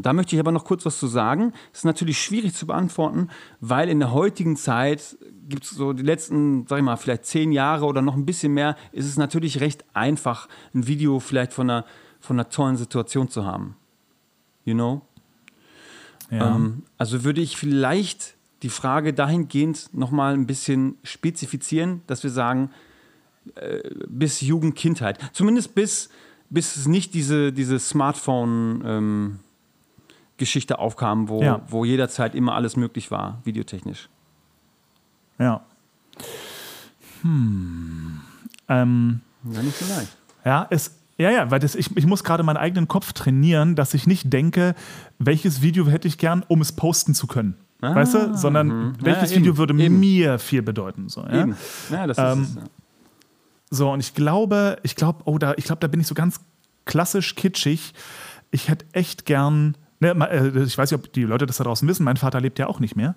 [0.00, 1.52] Und da möchte ich aber noch kurz was zu sagen.
[1.72, 3.28] Das ist natürlich schwierig zu beantworten,
[3.60, 7.52] weil in der heutigen Zeit gibt es so die letzten, sag ich mal, vielleicht zehn
[7.52, 11.68] Jahre oder noch ein bisschen mehr, ist es natürlich recht einfach, ein Video vielleicht von
[11.68, 11.84] einer,
[12.18, 13.76] von einer tollen Situation zu haben.
[14.64, 15.02] You know?
[16.30, 16.56] Ja.
[16.56, 22.70] Ähm, also würde ich vielleicht die Frage dahingehend nochmal ein bisschen spezifizieren, dass wir sagen,
[23.54, 25.18] äh, bis Jugend, Kindheit.
[25.34, 26.08] Zumindest bis,
[26.48, 27.78] bis es nicht diese, diese
[30.40, 31.60] Smartphone-Geschichte aufkam, wo, Ja.
[31.68, 34.08] wo jederzeit immer alles möglich war, videotechnisch.
[35.38, 35.62] ja.
[37.22, 38.20] Hm.
[38.68, 40.16] Ähm, Ja, nicht so leicht.
[40.44, 43.92] Ja, es, ja, ja, weil das, ich, ich muss gerade meinen eigenen Kopf trainieren, dass
[43.94, 44.74] ich nicht denke,
[45.18, 47.56] welches Video hätte ich gern, um es posten zu können.
[47.80, 48.36] weißt du?
[48.36, 50.00] Sondern welches Ja, eben, Video würde eben.
[50.00, 51.08] mir viel bedeuten.
[51.08, 51.42] So, ja?
[51.42, 51.56] Eben.
[51.90, 52.54] Ja, das Ähm, ist es.
[52.56, 52.62] Ja.
[53.70, 56.40] so und ich glaube, ich glaube, oh, da, ich glaube, da bin ich so ganz
[56.86, 57.92] klassisch kitschig.
[58.50, 59.76] Ich hätte echt gern.
[60.02, 62.04] Ne, äh, ich weiß nicht, ob die Leute das da draußen wissen.
[62.04, 63.14] Mein Vater lebt ja auch nicht mehr.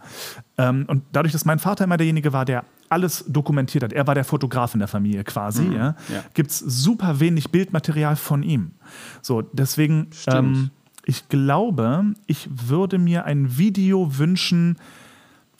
[0.57, 4.15] Ähm, und dadurch, dass mein Vater immer derjenige war, der alles dokumentiert hat, er war
[4.15, 6.23] der Fotograf in der Familie quasi, ja, ja.
[6.33, 8.71] gibt es super wenig Bildmaterial von ihm.
[9.21, 10.69] So, deswegen, ähm,
[11.05, 14.77] ich glaube, ich würde mir ein Video wünschen,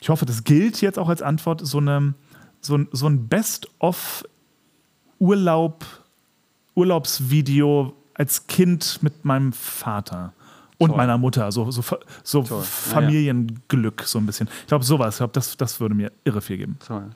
[0.00, 2.12] ich hoffe, das gilt jetzt auch als Antwort, so, eine,
[2.60, 5.84] so, ein- so ein Best-of-Urlaub,
[6.74, 10.32] Urlaubsvideo als Kind mit meinem Vater
[10.78, 10.96] Und Toll.
[10.96, 11.82] meiner Mutter, so, so,
[12.22, 12.62] so Toll.
[12.62, 14.48] Familienglück, so ein bisschen.
[14.62, 16.78] Ich glaube, sowas, ich glaube, das, das würde mir irre viel geben.
[16.86, 17.10] Toll.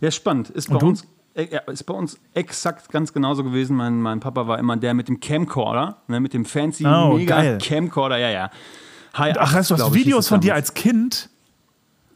[0.00, 0.50] Ja, spannend.
[0.50, 1.06] Ist bei uns.
[1.34, 3.76] ja, Ist bei uns exakt ganz genauso gewesen.
[3.76, 7.36] Mein, mein Papa war immer der mit dem Camcorder, ne, mit dem fancy Oh, mega
[7.36, 7.58] geil.
[7.58, 8.50] Camcorder, ja, ja.
[9.14, 11.28] Hi, Ach, heißt du hast Videos von dir als Kind?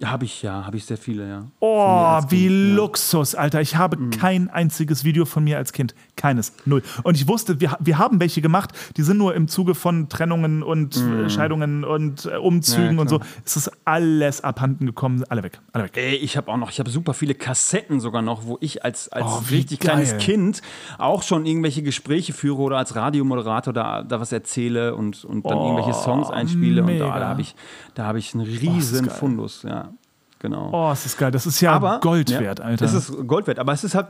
[0.05, 1.45] Habe ich, ja, habe ich sehr viele, ja.
[1.61, 2.71] Oh, wie Kind, ja.
[2.71, 2.77] Mhm.
[2.77, 3.61] Luxus, Alter.
[3.61, 5.95] Ich habe kein einziges Video von mir als Kind.
[6.17, 6.53] Keines.
[6.65, 6.83] Null.
[7.03, 10.63] Und ich wusste, wir, wir haben welche gemacht, die sind nur im Zuge von Trennungen
[10.63, 12.95] und äh, Scheidungen und äh, Umzügen Mhm.
[12.97, 13.21] Ja, und so.
[13.45, 15.25] Es ist alles abhanden gekommen.
[15.29, 15.61] Alle weg.
[15.73, 15.97] Alle weg.
[15.97, 19.09] Ey, ich habe auch noch, ich habe super viele Kassetten sogar noch, wo ich als,
[19.09, 20.21] als Oh, richtig kleines geil.
[20.21, 20.63] Kind
[20.99, 25.59] auch schon irgendwelche Gespräche führe oder als Radiomoderator da, da was erzähle und, und dann
[25.59, 26.83] irgendwelche Songs einspiele.
[26.83, 27.07] Und mega.
[27.09, 27.55] da, da habe ich,
[27.95, 29.17] da habe ich einen riesen geil.
[29.17, 29.91] Fundus, ja.
[30.39, 30.71] Genau.
[30.73, 31.31] Oh, es ist geil.
[31.31, 32.85] Das ist ja aber Gold ja, wert, Alter.
[32.85, 34.09] Es ist Gold wert, aber es ist halt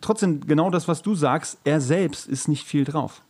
[0.00, 1.58] trotzdem genau das, was du sagst.
[1.64, 3.22] Er selbst ist nicht viel drauf.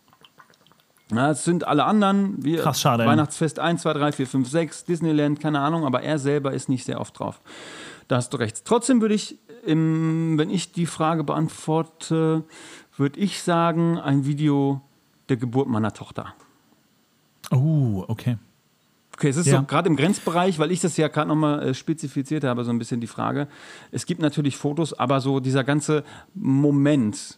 [1.11, 3.07] Na, es sind alle anderen, wir Krass, schade.
[3.07, 6.84] Weihnachtsfest 1, 2, 3, 4, 5, 6, Disneyland, keine Ahnung, aber er selber ist nicht
[6.84, 7.41] sehr oft drauf.
[8.09, 8.64] Da hast du recht.
[8.64, 12.45] Trotzdem würde ich, im, wenn ich die Frage beantworte,
[12.97, 14.82] würde ich sagen, ein Video
[15.30, 16.34] der Geburt meiner Tochter.
[17.51, 18.36] oh, okay.
[19.18, 19.58] Okay, es ist Ja.
[19.58, 22.78] so gerade im Grenzbereich, weil ich das ja gerade nochmal äh, spezifiziert habe, so ein
[22.78, 23.48] bisschen die Frage.
[23.90, 26.04] Es gibt natürlich Fotos, aber so dieser ganze
[26.34, 27.36] Moment,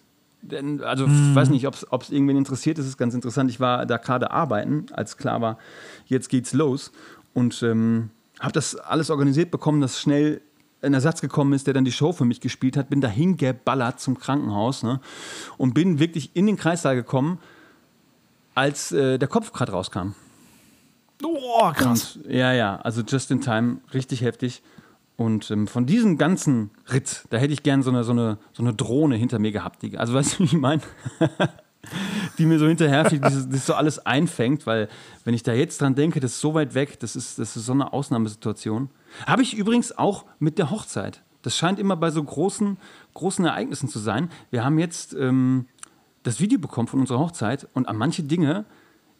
[0.82, 3.50] also ich weiß nicht, ob es irgendwen interessiert, das ist ganz interessant.
[3.50, 5.56] Ich war da gerade arbeiten, als klar war,
[6.04, 6.92] jetzt geht's los
[7.32, 8.10] und ähm,
[8.40, 10.42] habe das alles organisiert bekommen, dass schnell
[10.82, 14.00] ein Ersatz gekommen ist, der dann die Show für mich gespielt hat, bin dahin geballert
[14.00, 15.00] zum Krankenhaus ne,
[15.56, 17.38] und bin wirklich in den Kreissaal gekommen,
[18.54, 20.12] als äh, der Kopf gerade rauskam.
[21.22, 22.16] Oh, krass.
[22.16, 24.62] Und, ja, ja, also just in time, richtig heftig.
[25.16, 28.62] Und ähm, von diesem ganzen Ritt, da hätte ich gern so eine, so eine, so
[28.62, 29.82] eine Drohne hinter mir gehabt.
[29.82, 30.80] Die, also weißt du, wie ich meine?
[32.38, 34.88] die mir so hinterherfliegt, die das so alles einfängt, weil
[35.24, 37.66] wenn ich da jetzt dran denke, das ist so weit weg, das ist, das ist
[37.66, 38.90] so eine Ausnahmesituation.
[39.26, 41.22] Habe ich übrigens auch mit der Hochzeit.
[41.42, 42.78] Das scheint immer bei so großen,
[43.14, 44.30] großen Ereignissen zu sein.
[44.50, 45.66] Wir haben jetzt ähm,
[46.22, 48.64] das Video bekommen von unserer Hochzeit und an manche Dinge,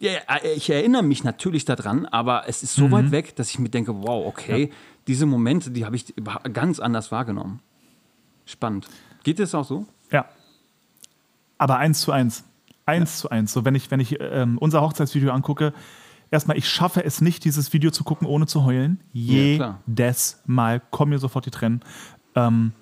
[0.01, 3.59] ja, äh, ich erinnere mich natürlich daran, aber es ist so weit weg, dass ich
[3.59, 4.71] mir denke, wow, okay,
[5.07, 6.15] diese Momente, die habe ich
[6.53, 7.61] ganz anders wahrgenommen.
[8.47, 8.89] Spannend.
[9.23, 9.87] Geht das auch so?
[10.11, 10.27] Ja.
[11.59, 12.45] Aber eins zu eins.
[12.87, 13.53] Eins zu eins.
[13.53, 15.75] So, wenn ich, wenn ich ähm, unser Hochzeitsvideo angucke,
[16.31, 19.01] erstmal, ich schaffe es nicht, dieses Video zu gucken, ohne zu heulen.
[19.13, 19.79] Ja.
[19.87, 21.83] Jedes Mal kommen mir sofort die Tränen.
[22.35, 22.73] Ähm,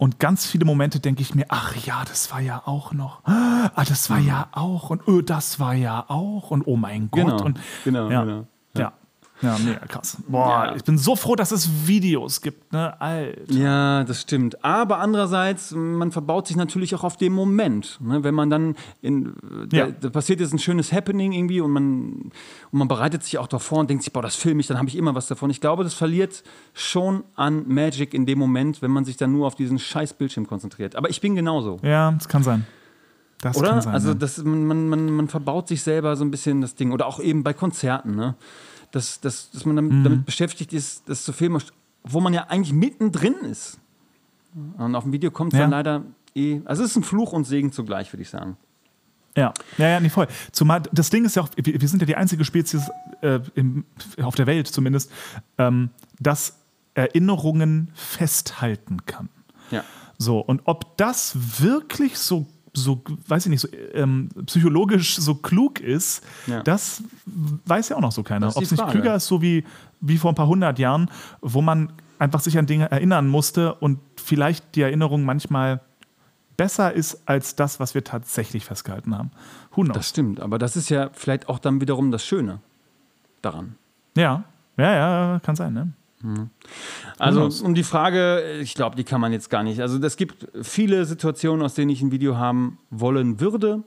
[0.00, 3.22] und ganz viele Momente denke ich mir, ach ja, das war ja auch noch.
[3.24, 4.88] Ah, das war ja auch.
[4.88, 6.50] Und öh, das war ja auch.
[6.50, 7.26] Und oh mein Gott.
[7.26, 8.46] Genau, Und, genau, ja, genau.
[9.42, 9.56] Ja.
[9.58, 10.18] mega krass.
[10.28, 10.76] Boah, Ja.
[10.76, 12.72] ich bin so froh, dass es Videos gibt.
[12.72, 13.00] Ne?
[13.00, 13.52] Alter.
[13.52, 14.64] Ja, das stimmt.
[14.64, 17.98] Aber andererseits, man verbaut sich natürlich auch auf den Moment.
[18.02, 18.22] Ne?
[18.22, 19.34] Wenn man dann, in,
[19.68, 19.86] da, Ja.
[19.90, 21.82] da passiert jetzt ein schönes Happening irgendwie und man,
[22.70, 24.78] und man bereitet sich auch darauf vor und denkt sich, boah, das filme ich, dann
[24.78, 25.50] habe ich immer was davon.
[25.50, 26.42] Ich glaube, das verliert
[26.74, 30.46] schon an Magic in dem Moment, wenn man sich dann nur auf diesen scheiß Bildschirm
[30.46, 30.96] konzentriert.
[30.96, 31.78] Aber ich bin genauso.
[31.82, 32.66] Ja, das kann sein.
[33.42, 33.70] Das Oder?
[33.70, 33.94] kann sein.
[33.94, 36.92] also das, man, man, man, man verbaut sich selber so ein bisschen das Ding.
[36.92, 38.34] Oder auch eben bei Konzerten, ne?
[38.90, 40.04] Dass, dass, dass man damit, Mhm.
[40.04, 41.62] damit beschäftigt ist, das zu filmen,
[42.04, 43.78] wo man ja eigentlich mittendrin ist.
[44.78, 45.64] Und auf dem Video kommt es Ja.
[45.64, 46.02] dann leider
[46.34, 46.60] eh.
[46.64, 48.56] Also es ist ein Fluch und Segen zugleich, würde ich sagen.
[49.36, 50.26] Ja, ja, ja, nee, voll.
[50.50, 53.84] Zumal das Ding ist ja auch, wir, wir sind ja die einzige Spezies äh, im,
[54.20, 55.10] auf der Welt zumindest,
[55.56, 56.56] ähm, das
[56.94, 59.28] Erinnerungen festhalten kann.
[59.70, 59.84] Ja.
[60.18, 65.80] So, und ob das wirklich so, so weiß ich nicht, so ähm, psychologisch so klug
[65.80, 66.62] ist, Ja.
[66.62, 67.02] das
[67.66, 68.54] weiß ja auch noch so keiner.
[68.56, 69.64] Ob es nicht klüger ist, so wie,
[70.00, 71.10] wie vor ein paar hundert Jahren,
[71.40, 75.80] wo man einfach sich an Dinge erinnern musste und vielleicht die Erinnerung manchmal
[76.56, 79.30] besser ist als das, was wir tatsächlich festgehalten haben.
[79.72, 79.96] Who knows?
[79.96, 80.40] Das stimmt.
[80.40, 82.60] Aber das ist ja vielleicht auch dann wiederum das Schöne
[83.42, 83.76] daran.
[84.16, 84.44] ja,
[84.76, 84.92] ja,
[85.32, 85.92] ja, kann sein, ne?
[87.18, 89.80] Also um die Frage, ich glaube, die kann man jetzt gar nicht.
[89.80, 93.82] Also es gibt viele Situationen, aus denen ich ein Video haben wollen würde,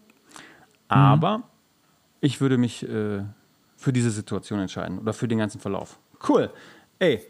[0.88, 1.44] aber
[2.22, 3.24] ich würde mich äh,
[3.78, 6.00] für diese Situation entscheiden oder für den ganzen Verlauf.
[6.28, 6.52] Cool.
[7.00, 7.22] Ey,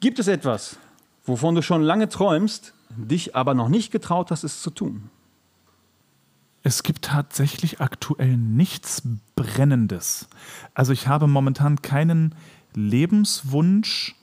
[0.00, 0.76] gibt es etwas,
[1.24, 5.10] wovon du schon lange träumst, dich aber noch nicht getraut hast, es zu tun?
[6.64, 9.02] Es gibt tatsächlich aktuell nichts
[9.34, 10.28] Brennendes.
[10.74, 12.34] Also ich habe momentan keinen
[12.74, 14.14] Lebenswunsch,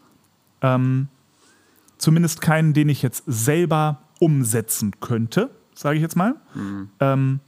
[0.61, 1.07] ähm,
[1.97, 6.35] zumindest keinen, den ich jetzt selber umsetzen könnte, sage ich jetzt mal,
[6.99, 7.39] ähm,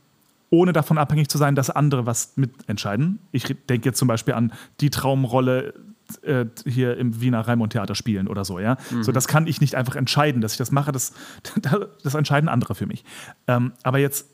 [0.49, 3.19] ohne davon abhängig zu sein, dass andere was mitentscheiden.
[3.31, 5.73] Ich denke jetzt zum Beispiel an die Traumrolle
[6.23, 8.75] äh, hier im Wiener Raimund Theater spielen oder so, ja.
[9.03, 11.13] So, das kann ich nicht einfach entscheiden, dass ich das mache, das,
[12.03, 13.05] das entscheiden andere für mich.
[13.47, 14.27] Ähm, aber jetzt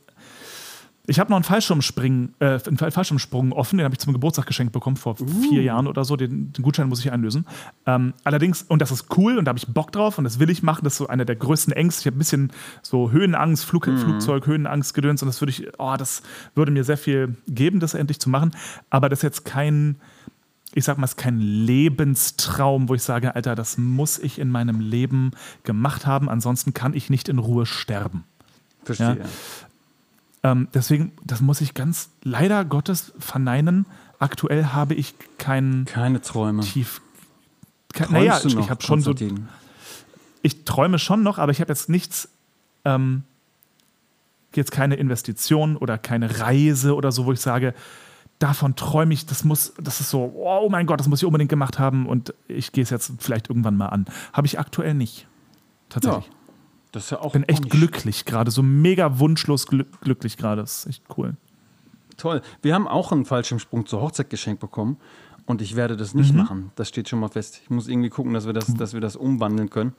[1.09, 4.73] Ich habe noch einen Fallschirmspringen, äh, einen Fallschirmsprung offen, den habe ich zum Geburtstag geschenkt
[4.73, 6.17] bekommen vor vier Jahren oder so.
[6.17, 7.45] Den, den Gutschein muss ich einlösen.
[7.85, 10.49] Ähm, allerdings, und das ist cool und da habe ich Bock drauf und das will
[10.49, 10.83] ich machen.
[10.83, 12.01] Das ist so einer der größten Ängste.
[12.01, 12.51] Ich habe ein bisschen
[12.81, 16.23] so Höhenangst, Flug, Flugzeug, Höhenangst, Gedöns und das würde ich, oh, das
[16.55, 18.51] würde mir sehr viel geben, das endlich zu machen.
[18.89, 20.01] Aber das ist jetzt kein,
[20.73, 24.49] ich sag mal, es ist kein Lebenstraum, wo ich sage, Alter, das muss ich in
[24.49, 25.31] meinem Leben
[25.63, 26.27] gemacht haben.
[26.27, 28.25] Ansonsten kann ich nicht in Ruhe sterben.
[28.83, 29.25] Verstehe.
[30.43, 33.85] Ähm, deswegen, das muss ich ganz leider Gottes verneinen.
[34.19, 36.63] Aktuell habe ich keinen Keine Träume.
[36.63, 37.01] tief.
[37.93, 39.13] Träumst naja, noch, ich habe schon so.
[40.43, 42.29] Ich träume schon noch, aber ich habe jetzt nichts.
[42.85, 43.23] Ähm,
[44.53, 47.73] jetzt keine Investition oder keine Reise oder so, wo ich sage,
[48.39, 51.49] davon träume ich, das muss, das ist so, oh mein Gott, das muss ich unbedingt
[51.49, 54.05] gemacht haben und ich gehe es jetzt vielleicht irgendwann mal an.
[54.33, 55.27] Habe ich aktuell nicht.
[55.89, 56.25] Tatsächlich.
[56.25, 56.36] Ja.
[56.97, 60.61] Das ist ja auch bin echt glücklich gerade, so mega wunschlos glü glücklich gerade.
[60.61, 61.35] Das ist echt cool.
[62.17, 62.41] Toll.
[62.61, 64.97] Wir haben auch einen Fallschirmsprung zur Hochzeit geschenkt bekommen.
[65.45, 66.71] Und ich werde das nicht machen.
[66.75, 67.61] Das steht schon mal fest.
[67.63, 69.93] Ich muss irgendwie gucken, dass wir das, dass wir das umwandeln können.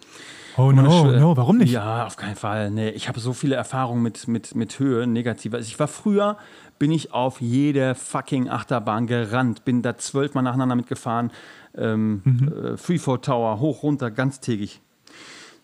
[0.58, 1.72] Oh Meine no, Schw- no, warum nicht?
[1.72, 2.70] Ja, auf keinen Fall.
[2.70, 5.54] Nee, ich habe so viele Erfahrungen mit, mit, mit Höhe, negativ.
[5.54, 6.36] Also ich war früher,
[6.78, 11.30] bin ich auf jede fucking Achterbahn gerannt, bin da zwölfmal nacheinander mitgefahren.
[11.74, 12.48] Ähm, Mhm.
[12.52, 14.82] äh, Freefall Tower, hoch, runter, ganztägig.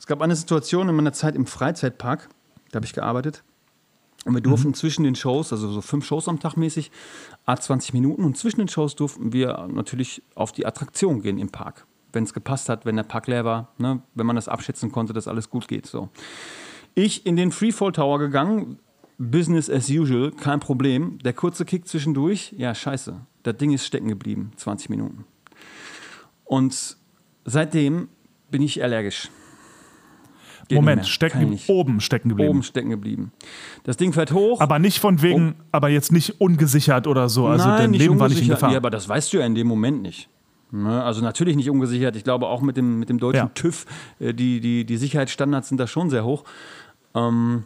[0.05, 2.29] Es gab eine Situation in meiner Zeit im Freizeitpark,
[2.71, 3.43] da habe ich gearbeitet.
[4.27, 6.91] Und wir durften zwischen den Shows, also so fünf Shows am Tag mäßig,
[7.47, 8.23] a 20 Minuten.
[8.23, 11.87] Und zwischen den Shows durften wir natürlich auf die Attraktion gehen im Park.
[12.13, 14.03] Wenn es gepasst hat, wenn der Park leer war, ne?
[14.15, 15.87] wenn man das abschätzen konnte, dass alles gut geht.
[15.87, 16.11] So.
[16.95, 18.79] Ich in den Freefall Tower gegangen,
[19.17, 21.19] Business as usual, kein Problem.
[21.25, 23.23] Der kurze Kick zwischendurch, ja, scheiße.
[23.43, 25.25] Das Ding ist stecken geblieben, 20 Minuten.
[26.45, 26.99] Und
[27.47, 28.11] seitdem
[28.51, 29.31] bin ich allergisch.
[30.69, 32.51] Geht Moment, stecken oben stecken geblieben.
[32.51, 33.33] Oben stecken geblieben.
[33.85, 34.61] Das Ding fährt hoch.
[34.61, 37.47] Aber nicht von wegen, aber jetzt nicht ungesichert oder so.
[37.47, 38.49] Also dein Leben war nicht in.
[38.49, 38.71] Gefahr.
[38.71, 40.29] Ja, aber das weißt du ja in dem Moment nicht.
[40.71, 41.03] Ne?
[41.03, 42.17] Also natürlich nicht ungesichert.
[42.17, 43.51] Ich glaube auch mit dem, mit dem deutschen Ja.
[43.55, 43.87] TÜV,
[44.19, 46.45] äh, die, die, die Sicherheitsstandards sind da schon sehr hoch.
[47.15, 47.65] Ähm,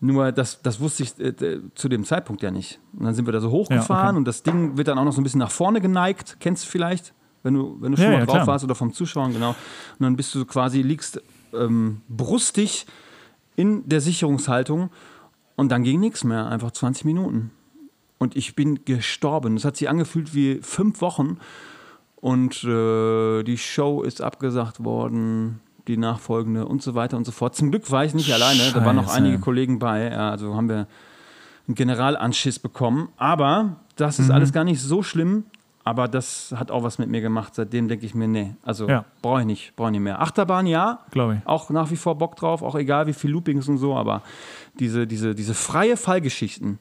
[0.00, 2.78] nur das, das wusste ich äh, zu dem Zeitpunkt ja nicht.
[2.92, 4.16] Und dann sind wir da so hochgefahren Ja, okay.
[4.18, 6.36] und das Ding wird dann auch noch so ein bisschen nach vorne geneigt.
[6.40, 7.14] Kennst du vielleicht?
[7.42, 8.46] Wenn du, wenn du schon Ja, mal drauf klar.
[8.46, 9.50] warst oder vom Zuschauen, genau.
[9.50, 9.56] Und
[10.00, 11.20] dann bist du quasi, liegst
[11.58, 12.86] ähm, brustig
[13.56, 14.90] in der Sicherungshaltung
[15.56, 17.50] und dann ging nichts mehr, einfach 20 Minuten.
[18.18, 19.56] Und ich bin gestorben.
[19.56, 21.38] Es hat sich angefühlt wie fünf Wochen.
[22.16, 27.54] Und äh, die Show ist abgesagt worden, die nachfolgende und so weiter und so fort.
[27.54, 29.16] Zum Glück war ich nicht alleine, da waren noch Scheiße.
[29.16, 30.16] einige Kollegen bei.
[30.16, 30.86] Also haben wir
[31.66, 33.08] einen Generalanschiss bekommen.
[33.16, 35.44] Aber das ist alles gar nicht so schlimm.
[35.86, 37.54] Aber das hat auch was mit mir gemacht.
[37.54, 39.04] Seitdem denke ich mir, nee, also Ja.
[39.20, 40.20] brauche ich nicht, brauche ich nicht mehr.
[40.22, 41.46] Achterbahn, ja, Glaube ich.
[41.46, 44.22] auch nach wie vor Bock drauf, auch egal wie viel Loopings und so, aber
[44.80, 46.78] diese, diese, diese freie Fallgeschichten,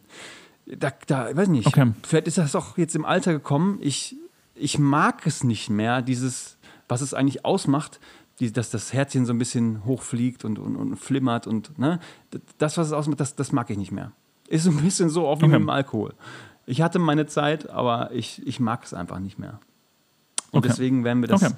[0.65, 1.91] da, da ich weiß nicht, Okay.
[2.03, 4.15] vielleicht ist das auch jetzt im Alter gekommen, ich,
[4.55, 7.99] ich mag es nicht mehr, dieses, was es eigentlich ausmacht,
[8.39, 11.99] die, dass das Herzchen so ein bisschen hochfliegt und, und, und flimmert und ne,
[12.57, 14.13] das, was es ausmacht, das, das mag ich nicht mehr.
[14.47, 15.47] Ist so ein bisschen so wie Okay.
[15.47, 16.13] mit dem Alkohol.
[16.65, 19.59] Ich hatte meine Zeit, aber ich, ich mag es einfach nicht mehr.
[20.51, 20.67] Und Okay.
[20.69, 21.53] deswegen werden wir das, Okay.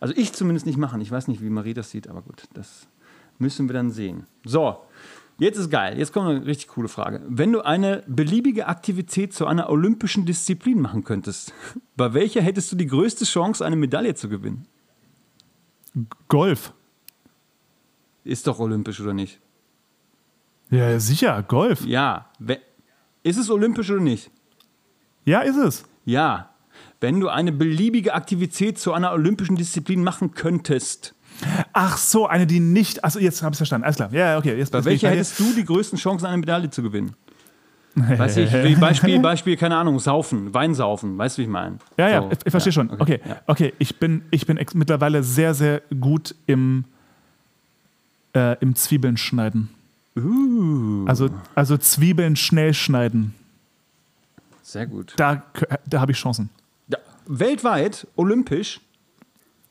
[0.00, 1.00] also ich zumindest nicht machen.
[1.00, 2.86] Ich weiß nicht, wie Marie das sieht, aber gut, das
[3.38, 4.26] müssen wir dann sehen.
[4.44, 4.78] So,
[5.38, 5.98] jetzt ist geil.
[5.98, 7.22] Jetzt kommt eine richtig coole Frage.
[7.26, 11.52] Wenn du eine beliebige Aktivität zu einer olympischen Disziplin machen könntest,
[11.96, 14.66] bei welcher hättest du die größte Chance, eine Medaille zu gewinnen?
[16.28, 16.72] Golf.
[18.24, 19.40] Ist doch olympisch oder nicht?
[20.70, 21.84] Ja, sicher, Golf.
[21.84, 22.30] Ja.
[23.22, 24.30] Ist es olympisch oder nicht?
[25.24, 25.84] Ja, ist es.
[26.04, 26.50] Ja.
[27.00, 31.14] Wenn du eine beliebige Aktivität zu einer olympischen Disziplin machen könntest,
[31.72, 33.04] Ach so, eine, die nicht.
[33.04, 33.84] Achso, jetzt habe ich verstanden.
[33.84, 34.08] Alles klar.
[34.12, 34.56] Ja, okay.
[34.56, 37.14] Jetzt bei ich welcher hättest du die größten Chancen, eine Medaille zu gewinnen?
[37.94, 41.78] Weiß ich, wie Beispiel, Beispiel, keine Ahnung, saufen, Wein saufen, weißt du, wie ich meine?
[41.96, 42.90] Ja, ja, So, ich, ich verstehe schon.
[42.90, 43.36] Okay, ja.
[43.46, 43.72] okay.
[43.78, 46.84] Ich bin, ich bin mittlerweile sehr, sehr gut im,
[48.34, 49.70] äh, im Zwiebeln schneiden.
[50.16, 53.34] Uh, Also, also Zwiebeln schnell schneiden.
[54.74, 55.14] Sehr gut.
[55.16, 55.42] Da,
[55.86, 56.50] da habe ich Chancen.
[56.88, 58.80] Ja, weltweit, olympisch,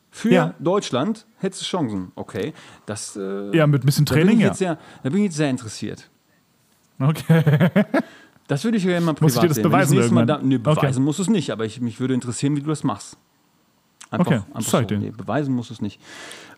[0.10, 0.54] für Ja.
[0.60, 2.12] Deutschland hättest du Chancen.
[2.16, 2.54] Okay,
[2.86, 3.16] das.
[3.16, 4.54] Äh, Ja, mit ein bisschen Training, ich ja.
[4.54, 6.10] sehr, da bin ich jetzt sehr interessiert.
[6.99, 7.43] Okay.
[8.47, 9.66] Das würde ich gerne mal privat Musst du dir das sehen.
[9.66, 10.64] Ich beweisen Mal da, nee, Okay.
[10.64, 13.18] beweisen musst du es nicht, aber ich, mich würde interessieren, wie du das machst.
[14.14, 14.88] Einfach, Okay, einfach zeig so.
[14.95, 14.99] dir.
[14.99, 15.99] Nee, beweisen musst du es nicht.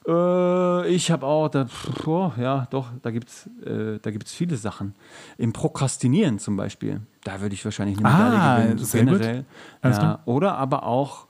[0.07, 1.67] Äh, ich habe auch, da,
[2.05, 4.93] oh, ja, doch, da gibt es äh, da gibt's viele Sachen.
[5.37, 9.45] Im Prokrastinieren zum Beispiel, da würde ich wahrscheinlich eine Medaille Ah, gewinnen, so generell.
[9.83, 11.27] Ja, oder aber auch,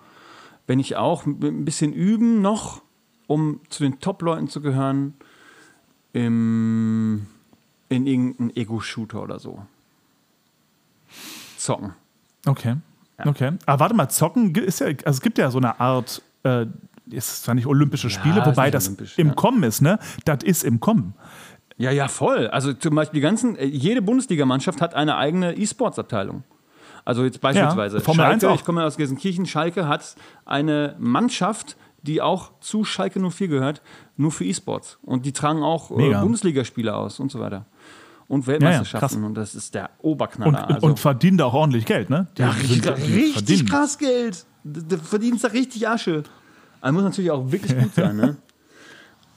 [0.67, 2.81] wenn ich auch ein bisschen üben noch,
[3.27, 5.13] um zu den Top-Leuten zu gehören,
[6.13, 7.27] im,
[7.89, 9.59] in irgendeinem Ego-Shooter oder so.
[11.57, 11.93] zocken.
[12.45, 12.75] Okay.
[13.23, 13.53] Okay.
[13.65, 16.65] Aber warte mal, Zocken ist ja, also es gibt ja so eine Art, äh,
[17.09, 19.33] ist zwar nicht Olympische Spiele, ist wobei das im ja.
[19.33, 19.99] Kommen ist, ne?
[20.25, 21.13] Das ist im Kommen.
[21.77, 22.47] Ja, ja, voll.
[22.47, 26.43] Also zum Beispiel die ganzen, äh, jede Bundesligamannschaft hat eine eigene E-Sports-Abteilung.
[27.03, 32.21] Also jetzt beispielsweise Formel 1 Schalke, ich komme aus Gelsenkirchen, Schalke hat eine Mannschaft, die
[32.21, 33.81] auch zu Schalke 04 gehört,
[34.17, 34.99] nur für E-Sports.
[35.03, 36.21] Und die tragen auch äh, Mega.
[36.21, 37.65] Bundesligaspiele aus und so weiter.
[38.27, 38.47] Und.
[38.47, 39.23] Weltmeisterschaften.
[39.23, 40.69] und das ist der Und, Oberknaller.
[40.75, 40.87] also.
[40.87, 42.27] und verdienen da auch ordentlich Geld, ne?
[42.37, 44.45] Die Ja, richtig, richtig krass Geld.
[44.63, 46.23] Du verdienst da richtig Asche.
[46.81, 48.37] Also muss natürlich auch wirklich gut sein, ne?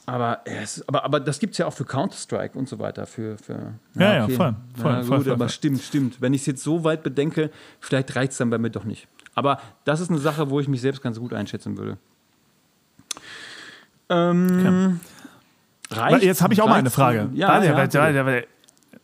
[0.07, 3.05] Aber, es, aber, aber das gibt es ja auch für Counter-Strike und so weiter.
[3.05, 5.49] Für, für, Ja, ja, voll, voll, ja, gut, voll, aber voll.
[5.51, 6.23] stimmt, stimmt.
[6.23, 9.07] Wenn ich es jetzt so weit bedenke, vielleicht reicht es dann bei mir doch nicht.
[9.35, 11.99] Aber das ist eine Sache, wo ich mich selbst ganz gut einschätzen würde.
[14.09, 15.01] Ähm,
[15.91, 16.91] Aber Jetzt habe ich auch mal eine?
[16.91, 17.29] Frage.
[17.35, 18.47] Ja, Warte, ja, warte, warte, warte.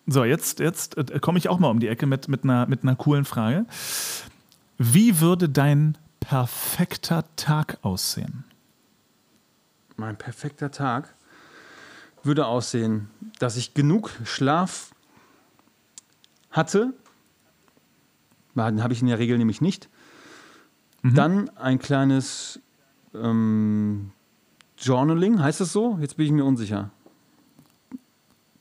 [0.07, 2.83] So, jetzt, jetzt äh, komme ich auch mal um die Ecke mit, mit, einer, mit
[2.83, 3.67] einer coolen Frage.
[4.77, 8.45] Wie würde dein perfekter Tag aussehen?
[9.97, 11.15] Mein perfekter Tag
[12.23, 14.95] würde aussehen, dass ich genug Schlaf
[16.51, 16.93] hatte.
[18.55, 19.89] Den habe ich in der Regel nämlich nicht.
[21.03, 22.61] Dann ein kleines
[23.15, 24.13] ähm,
[24.79, 25.99] Journaling, heißt das so?
[26.01, 26.91] Jetzt bin ich mir unsicher.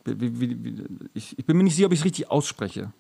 [0.06, 0.84] Wie, wie, wie,
[1.14, 2.92] ich, ich bin mir nicht sicher, ob ich es richtig ausspreche.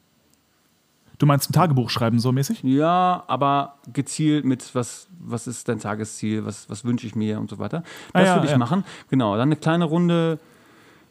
[1.19, 2.63] Du meinst ein Tagebuch schreiben, so mäßig?
[2.63, 7.49] Ja, aber gezielt mit, was, was ist dein Tagesziel, was, was wünsche ich mir und
[7.49, 7.83] so weiter.
[8.13, 8.57] Ah, Das ja, würde ich ja.
[8.57, 8.83] machen.
[9.09, 10.39] Genau, dann eine kleine Runde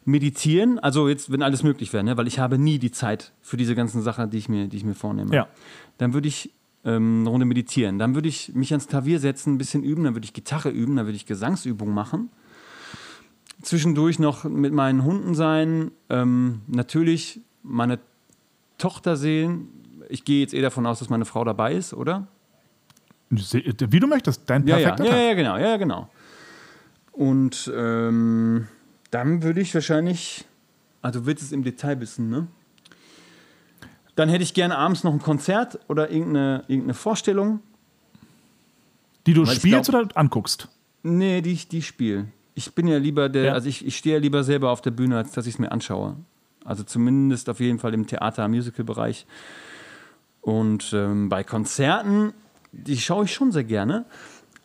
[0.05, 0.79] meditieren.
[0.79, 2.17] Also jetzt, wenn alles möglich wäre, ne?
[2.17, 4.83] weil ich habe nie die Zeit für diese ganzen Sachen, die ich mir, die ich
[4.83, 5.33] mir vornehme.
[5.33, 5.47] Ja.
[5.97, 6.51] Dann würde ich
[6.85, 7.97] ähm, eine Runde meditieren.
[7.97, 10.03] Dann würde ich mich ans Klavier setzen, ein bisschen üben.
[10.03, 10.95] Dann würde ich Gitarre üben.
[10.95, 12.29] Dann würde ich Gesangsübungen machen.
[13.63, 15.91] Zwischendurch noch mit meinen Hunden sein.
[16.09, 17.99] Ähm, natürlich meine
[18.77, 19.67] Tochter sehen.
[20.09, 22.27] Ich gehe jetzt eh davon aus, dass meine Frau dabei ist, oder?
[23.29, 25.27] Wie du möchtest, dein Ja, ja, perfekter ja, Tag.
[25.27, 26.09] ja, genau, ja, genau.
[27.13, 28.67] Und ähm,
[29.11, 30.45] dann würde ich wahrscheinlich,
[31.01, 32.47] also du willst es im Detail wissen, ne?
[34.15, 37.61] Dann hätte ich gerne abends noch ein Konzert oder irgendeine, irgendeine Vorstellung.
[39.25, 40.67] Die du Weil spielst glaub- oder anguckst?
[41.01, 42.27] Nee, die ich die spiele.
[42.55, 43.53] Ich bin ja lieber der, Ja.
[43.53, 45.71] also ich, ich stehe ja lieber selber auf der Bühne, als dass ich es mir
[45.71, 46.15] anschaue.
[46.65, 49.25] Also zumindest auf jeden Fall im Theater-, Musical-Bereich.
[50.41, 52.33] Und ähm, bei Konzerten,
[52.71, 54.05] die schaue ich schon sehr gerne.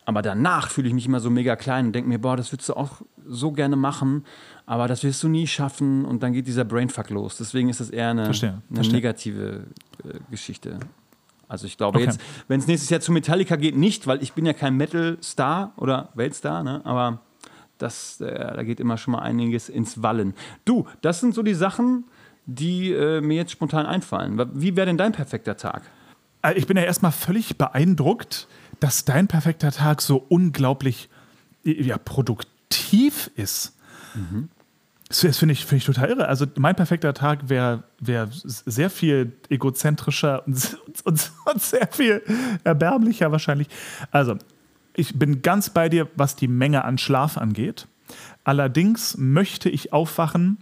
[0.05, 2.69] Aber danach fühle ich mich immer so mega klein und denke mir, boah, das würdest
[2.69, 4.25] du auch so gerne machen,
[4.65, 6.03] aber das wirst du nie schaffen.
[6.03, 7.37] Und dann geht dieser Brainfuck los.
[7.37, 8.95] Deswegen ist das eher eine, Verstehe, eine verstehe.
[8.95, 9.65] negative
[10.03, 10.79] äh, Geschichte.
[11.47, 12.07] Also ich glaube Okay.
[12.07, 15.73] jetzt, wenn es nächstes Jahr zu Metallica geht, nicht, weil ich bin ja kein Metal-Star
[15.77, 16.81] oder Weltstar, ne?
[16.85, 17.21] aber
[17.79, 20.35] das, äh, da geht immer schon mal einiges ins Wallen.
[20.65, 22.05] Du, das sind so die Sachen,
[22.45, 24.39] die äh, mir jetzt spontan einfallen.
[24.53, 25.83] Wie wäre denn dein perfekter Tag?
[26.41, 28.47] Äh, Ich bin ja erstmal völlig beeindruckt,
[28.79, 31.09] dass dein perfekter Tag so unglaublich
[31.63, 33.75] ja, produktiv ist.
[35.09, 36.27] Das, das finde ich, find ich total irre.
[36.27, 42.21] Also mein perfekter Tag wäre wär sehr viel egozentrischer und, und, und sehr viel
[42.63, 43.67] erbärmlicher wahrscheinlich.
[44.11, 44.37] Also
[44.99, 47.87] ich bin ganz bei dir, was die Menge an Schlaf angeht.
[48.43, 50.57] Allerdings möchte ich aufwachen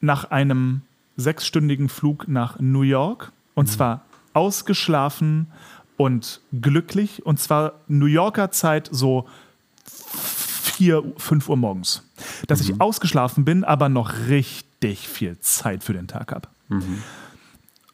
[0.00, 0.82] nach einem
[1.16, 3.32] sechsstündigen Flug nach New York.
[3.54, 4.02] Und zwar
[4.34, 5.46] ausgeschlafen
[5.96, 7.24] und glücklich.
[7.24, 9.26] Und zwar New Yorker Zeit so
[9.84, 12.02] 4, 5 Uhr morgens.
[12.46, 16.48] Dass ich ausgeschlafen bin, aber noch richtig viel Zeit für den Tag habe.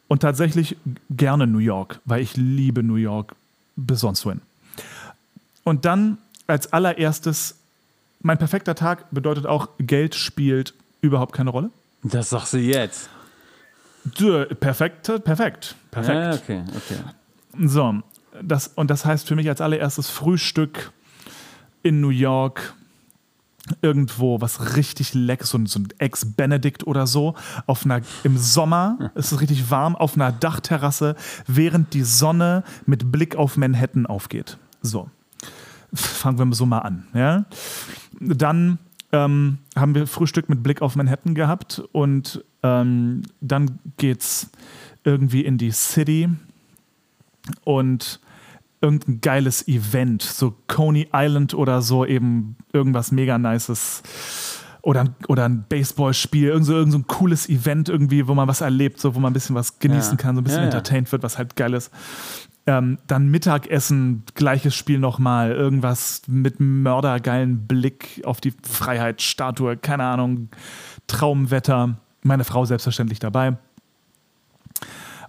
[0.07, 0.75] Und tatsächlich
[1.09, 3.35] gerne New York, weil ich liebe New York
[3.85, 4.41] bis sonst wohin.
[5.63, 6.17] Und dann
[6.47, 7.55] als allererstes,
[8.21, 11.69] mein perfekter Tag bedeutet auch, Geld spielt überhaupt keine Rolle.
[12.03, 13.09] Das sagst du jetzt.
[14.03, 16.19] Dö, Perfekt, perfekt, perfekt.
[16.19, 17.67] Ja, okay, okay.
[17.67, 18.01] So,
[18.41, 20.91] das, und das heißt für mich als allererstes Frühstück
[21.83, 22.73] in New York.
[23.81, 29.11] Irgendwo was richtig lecker, so ein, so ein Ex-Benedict oder so, auf einer, im Sommer,
[29.15, 31.15] es ist richtig warm, auf einer Dachterrasse,
[31.47, 34.57] während die Sonne mit Blick auf Manhattan aufgeht.
[34.81, 35.09] So,
[35.93, 37.07] fangen wir so mal an.
[37.13, 37.45] Ja?
[38.19, 38.79] Dann
[39.11, 44.49] ähm, haben wir Frühstück mit Blick auf Manhattan gehabt und ähm, dann geht's
[45.03, 46.29] irgendwie in die City
[47.63, 48.19] und
[48.81, 54.01] irgendein geiles Event, so Coney Island oder so, eben irgendwas mega nices.
[54.81, 58.47] Oder, ein- oder ein Baseballspiel, irgend so, irgend so ein cooles Event irgendwie, wo man
[58.47, 60.17] was erlebt, so, wo man ein bisschen was genießen Ja.
[60.17, 60.71] kann, so ein bisschen Ja, ja.
[60.77, 61.91] entertained wird, was halt geil ist.
[62.65, 70.49] Ähm, dann Mittagessen, gleiches Spiel nochmal, irgendwas mit mördergeilen Blick auf die Freiheitsstatue, keine Ahnung,
[71.07, 73.57] Traumwetter, meine Frau selbstverständlich dabei.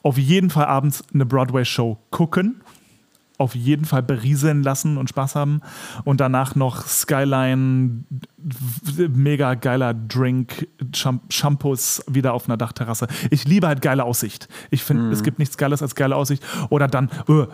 [0.03, 2.63] Auf jeden Fall abends eine Broadway-Show gucken.
[3.41, 5.63] Auf jeden Fall berieseln lassen und Spaß haben.
[6.05, 8.05] Und danach noch Skyline,
[9.09, 13.09] mega geiler Drink, Sham- Shampoos wieder auf einer Dachterrasse.
[13.31, 14.49] Ich liebe halt geile Aussicht.
[14.71, 16.45] Ich finde, es gibt nichts Geiles als geile Aussicht.
[16.69, 17.47] Oder dann äh,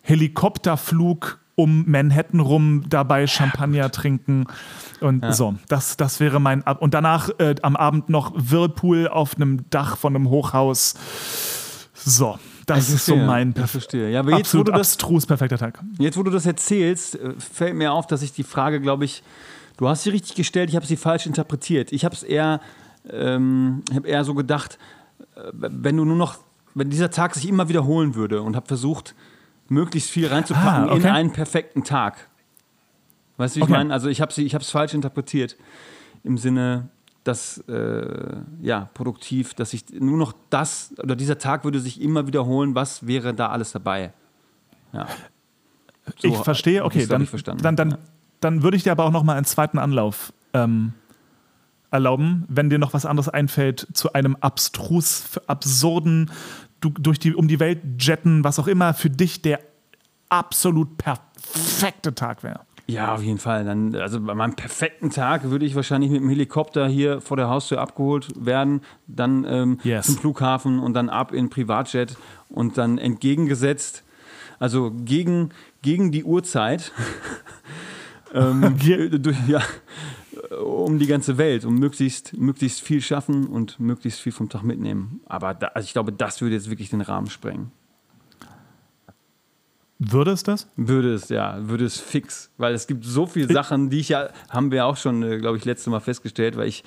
[0.00, 4.46] Helikopterflug um Manhattan rum, dabei Champagner trinken.
[5.00, 6.66] Und so, das, das wäre mein.
[6.66, 10.94] Ab und danach äh, am Abend noch Whirlpool auf einem Dach von einem Hochhaus.
[11.92, 14.10] So, das Ich ist so mein perf- verstehe.
[14.10, 15.80] Ja, aber jetzt, wo absolut du das abstrus perfekter Tag.
[15.98, 19.22] Jetzt, wo du das erzählst, äh, fällt mir auf, dass ich die Frage, glaube ich,
[19.76, 21.92] du hast sie richtig gestellt, ich habe sie falsch interpretiert.
[21.92, 22.60] Ich habe es eher,
[23.10, 24.78] ähm, habe eher so gedacht,
[25.36, 26.38] äh, wenn du nur noch,
[26.74, 29.14] wenn dieser Tag sich immer wiederholen würde und habe versucht,
[29.68, 30.96] möglichst viel reinzupacken Ah, okay.
[31.02, 32.28] in einen perfekten Tag.
[33.36, 33.72] Weißt du, wie ich Okay.
[33.78, 33.92] meine?
[33.92, 35.56] Also ich habe sie, ich habe es falsch interpretiert
[36.22, 36.88] im Sinne,
[37.24, 42.26] dass äh, ja produktiv, dass ich nur noch das oder dieser Tag würde sich immer
[42.26, 42.74] wiederholen.
[42.74, 44.12] Was wäre da alles dabei?
[44.92, 45.06] Ja.
[46.18, 47.26] So ich verstehe, hab okay, dann,
[47.58, 47.98] dann, dann,
[48.40, 50.92] dann würde ich dir aber auch noch mal einen zweiten Anlauf ähm,
[51.90, 56.30] erlauben, wenn dir noch was anderes einfällt zu einem abstrus, absurden,
[56.80, 59.60] du, durch die, um die Welt jetten, was auch immer für dich der
[60.28, 62.60] absolut perfekte Tag wäre.
[62.86, 63.64] Ja, auf jeden Fall.
[63.64, 67.48] Dann, also bei meinem perfekten Tag würde ich wahrscheinlich mit dem Helikopter hier vor der
[67.48, 70.06] Haustür abgeholt werden, dann ähm, Yes.
[70.06, 72.16] zum Flughafen und dann ab in Privatjet
[72.50, 74.04] und dann entgegengesetzt,
[74.58, 75.50] also gegen,
[75.82, 76.92] gegen die Uhrzeit,
[78.34, 79.62] ähm, durch, ja,
[80.62, 85.20] um die ganze Welt, um möglichst, möglichst viel schaffen und möglichst viel vom Tag mitnehmen.
[85.26, 87.70] Aber da, also ich glaube, das würde jetzt wirklich den Rahmen sprengen.
[89.98, 90.68] Würde es das?
[90.76, 92.50] Würde es, ja, würde es fix.
[92.58, 95.56] Weil es gibt so viele Sachen, die ich ja, haben wir auch schon, äh, glaube
[95.56, 96.84] ich, letztes Mal festgestellt, weil ich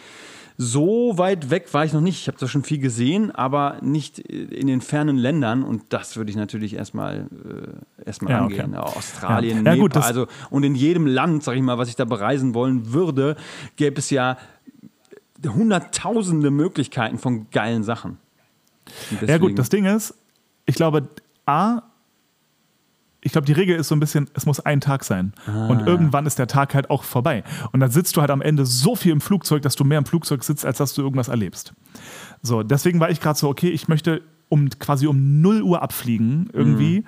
[0.60, 2.20] so weit weg war ich noch nicht.
[2.20, 6.18] Ich habe zwar schon viel gesehen, aber nicht äh, in den fernen Ländern und das
[6.18, 7.28] würde ich natürlich erstmal
[7.98, 8.62] äh, erstmal Ja, okay.
[8.62, 8.74] angehen.
[8.74, 9.74] Ja, Australien, Ja.
[9.74, 12.54] Ja, gut, Nepal, also und in jedem Land, sag ich mal, was ich da bereisen
[12.56, 13.36] wollen würde,
[13.76, 14.38] gäbe es ja
[15.46, 18.18] hunderttausende Möglichkeiten von geilen Sachen.
[19.26, 20.16] Ja gut, das Ding ist,
[20.66, 21.08] ich glaube,
[21.46, 21.84] A,
[23.28, 25.34] ich glaube, die Regel ist so ein bisschen, es muss ein Tag sein.
[25.68, 27.44] und irgendwann ist der Tag halt auch vorbei.
[27.74, 30.06] Und dann sitzt du halt am Ende so viel im Flugzeug, dass du mehr im
[30.06, 31.74] Flugzeug sitzt, als dass du irgendwas erlebst.
[32.42, 36.50] So, deswegen war ich gerade so, okay, ich möchte um quasi um 0 Uhr abfliegen,
[36.54, 37.04] irgendwie,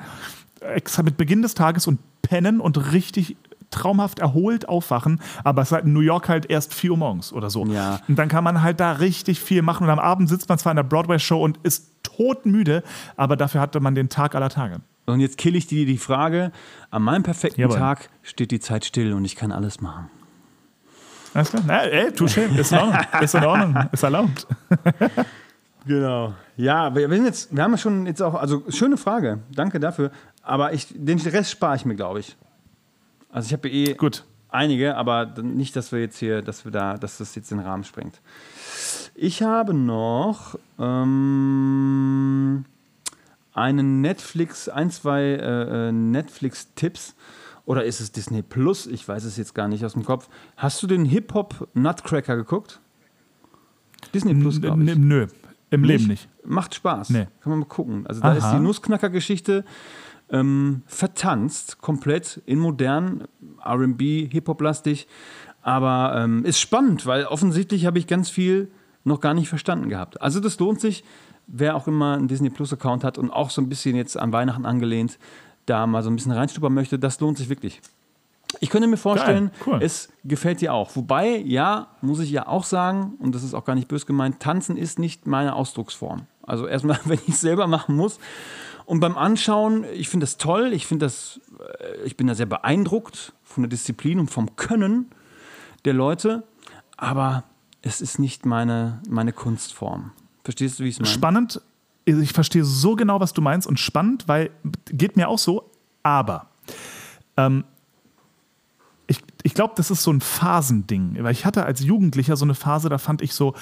[0.60, 3.38] extra mit Beginn des Tages und pennen und richtig
[3.72, 7.32] traumhaft erholt aufwachen, aber es ist halt in New York halt erst 4 Uhr morgens
[7.32, 7.66] oder so.
[7.68, 8.02] Ja.
[8.10, 10.72] Und dann kann man halt da richtig viel machen und am Abend sitzt man zwar
[10.72, 12.84] in der Broadway-Show und ist todmüde,
[13.16, 14.82] aber dafür hatte man den Tag aller Tage.
[15.10, 16.52] Und jetzt kill ich dir die Frage:
[16.92, 17.78] An meinem perfekten Jawohl.
[17.78, 20.10] Tag steht die Zeit still und ich kann alles machen.
[21.34, 21.64] Alles klar?
[21.66, 24.48] Na, ey, touché, ist in Ordnung, ist in Ordnung, ist erlaubt.
[25.86, 26.34] Genau.
[26.58, 30.12] Ja, wir, sind jetzt, wir haben ja schon jetzt auch, also schöne Frage, danke dafür.
[30.44, 32.36] Aber ich, den Rest spare ich mir, glaube ich.
[33.32, 34.26] Also ich habe eh Gut.
[34.50, 37.84] einige, aber nicht, dass wir jetzt hier, dass wir da, dass das jetzt den Rahmen
[37.84, 38.20] sprengt.
[39.16, 42.66] Ich habe noch ähm,
[43.60, 47.16] einen Netflix, ein, zwei äh, äh, Netflix-Tipps.
[47.66, 48.88] Oder ist es Disney Plus?
[48.88, 50.28] Ich weiß es jetzt gar nicht aus dem Kopf.
[50.58, 52.80] Hast du den Hip-Hop Nutcracker geguckt?
[54.14, 54.98] Disney Plus, glaube ich.
[54.98, 55.28] Nö,
[55.70, 56.28] im Leben nicht.
[56.46, 57.12] Macht Spaß.
[57.12, 57.28] Nee.
[57.42, 58.08] Kann man mal gucken.
[58.08, 58.38] Also da Aha.
[58.38, 59.66] ist die Nussknacker-Geschichte
[60.32, 63.28] ähm, vertanzt, komplett in modern,
[63.64, 65.08] RB, Hip-Hop-lastig.
[65.62, 68.72] Aber ähm, ist spannend, weil offensichtlich habe ich ganz viel
[69.04, 70.22] noch gar nicht verstanden gehabt.
[70.22, 71.04] Also das lohnt sich,
[71.52, 74.66] wer auch immer einen Disney Plus-Account hat und auch so ein bisschen jetzt an Weihnachten
[74.66, 75.18] angelehnt,
[75.66, 77.82] da mal so ein bisschen reinstuppern möchte, das lohnt sich wirklich.
[78.60, 79.80] Ich könnte mir vorstellen, Geil, cool.
[79.84, 80.96] es gefällt dir auch.
[80.96, 84.40] Wobei, ja, muss ich ja auch sagen, und das ist auch gar nicht bös gemeint,
[84.40, 86.24] tanzen ist nicht meine Ausdrucksform.
[86.42, 88.20] Also erstmal, wenn ich es selber machen muss.
[88.86, 92.48] Und beim Anschauen, ich finde das toll, ich finde das, äh, ich bin da sehr
[92.48, 95.12] beeindruckt von der Disziplin und vom Können
[95.86, 96.44] der Leute,
[96.98, 97.44] aber
[97.84, 100.12] es ist nicht meine, meine Kunstform.
[100.50, 101.14] Verstehst du, wie ich es meine?
[101.14, 101.62] Spannend,
[102.06, 104.50] ich verstehe so genau, was du meinst und spannend, weil
[104.88, 105.70] geht mir auch so,
[106.02, 106.48] aber
[107.38, 107.66] ähm,
[109.06, 111.18] ich, ich glaube, das ist so ein Phasending.
[111.20, 113.54] Weil ich hatte als Jugendlicher so eine Phase, da fand ich so,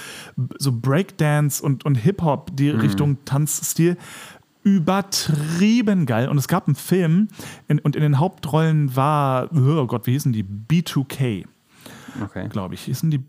[0.60, 3.98] so Breakdance und, und Hip-Hop, die Richtung Tanzstil,
[4.64, 6.30] übertrieben geil.
[6.30, 7.28] Und es gab einen Film
[7.68, 10.46] in, und in den Hauptrollen war, oh Gott, wie hießen die?
[10.46, 11.46] B2K
[12.24, 12.48] Okay.
[12.48, 12.84] glaube ich.
[12.84, 13.24] Hießen die,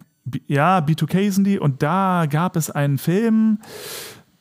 [0.46, 1.58] ja, B2K hießen die.
[1.58, 3.58] Und da gab es einen Film,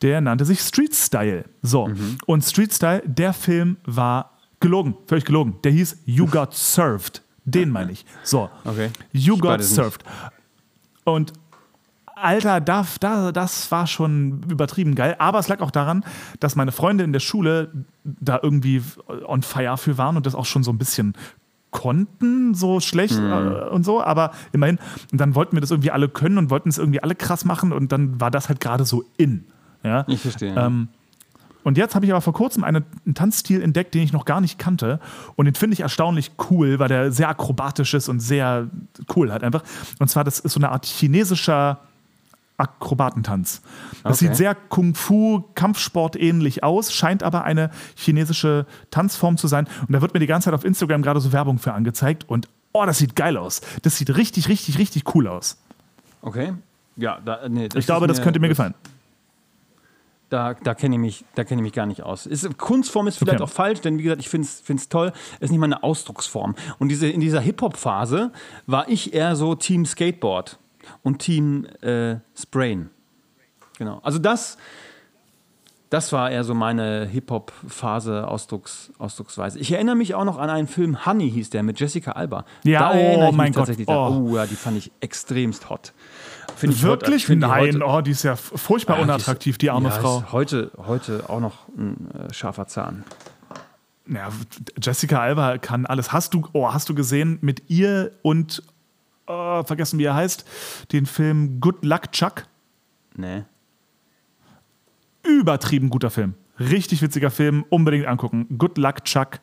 [0.02, 1.44] der nannte sich Street Style.
[1.62, 1.90] So.
[2.26, 5.56] Und Street Style, der Film war gelogen, völlig gelogen.
[5.64, 7.22] Der hieß You Got Served.
[7.44, 8.04] Den meine ich.
[8.22, 8.50] So.
[8.64, 8.90] Okay.
[9.12, 9.62] You Ich Got.
[9.62, 10.04] Served.
[11.04, 11.32] Und
[12.14, 15.16] Alter, da, da, das war schon übertrieben geil.
[15.18, 16.04] Aber es lag auch daran,
[16.40, 17.72] dass meine Freunde in der Schule
[18.04, 18.82] da irgendwie
[19.24, 21.14] on fire für waren und das auch schon so ein bisschen
[21.70, 23.32] konnten, so schlecht Mhm.
[23.32, 24.78] äh, und so, aber immerhin.
[25.12, 27.72] Und dann wollten wir das irgendwie alle können und wollten es irgendwie alle krass machen
[27.72, 29.44] und dann war das halt gerade so in.
[29.82, 30.04] Ja?
[30.08, 30.54] Ich verstehe.
[30.56, 30.88] Ähm,
[31.64, 34.40] und jetzt habe ich aber vor kurzem einen, einen Tanzstil entdeckt, den ich noch gar
[34.40, 35.00] nicht kannte.
[35.36, 38.68] Und den finde ich erstaunlich cool, weil der sehr akrobatisch ist und sehr
[39.14, 39.62] cool halt einfach.
[39.98, 41.80] Und zwar, das ist so eine Art chinesischer
[42.58, 43.62] Akrobatentanz.
[44.02, 44.26] Das Okay.
[44.26, 49.66] sieht sehr Kung-Fu, Kampfsport ähnlich aus, scheint aber eine chinesische Tanzform zu sein.
[49.86, 52.28] Und da wird mir die ganze Zeit auf Instagram gerade so Werbung für angezeigt.
[52.28, 53.62] Und oh, das sieht geil aus.
[53.82, 55.56] Das sieht richtig, richtig, richtig cool aus.
[56.20, 56.52] okay.
[57.00, 58.74] Ja, da, nee, Ich glaube, das könnte mir gefallen.
[60.30, 62.26] Da, da kenne ich, mich- da kenn ich mich gar nicht aus.
[62.26, 63.44] Ist, Kunstform ist vielleicht Okay.
[63.44, 65.12] auch falsch, denn wie gesagt, ich finde es toll.
[65.36, 66.54] Es ist nicht mal eine Ausdrucksform.
[66.78, 68.30] Und diese, in dieser Hip-Hop-Phase
[68.66, 70.58] war ich eher so Team Skateboard
[71.02, 72.90] und Team äh, Sprain.
[73.78, 74.00] Genau.
[74.02, 74.58] Also das,
[75.90, 79.58] das war eher so meine Hip-Hop-Phase, Ausdrucks, Ausdrucksweise.
[79.58, 82.44] Ich erinnere mich auch noch an einen Film, Honey hieß der, mit Jessica Alba.
[82.64, 84.26] Ja, da oh mein mich Gott, tatsächlich oh.
[84.30, 85.92] Oh ja, die fand ich extremst hot.
[86.60, 87.26] Ich heute- Wirklich?
[87.26, 89.94] die Nein, heute- oh, die ist ja furchtbar Ja, die ist- unattraktiv, die arme ja,
[89.94, 90.24] Frau.
[90.32, 93.04] Heute, heute auch noch ein äh, scharfer Zahn.
[94.08, 94.28] Ja,
[94.82, 96.12] Jessica Alba kann alles.
[96.12, 98.62] Hast du, oh, hast du gesehen mit ihr und
[99.28, 100.44] oh, vergessen, wie er heißt,
[100.92, 102.46] den Film Good Luck Chuck?
[103.16, 103.44] Nee.
[105.22, 106.34] Übertrieben guter Film.
[106.58, 108.46] Richtig witziger Film, unbedingt angucken.
[108.58, 109.40] Good Luck Chuck.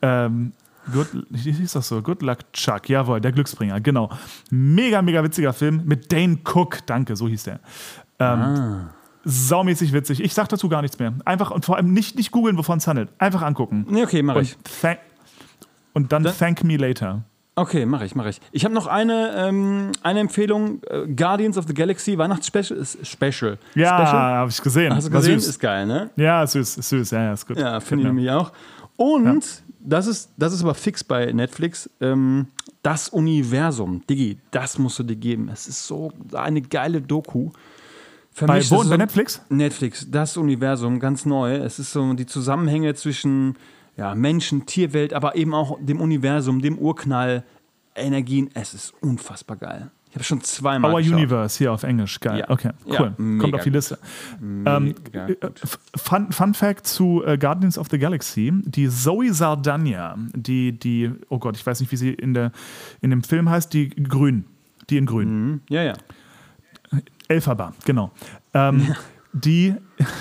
[0.00, 0.52] Ähm,
[0.92, 2.02] Good, wie hieß das so?
[2.02, 4.10] Good Luck Chuck, jawohl, der Glücksbringer, genau.
[4.50, 7.60] Mega, mega witziger Film mit Dane Cook, danke, so hieß der.
[8.18, 8.88] Ähm,
[9.24, 10.20] Saumäßig witzig.
[10.20, 11.14] Ich sag dazu gar nichts mehr.
[11.24, 13.10] Einfach und vor allem nicht, nicht googeln, wovon es handelt.
[13.18, 13.86] Einfach angucken.
[13.88, 14.56] Nee, okay, mache ich.
[14.56, 14.98] Und, thank,
[15.92, 17.22] und dann Dann- thank me later.
[17.54, 18.40] Okay, mache ich, mache ich.
[18.50, 22.78] Ich habe noch eine, ähm, eine Empfehlung: äh, Guardians of the Galaxy Weihnachtsspecial.
[22.78, 23.58] ist Special.
[23.74, 24.94] Ja, habe ich gesehen.
[24.94, 25.38] Hast du gesehen?
[25.38, 25.48] süß.
[25.50, 26.08] Ist geil, ne?
[26.16, 27.58] Ja, süß, ist süß, ja, ja, ist gut.
[27.58, 28.52] Ja, finde ich nämlich auch.
[28.96, 29.44] Und
[29.80, 31.90] das, ist, das ist aber fix bei Netflix.
[32.00, 32.46] Ähm,
[32.82, 34.02] das Universum.
[34.08, 35.48] Diggi, das musst du dir geben.
[35.52, 37.50] Es ist so eine geile Doku.
[38.32, 38.58] Für Bei wo?
[38.60, 39.42] es Bei so- Netflix?
[39.50, 41.54] Netflix, das Universum, ganz neu.
[41.56, 43.56] Es ist so die Zusammenhänge zwischen
[44.02, 47.44] ja, Menschen, Tierwelt, aber eben auch dem Universum, dem Urknall,
[47.94, 48.50] Energien.
[48.54, 49.90] Es ist unfassbar geil.
[50.08, 51.14] Ich habe schon zweimal Our geschaut.
[51.14, 52.18] Universe hier auf Englisch.
[52.18, 52.40] Geil.
[52.40, 52.50] Ja.
[52.50, 53.12] Okay, Ja, cool.
[53.16, 53.70] Kommt mega auf die.
[53.70, 53.98] Liste.
[54.42, 55.34] Ähm, äh,
[55.96, 61.38] Fun, Fun Fact zu äh, Guardians of the Galaxy: Die Zoe Saldana, die, die, oh
[61.38, 62.50] Gott, ich weiß nicht, wie sie in, der,
[63.02, 64.44] in dem Film heißt, die Grün.
[64.90, 65.62] Die in Grün.
[65.68, 65.94] Ja, ja.
[67.28, 68.10] Elphaba, genau.
[68.52, 68.94] Ähm,
[69.32, 69.74] die,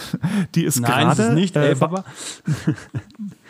[0.56, 1.22] die ist Nein, gerade.
[1.24, 2.06] es ist nicht äh, Elphaba.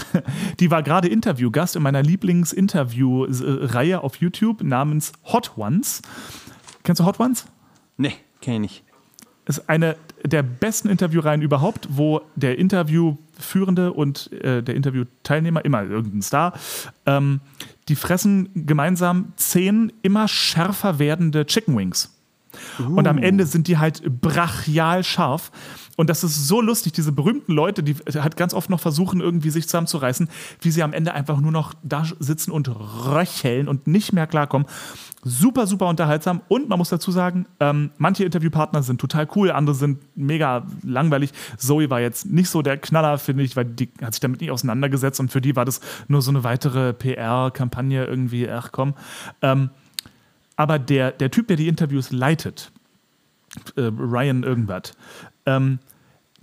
[0.60, 6.02] Die war gerade Interviewgast in meiner Lieblingsinterview-Reihe auf YouTube namens Hot Ones.
[6.82, 7.46] Kennst du Hot Ones?
[7.96, 8.84] Nee, kenne ich nicht.
[9.44, 16.22] Ist eine der besten Interviewreihen überhaupt, wo der Interviewführende und äh, der Interviewteilnehmer, immer irgendein
[16.22, 16.52] Star,
[17.06, 17.40] ähm,
[17.88, 22.16] die fressen gemeinsam zehn immer schärfer werdende Chicken Wings.
[22.78, 25.50] Und am Ende sind die halt brachial scharf.
[25.96, 29.50] Und das ist so lustig, diese berühmten Leute, die halt ganz oft noch versuchen, irgendwie
[29.50, 30.28] sich zusammenzureißen,
[30.60, 34.66] wie sie am Ende einfach nur noch da sitzen und röcheln und nicht mehr klarkommen.
[35.24, 36.40] Super, super unterhaltsam.
[36.48, 41.30] Und man muss dazu sagen, ähm, manche Interviewpartner sind total cool, andere sind mega langweilig.
[41.58, 44.50] Zoe war jetzt nicht so der Knaller, finde ich, weil die hat sich damit nicht
[44.50, 48.94] auseinandergesetzt und für die war das nur so eine weitere PR-Kampagne irgendwie, ach komm.
[49.42, 49.70] Ähm,
[50.56, 52.72] aber der, der Typ, der die Interviews leitet,
[53.76, 54.92] äh, Ryan irgendwas,
[55.46, 55.78] ähm,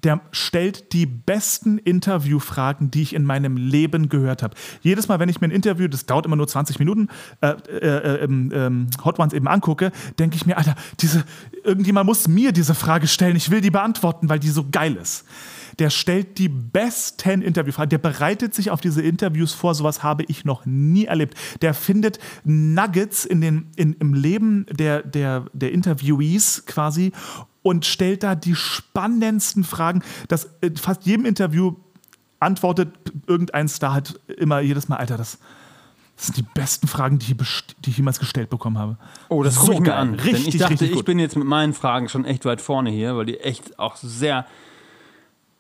[0.03, 4.55] der stellt die besten Interviewfragen, die ich in meinem Leben gehört habe.
[4.82, 7.10] Jedes Mal, wenn ich mir ein Interview, das dauert immer nur 20 Minuten,
[7.41, 11.26] äh, äh, ähm, ähm, Hot Ones eben angucke, denke ich mir, Alter, diese,
[11.64, 15.26] irgendjemand muss mir diese Frage stellen, ich will die beantworten, weil die so geil ist.
[15.80, 20.45] Der stellt die besten Interviewfragen, der bereitet sich auf diese Interviews vor, sowas habe ich
[20.45, 21.36] noch nie erlebt.
[21.61, 27.13] Der findet Nuggets in den, in, im Leben der, der, der Interviewees quasi
[27.61, 30.03] und stellt da die spannendsten Fragen.
[30.27, 31.75] Das in fast jedem Interview
[32.39, 32.93] antwortet
[33.27, 35.39] irgendein Star halt immer jedes Mal, Alter, das,
[36.15, 38.97] das sind die besten Fragen, die ich, die ich jemals gestellt bekommen habe.
[39.30, 40.17] Oh, das So gucke ich mir an.
[40.17, 42.89] Denn Richtig, ich dachte, richtig ich bin jetzt mit meinen Fragen schon echt weit vorne
[42.89, 44.45] hier, weil die echt auch sehr,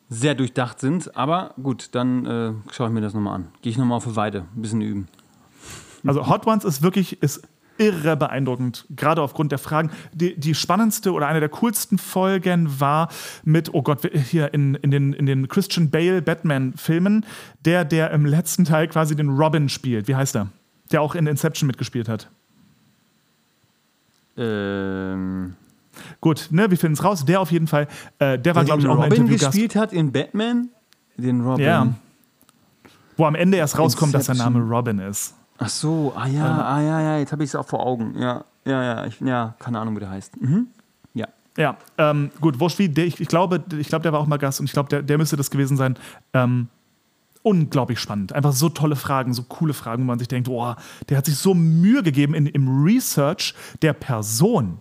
[0.09, 1.15] sehr durchdacht sind.
[1.15, 3.47] Aber gut, dann äh, schaue ich mir das nochmal an.
[3.61, 5.07] Gehe ich nochmal auf eine Weide, ein bisschen üben.
[6.05, 7.41] Also Hot Ones ist wirklich ist
[7.79, 9.89] irre beeindruckend, gerade aufgrund der Fragen.
[10.13, 13.09] Die, die spannendste oder eine der coolsten Folgen war
[13.43, 17.25] mit, oh Gott, hier in, in, den, in den Christian Bale Batman-Filmen,
[17.65, 20.07] der, der im letzten Teil quasi den Robin spielt.
[20.07, 20.49] Wie heißt er?
[20.91, 22.29] Der auch in Inception mitgespielt hat.
[24.37, 25.28] Ähm,
[26.21, 27.23] Gut, ne, wir finden es raus.
[27.25, 27.87] Der auf jeden Fall,
[28.19, 30.69] äh, der war, glaube ich, auch mal Robin gespielt hat in Batman.
[31.17, 31.65] Den Robin.
[31.65, 31.87] Ja.
[33.17, 34.61] Wo am Ende erst rauskommt, dass sein Inception.
[34.61, 35.35] Name Robin ist.
[35.57, 38.17] Ach so, ah ja, ah ja, ja, jetzt habe ich es auch vor Augen.
[38.17, 40.41] Ja, ja, ja, ich, ja, keine Ahnung, wie der heißt.
[40.41, 40.67] Mhm.
[41.13, 41.27] Ja.
[41.57, 44.67] Ja, ähm, gut, der, ich, ich, glaube, ich glaube, der war auch mal Gast und
[44.67, 45.97] ich glaube, der, der müsste das gewesen sein.
[46.33, 46.69] Ähm,
[47.43, 48.31] unglaublich spannend.
[48.33, 50.77] Einfach so tolle Fragen, so coole Fragen, wo man sich denkt, boah,
[51.09, 54.79] der hat sich so Mühe gegeben in, im Research der Person.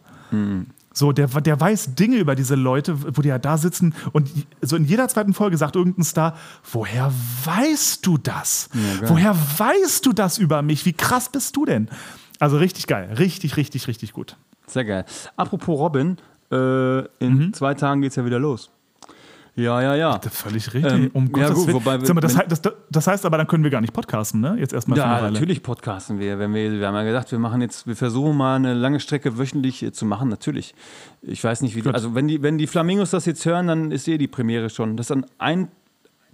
[0.99, 4.28] So, der, der weiß Dinge über diese Leute, wo die ja da sitzen und
[4.62, 6.36] so in jeder zweiten Folge sagt irgendein Star,
[6.72, 7.12] woher
[7.44, 8.68] weißt du das?
[8.72, 9.09] geil.
[9.09, 10.84] woher weißt du das über mich?
[10.86, 11.88] Wie krass bist du denn?
[12.40, 14.36] Also richtig geil, richtig, richtig, richtig gut.
[14.66, 15.05] Sehr geil.
[15.36, 16.16] Apropos Robin,
[16.51, 18.68] äh, in zwei Tagen geht's ja wieder los.
[19.59, 20.21] Ja, ja, ja.
[20.31, 20.93] Völlig richtig.
[20.93, 21.75] Ähm, um ja, Gottes gut, Willen.
[21.75, 24.57] wobei mal, das, das, das heißt aber, dann können wir gar nicht podcasten, ne?
[24.57, 26.39] Jetzt erstmal für Ja, natürlich podcasten wir.
[26.39, 26.79] Wenn wir.
[26.79, 29.91] Wir haben ja gesagt, wir machen jetzt, wir versuchen mal eine lange Strecke wöchentlich äh,
[29.91, 30.77] zu machen, natürlich.
[31.23, 31.95] Ich weiß nicht, wie die, Gut.
[31.95, 34.97] also wenn die, wenn die Flamingos das jetzt hören, dann ist eh die Premiere schon.
[34.97, 35.69] Das ist dann ein,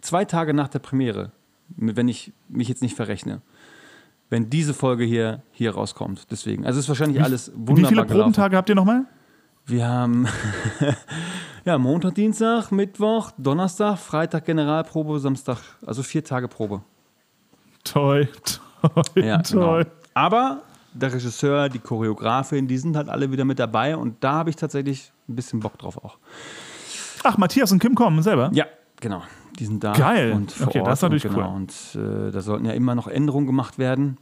[0.02, 1.32] zwei Tage nach der Premiere,
[1.76, 3.40] wenn ich mich jetzt nicht verrechne.
[4.28, 6.30] Wenn diese Folge hier, hier rauskommt.
[6.30, 6.66] Deswegen.
[6.66, 8.20] Also ist wahrscheinlich alles wunderbar Wie viele gelaufen.
[8.20, 9.06] Probentage habt ihr nochmal?
[9.66, 10.26] Wir haben
[11.64, 16.82] ja, Montag, Dienstag, Mittwoch, Donnerstag, Freitag Generalprobe, Samstag, also vier Tage Probe.
[17.82, 19.84] Toll, toll, Ja, toll.
[19.84, 19.94] genau.
[20.14, 20.62] Aber
[20.92, 24.56] der Regisseur, die Choreografin, die sind halt alle wieder mit dabei und da habe ich
[24.56, 26.18] tatsächlich ein bisschen Bock drauf auch.
[27.24, 28.50] Ach, Matthias und Kim kommen selber?
[28.52, 28.66] Ja,
[29.00, 29.22] genau.
[29.58, 29.92] Die sind da.
[29.92, 30.32] Geil.
[30.32, 32.94] Und vor Okay, Ort das ist natürlich und, genau, Und äh, da sollten ja immer
[32.94, 34.18] noch Änderungen gemacht werden.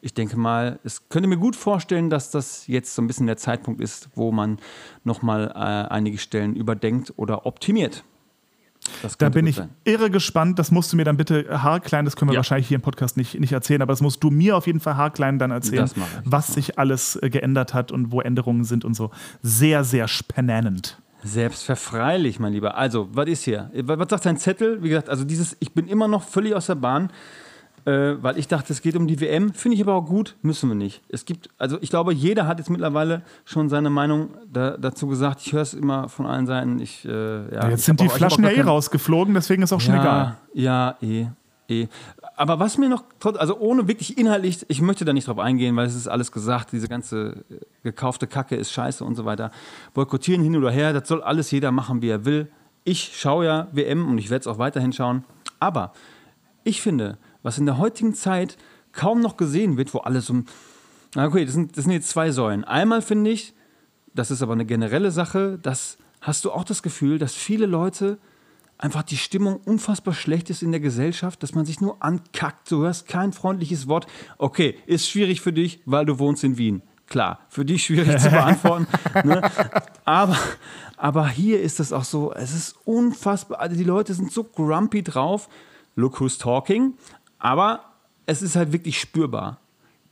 [0.00, 3.36] Ich denke mal, es könnte mir gut vorstellen, dass das jetzt so ein bisschen der
[3.36, 4.58] Zeitpunkt ist, wo man
[5.04, 8.04] nochmal äh, einige Stellen überdenkt oder optimiert.
[9.02, 9.70] Das Da bin ich sein.
[9.84, 10.58] irre gespannt.
[10.58, 12.38] Das musst du mir dann bitte haarklein, das können wir Ja.
[12.38, 14.96] wahrscheinlich hier im Podcast nicht, nicht erzählen, aber das musst du mir auf jeden Fall
[14.96, 15.90] haarklein dann erzählen,
[16.24, 19.10] was sich alles äh, geändert hat und wo Änderungen sind und so.
[19.42, 20.96] Sehr, sehr spannend.
[21.24, 22.76] Selbstverfreilich, mein Lieber.
[22.76, 23.70] Also, was ist hier?
[23.74, 24.82] Was was sagt dein Zettel?
[24.82, 27.10] Wie gesagt, also dieses, ich bin immer noch völlig aus der Bahn,
[27.88, 29.54] äh, weil ich dachte, es geht um die WM.
[29.54, 31.00] Finde ich aber auch gut, müssen wir nicht.
[31.08, 35.40] Es gibt, also ich glaube, jeder hat jetzt mittlerweile schon seine Meinung da, dazu gesagt.
[35.44, 36.78] Ich höre es immer von allen Seiten.
[36.80, 39.80] Ich, äh, ja, Jetzt ich sind die auch- Flaschen ja eh rausgeflogen, deswegen ist auch
[39.80, 40.36] schon ja, egal.
[40.52, 41.26] Ja, eh,
[41.68, 41.88] eh.
[42.36, 43.04] Aber was mir noch,
[43.38, 46.72] also ohne wirklich inhaltlich, ich möchte da nicht drauf eingehen, weil es ist alles gesagt,
[46.72, 49.50] diese ganze äh, gekaufte Kacke ist scheiße und so weiter.
[49.94, 52.48] Boykottieren hin oder her, das soll alles jeder machen, wie er will.
[52.84, 55.24] Ich schaue ja WM und ich werde es auch weiterhin schauen.
[55.58, 55.92] Aber
[56.64, 58.56] ich finde, was in der heutigen Zeit
[58.92, 60.46] kaum noch gesehen wird, wo alles um.
[61.16, 62.64] Okay, das sind, das sind jetzt zwei Säulen.
[62.64, 63.54] Einmal finde ich,
[64.14, 68.18] das ist aber eine generelle Sache, dass hast du auch das Gefühl, dass viele Leute
[68.76, 72.70] einfach die Stimmung unfassbar schlecht ist in der Gesellschaft, dass man sich nur ankackt.
[72.70, 74.06] Du hörst kein freundliches Wort.
[74.38, 76.82] Okay, ist schwierig für dich, weil du wohnst in Wien.
[77.08, 78.86] Klar, für dich schwierig zu beantworten.
[79.24, 79.50] ne?
[80.04, 80.36] aber,
[80.96, 83.60] aber hier ist es auch so, es ist unfassbar.
[83.60, 85.48] Also die Leute sind so grumpy drauf.
[85.96, 86.94] Look who's talking.
[87.38, 87.84] Aber
[88.26, 89.58] es ist halt wirklich spürbar.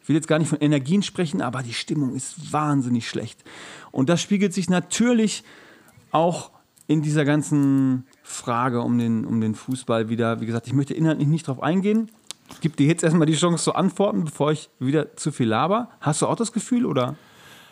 [0.01, 3.43] Ich will jetzt gar nicht von Energien sprechen, aber die Stimmung ist wahnsinnig schlecht.
[3.91, 5.43] Und das spiegelt sich natürlich
[6.13, 6.51] auch
[6.87, 10.41] in dieser ganzen Frage um den, um den Fußball wieder.
[10.41, 12.11] Wie gesagt, ich möchte inhaltlich nicht drauf eingehen.
[12.51, 15.91] Ich gebe dir jetzt erstmal die Chance zu antworten, bevor ich wieder zu viel laber.
[16.01, 17.17] Hast du auch das Gefühl oder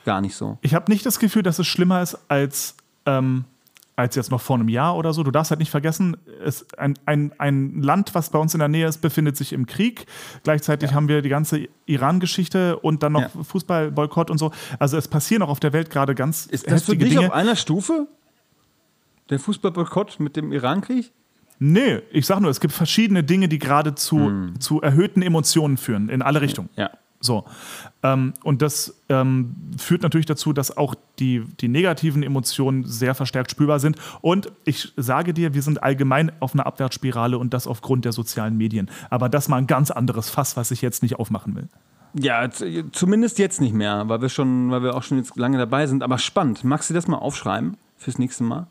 [0.04, 0.58] gar nicht so?
[0.62, 2.74] Ich habe nicht das Gefühl, dass es schlimmer ist als,
[3.06, 3.44] ähm,
[3.96, 5.22] als jetzt noch vor einem Jahr oder so.
[5.22, 8.68] Du darfst halt nicht vergessen, es, ein, ein, ein Land, was bei uns in der
[8.68, 10.06] Nähe ist, befindet sich im Krieg.
[10.42, 13.42] Gleichzeitig haben wir die ganze Iran-Geschichte und dann noch Ja.
[13.44, 14.50] Fußballboykott und so.
[14.80, 17.26] Also es passieren auch auf der Welt gerade ganz Ist das für dich Dinge.
[17.28, 18.08] auf einer Stufe?
[19.30, 21.12] Der Fußballboykott mit dem Irankrieg?
[21.60, 24.60] Nee, ich sag nur, es gibt verschiedene Dinge, die gerade zu, Hm.
[24.60, 26.68] zu erhöhten Emotionen führen, in alle Richtungen.
[26.76, 26.90] Ja.
[27.24, 27.44] So.
[28.02, 33.50] Ähm, und das ähm, führt natürlich dazu, dass auch die, die negativen Emotionen sehr verstärkt
[33.50, 33.96] spürbar sind.
[34.20, 38.56] Und ich sage dir, wir sind allgemein auf einer Abwärtsspirale und das aufgrund der sozialen
[38.56, 38.90] Medien.
[39.10, 41.68] Aber das mal ein ganz anderes Fass, was ich jetzt nicht aufmachen will.
[42.16, 42.48] Ja,
[42.92, 46.02] zumindest jetzt nicht mehr, weil wir schon, weil wir auch schon jetzt lange dabei sind.
[46.02, 46.62] Aber spannend.
[46.62, 48.66] Magst du das mal aufschreiben fürs nächste Mal?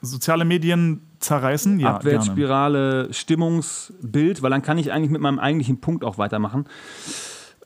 [0.00, 1.80] Soziale Medien zerreißen?
[1.80, 1.96] Ja, gerne.
[1.96, 6.66] Abwärtsspirale, Stimmungsbild, weil dann kann ich eigentlich mit meinem eigentlichen Punkt auch weitermachen.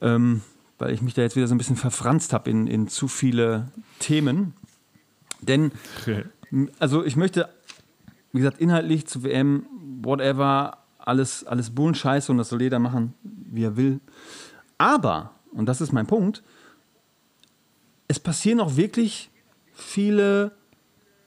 [0.03, 0.43] Ähm,
[0.79, 3.69] weil ich mich da jetzt wieder so ein bisschen verfranst habe in, in zu viele
[4.01, 4.53] Themen.
[5.41, 5.73] Denn,
[6.79, 7.49] also ich möchte,
[8.33, 9.65] wie gesagt, inhaltlich zu WM,
[10.03, 14.01] whatever, alles, alles Bullenscheiße und das soll jeder machen, wie er will.
[14.77, 16.43] Aber, und das ist mein Punkt,
[18.09, 19.31] es passieren auch wirklich
[19.73, 20.53] viele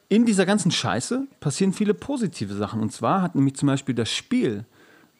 [0.07, 2.81] in dieser ganzen Scheiße passieren viele positive Sachen.
[2.81, 4.65] Und zwar hat nämlich zum Beispiel das Spiel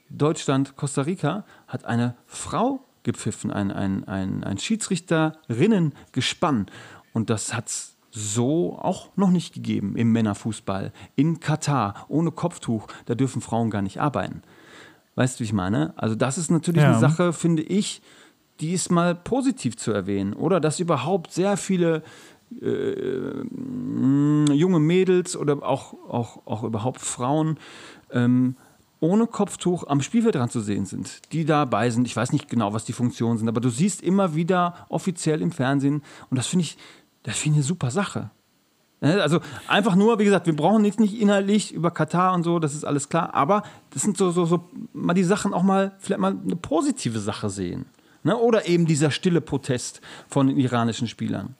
[0.10, 6.65] Deutschland-Costa Rica hat eine Frau gepfiffen, ein, ein, ein, ein Schiedsrichterinnen-Gespann.
[7.14, 10.91] Und das hat es so auch noch nicht gegeben im Männerfußball.
[11.15, 14.41] In Katar, ohne Kopftuch, da dürfen Frauen gar nicht arbeiten.
[15.15, 15.94] Weißt du, wie ich meine?
[15.98, 16.90] Also, das ist natürlich Ja.
[16.90, 18.02] eine Sache, finde ich,
[18.60, 20.34] die ist mal positiv zu erwähnen.
[20.34, 22.03] Oder dass überhaupt sehr viele
[22.61, 23.44] äh,
[24.53, 27.57] junge Mädels oder auch, auch, auch überhaupt Frauen
[28.11, 28.56] ähm,
[29.00, 32.08] ohne Kopftuch am Spielfeld dran zu sehen sind, die dabei sind.
[32.08, 35.52] Ich weiß nicht genau, was die Funktionen sind, aber du siehst immer wieder offiziell im
[35.52, 36.78] Fernsehen und das finde ich,
[37.24, 38.32] das finde ich eine super Sache.
[39.02, 42.60] Ne, Also einfach nur, wie gesagt, wir brauchen jetzt nicht inhaltlich über Katar und so,
[42.60, 45.96] das ist alles klar, aber das sind so, so, so mal die Sachen auch mal,
[46.00, 47.86] vielleicht mal eine positive Sache sehen.
[48.24, 48.36] Ne?
[48.36, 51.56] Oder eben dieser stille Protest von den iranischen Spielern.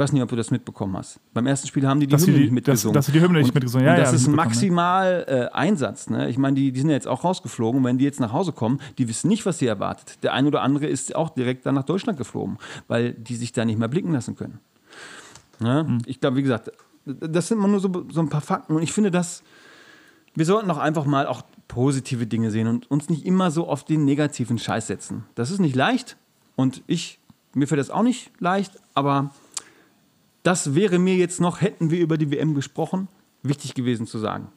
[0.00, 1.20] Ich weiß nicht, ob du das mitbekommen hast.
[1.34, 2.94] Beim ersten Spiel haben die die Dass Hymne die- nicht dass- mitgesungen.
[2.94, 3.86] dass sie die Hymne nicht Und- mitgesungen.
[3.86, 6.08] Ja, und das ja, ist maximal äh, Einsatz.
[6.08, 6.30] Ne?
[6.30, 7.84] Ich meine, die, die sind ja jetzt auch rausgeflogen.
[7.84, 10.16] Wenn die jetzt nach Hause kommen, die wissen nicht, was sie erwartet.
[10.22, 12.56] Der ein oder andere ist auch direkt dann nach Deutschland geflogen,
[12.88, 14.58] weil die sich da nicht mehr blicken lassen können.
[15.58, 15.84] Ne?
[15.86, 15.98] Hm.
[16.06, 16.72] Ich glaube, wie gesagt,
[17.04, 18.74] das sind mal nur so, so ein paar Fakten.
[18.76, 19.42] Und ich finde, dass
[20.34, 23.84] wir sollten auch einfach mal auch positive Dinge sehen und uns nicht immer so auf
[23.84, 25.24] den negativen Scheiß setzen.
[25.34, 26.16] Das ist nicht leicht
[26.56, 27.18] und ich,
[27.52, 29.30] mir fällt das auch nicht leicht, aber
[30.42, 33.08] das wäre mir jetzt noch, hätten wir über die WM gesprochen,
[33.42, 34.48] wichtig gewesen zu sagen.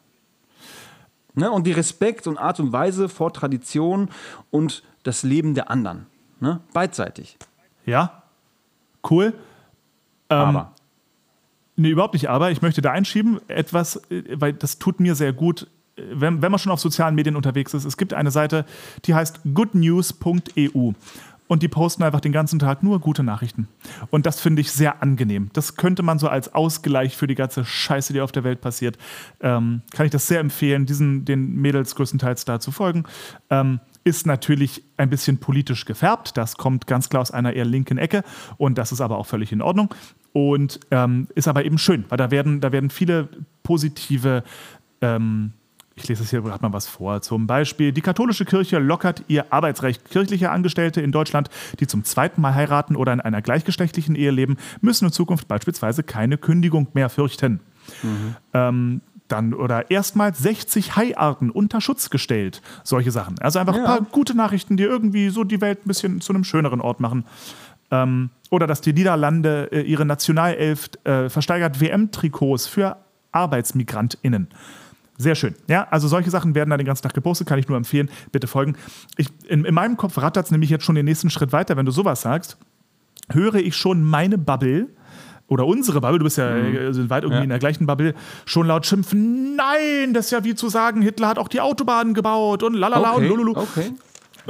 [1.36, 1.52] Ne?
[1.52, 4.10] Und die Respekt und Art und Weise vor Tradition
[4.52, 6.06] und das Leben der anderen.
[6.40, 6.62] Ne?
[6.74, 7.38] Beidseitig.
[7.86, 8.24] Ja,
[9.10, 9.34] cool.
[10.30, 10.74] Ähm, Aber.
[11.76, 15.34] Nee, überhaupt nicht, aber ich möchte da einschieben, etwas, äh, weil das tut mir sehr
[15.34, 17.84] gut, äh, wenn, wenn man schon auf sozialen Medien unterwegs ist.
[17.86, 18.66] Es gibt eine Seite,
[19.06, 20.92] die heißt goodnews.eu.
[21.54, 23.68] Und die posten einfach den ganzen Tag nur gute Nachrichten.
[24.10, 25.52] Und das finde ich sehr angenehm.
[25.54, 28.98] Das könnte man so als Ausgleich für die ganze Scheiße, die auf der Welt passiert,
[29.40, 33.04] ähm, kann ich das sehr empfehlen, diesen, den Mädels größtenteils da zu folgen.
[33.52, 36.38] Ähm, ist natürlich ein bisschen politisch gefärbt.
[36.38, 38.24] Das kommt ganz klar aus einer eher linken Ecke
[38.58, 39.94] und das ist aber auch völlig in Ordnung.
[40.32, 43.30] Und ähm, ist aber eben schön, weil da werden, da werden viele
[43.62, 44.44] positive,
[45.02, 45.54] ähm,
[45.96, 47.22] ich lese es hier gerade mal was vor.
[47.22, 50.10] Zum Beispiel, die katholische Kirche lockert ihr Arbeitsrecht.
[50.10, 51.50] Kirchliche Angestellte in Deutschland,
[51.80, 56.02] die zum zweiten Mal heiraten oder in einer gleichgeschlechtlichen Ehe leben, müssen in Zukunft beispielsweise
[56.04, 57.60] keine Kündigung mehr fürchten.
[58.54, 62.62] Ähm, dann oder erstmals 60 Haiarten unter Schutz gestellt.
[62.84, 63.40] Solche Sachen.
[63.40, 63.86] Also einfach ein Ja.
[63.88, 67.26] paar gute Nachrichten, die irgendwie so die Welt ein bisschen zu einem schöneren Ort machen.
[67.92, 72.98] Ähm, oder dass die Niederlande äh, ihre Nationalelf äh, versteigert WM-Trikots für
[73.32, 74.48] ArbeitsmigrantInnen.
[75.18, 75.54] Sehr schön.
[75.68, 78.10] Ja, also solche Sachen werden da den ganzen Tag gepostet, kann ich nur empfehlen.
[78.32, 78.76] Bitte folgen.
[79.18, 81.86] Ich, in, in meinem Kopf rattert es nämlich jetzt schon den nächsten Schritt weiter, wenn
[81.86, 82.58] du sowas sagst.
[83.32, 84.88] Höre ich schon meine Bubble
[85.48, 87.44] oder unsere Bubble, du bist ja äh, sind weit irgendwie Ja.
[87.44, 88.16] in der gleichen Bubble,
[88.46, 92.14] schon laut schimpfen, nein, das ist ja wie zu sagen, Hitler hat auch die Autobahnen
[92.14, 93.52] gebaut und lalala und lululu.
[93.56, 93.92] okay.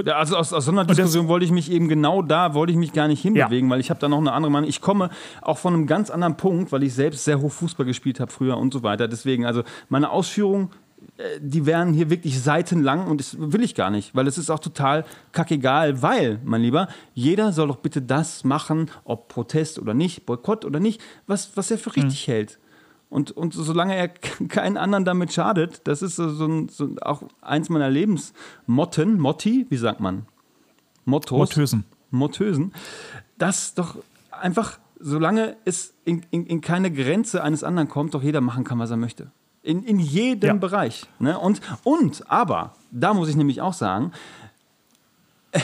[0.03, 2.77] Ja, also aus, aus so einer Diskussion wollte ich mich eben genau da, wollte ich
[2.77, 4.69] mich gar nicht hinbewegen, weil ich habe da noch eine andere Meinung.
[4.69, 5.09] Ich komme
[5.41, 8.57] auch von einem ganz anderen Punkt, weil ich selbst sehr hoch Fußball gespielt habe früher
[8.57, 9.07] und so weiter.
[9.07, 10.69] Deswegen, also meine Ausführungen,
[11.17, 14.49] äh, die wären hier wirklich seitenlang und das will ich gar nicht, weil es ist
[14.49, 19.93] auch total kackegal, weil, mein Lieber, jeder soll doch bitte das machen, ob Protest oder
[19.93, 22.59] nicht, Boykott oder nicht, was, was er für richtig hält.
[23.13, 27.69] Und, und solange er keinen anderen damit schadet, das ist so, so, so auch eins
[27.69, 30.25] meiner Lebensmotten, Motti, wie sagt man?
[31.05, 31.37] Mottos.
[31.37, 31.83] Mottösen.
[32.09, 32.73] Mottösen.
[33.37, 33.97] Das doch
[34.31, 38.79] einfach, solange es in, in, in keine Grenze eines anderen kommt, doch jeder machen kann,
[38.79, 39.29] was er möchte.
[39.61, 40.53] In, in jedem Ja.
[40.55, 41.05] Bereich.
[41.19, 41.37] Ne?
[41.37, 44.11] Und, und, aber, da muss ich nämlich auch sagen,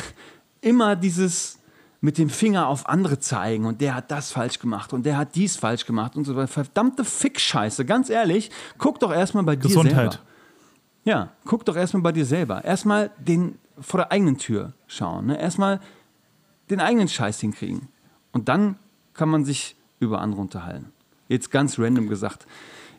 [0.61, 1.58] immer dieses
[2.01, 5.35] mit dem Finger auf andere zeigen und der hat das falsch gemacht und der hat
[5.35, 6.47] dies falsch gemacht und so weiter.
[6.47, 10.13] Verdammte Fick-Scheiße, ganz ehrlich, guck doch erstmal bei dir Gesundheit.
[10.13, 10.25] selber.
[11.03, 12.63] Ja, guck doch erstmal bei dir selber.
[12.63, 15.27] Erstmal den vor der eigenen Tür schauen.
[15.27, 15.39] Ne?
[15.39, 15.79] Erstmal
[16.69, 17.87] den eigenen Scheiß hinkriegen.
[18.31, 18.77] Und dann
[19.13, 20.91] kann man sich über andere unterhalten.
[21.27, 22.45] Jetzt ganz random gesagt.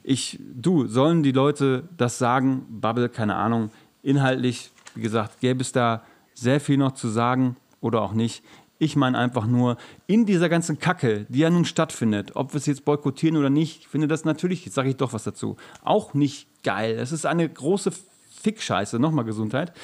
[0.03, 2.67] Ich, du, sollen die Leute das sagen?
[2.69, 3.71] Bubble, keine Ahnung.
[4.03, 6.03] Inhaltlich, wie gesagt, gäbe es da
[6.35, 8.43] sehr viel noch zu sagen oder auch nicht.
[8.83, 9.77] Ich meine einfach nur,
[10.07, 13.81] in dieser ganzen Kacke, die ja nun stattfindet, ob wir es jetzt boykottieren oder nicht,
[13.81, 16.97] ich finde das natürlich, jetzt sage ich doch was dazu, auch nicht geil.
[16.99, 17.93] Es ist eine große
[18.41, 19.75] Fickscheiße, nochmal Gesundheit.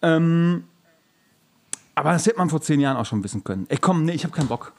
[0.00, 0.64] Ähm,
[1.94, 3.66] aber das hätte man vor zehn Jahren auch schon wissen können.
[3.68, 4.72] Ey, komm, nee, ich habe keinen Bock.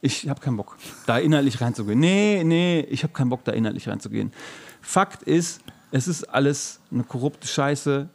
[0.00, 0.76] Ich habe keinen Bock,
[1.06, 2.00] da inhaltlich reinzugehen.
[2.00, 4.32] Nee, nee, ich habe keinen Bock, da inhaltlich reinzugehen.
[4.80, 5.60] Fakt ist,
[5.92, 8.08] es ist alles eine korrupte Scheiße,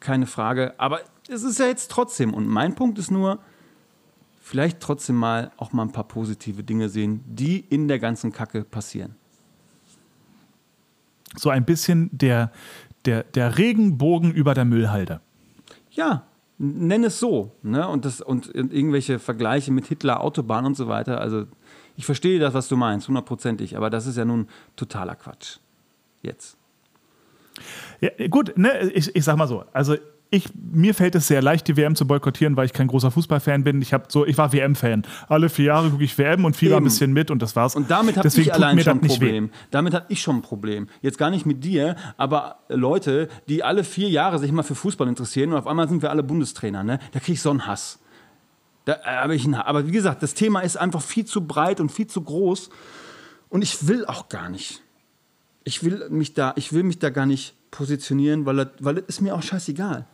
[0.00, 0.72] keine Frage.
[0.78, 2.32] Aber es ist ja jetzt trotzdem.
[2.32, 3.40] Und mein Punkt ist nur,
[4.48, 8.64] vielleicht trotzdem mal auch mal ein paar positive Dinge sehen, die in der ganzen Kacke
[8.64, 9.14] passieren.
[11.36, 12.50] So ein bisschen der,
[13.04, 15.20] der, der Regenbogen über der Müllhalde.
[15.90, 16.24] Ja,
[16.60, 17.52] Nenn es so.
[17.62, 17.86] Ne?
[17.88, 21.20] Und, das, und irgendwelche Vergleiche mit Hitler, Autobahn und so weiter.
[21.20, 21.46] Also
[21.96, 23.76] ich verstehe das, was du meinst, hundertprozentig.
[23.76, 25.58] Aber das ist ja nun totaler Quatsch.
[26.20, 26.56] Jetzt.
[28.00, 29.64] Ja, gut, ne, ich, ich sag mal so.
[29.72, 29.96] Also
[30.30, 33.64] ich, mir fällt es sehr leicht, die WM zu boykottieren, weil ich kein großer Fußballfan
[33.64, 33.80] bin.
[33.80, 35.06] Ich, so, ich war WM-Fan.
[35.26, 37.74] Alle vier Jahre gucke ich WM und fieber ein bisschen mit und das war's.
[37.74, 39.50] Und damit habe ich allein schon ein Problem.
[39.70, 40.88] Damit habe ich schon ein Problem.
[41.00, 45.08] Jetzt gar nicht mit dir, aber Leute, die alle vier Jahre sich mal für Fußball
[45.08, 46.98] interessieren und auf einmal sind wir alle Bundestrainer, ne?
[47.12, 47.98] da kriege ich so einen Hass.
[48.84, 52.06] Da, aber, ich, aber wie gesagt, das Thema ist einfach viel zu breit und viel
[52.06, 52.68] zu groß
[53.48, 54.82] und ich will auch gar nicht.
[55.64, 59.20] Ich will mich da, ich will mich da gar nicht positionieren, weil das, weil ist
[59.20, 60.06] mir auch scheißegal.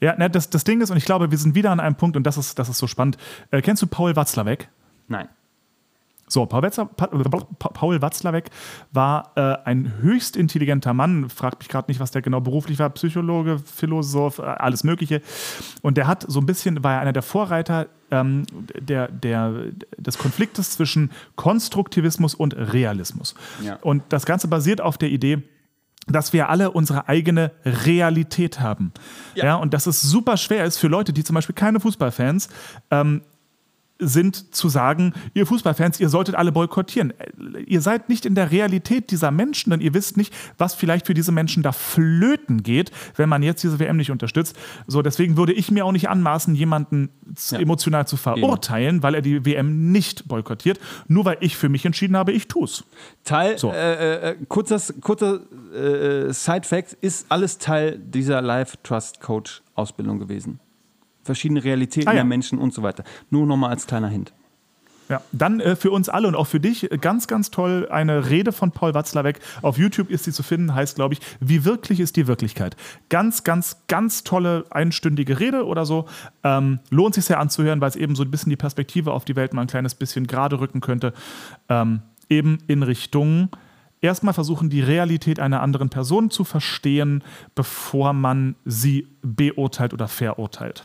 [0.00, 2.16] Ja, ne, das, das Ding ist, und ich glaube, wir sind wieder an einem Punkt,
[2.16, 3.16] und das ist, das ist so spannend.
[3.50, 4.68] Äh, kennst du Paul Watzlawick?
[5.08, 5.28] Nein.
[6.26, 8.46] So, Paul, Wetzler, Paul Watzlawick
[8.92, 12.88] war äh, ein höchst intelligenter Mann, fragt mich gerade nicht, was der genau beruflich war,
[12.90, 15.20] Psychologe, Philosoph, äh, alles Mögliche.
[15.82, 18.46] Und der hat so ein bisschen, war er einer der Vorreiter ähm,
[18.80, 19.52] der, der,
[19.98, 23.34] des Konfliktes zwischen Konstruktivismus und Realismus.
[23.62, 23.76] Ja.
[23.82, 25.42] Und das Ganze basiert auf der Idee,
[26.06, 28.92] dass wir alle unsere eigene Realität haben.
[29.34, 29.44] Ja.
[29.44, 29.54] ja.
[29.56, 32.48] und dass es super schwer ist für Leute, die zum Beispiel keine Fußballfans
[32.90, 33.22] ähm,
[33.98, 37.12] sind zu sagen, ihr Fußballfans, ihr solltet alle boykottieren.
[37.66, 41.14] Ihr seid nicht in der Realität dieser Menschen, denn ihr wisst nicht, was vielleicht für
[41.14, 44.56] diese Menschen da flöten geht, wenn man jetzt diese WM nicht unterstützt.
[44.88, 47.10] So, deswegen würde ich mir auch nicht anmaßen, jemanden
[47.50, 47.60] ja.
[47.60, 49.02] emotional zu verurteilen, Eben.
[49.02, 52.64] weil er die WM nicht boykottiert, nur weil ich für mich entschieden habe, ich tue
[52.64, 52.84] es.
[53.22, 53.70] Teil, so.
[53.70, 55.40] äh, äh, kurzer, kurzer
[55.72, 60.58] äh, Side-Fact, ist alles Teil dieser Live Trust Coach Ausbildung gewesen
[61.24, 62.16] verschiedene Realitäten ah, ja.
[62.18, 63.04] der Menschen und so weiter.
[63.30, 64.32] Nur nochmal als kleiner Hint.
[65.08, 68.30] Ja, dann äh, für uns alle und auch für dich äh, ganz, ganz toll eine
[68.30, 69.38] Rede von Paul Watzlawick.
[69.60, 72.74] Auf YouTube ist sie zu finden, heißt, glaube ich, Wie wirklich ist die Wirklichkeit.
[73.10, 76.06] Ganz, ganz, ganz tolle einstündige Rede oder so.
[76.42, 79.36] Ähm, lohnt sich sehr anzuhören, weil es eben so ein bisschen die Perspektive auf die
[79.36, 81.12] Welt mal ein kleines bisschen gerade rücken könnte.
[81.68, 83.50] Ähm, eben in Richtung
[84.00, 87.22] erstmal versuchen, die Realität einer anderen Person zu verstehen,
[87.54, 90.84] bevor man sie beurteilt oder verurteilt.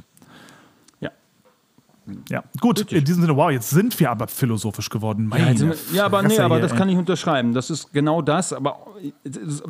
[2.30, 2.98] Ja, gut, Richtig.
[2.98, 5.28] in diesem Sinne, wow, jetzt sind wir aber philosophisch geworden.
[5.28, 7.54] Meine ja, ja, aber nee, aber das kann ich unterschreiben.
[7.54, 8.88] Das ist genau das, aber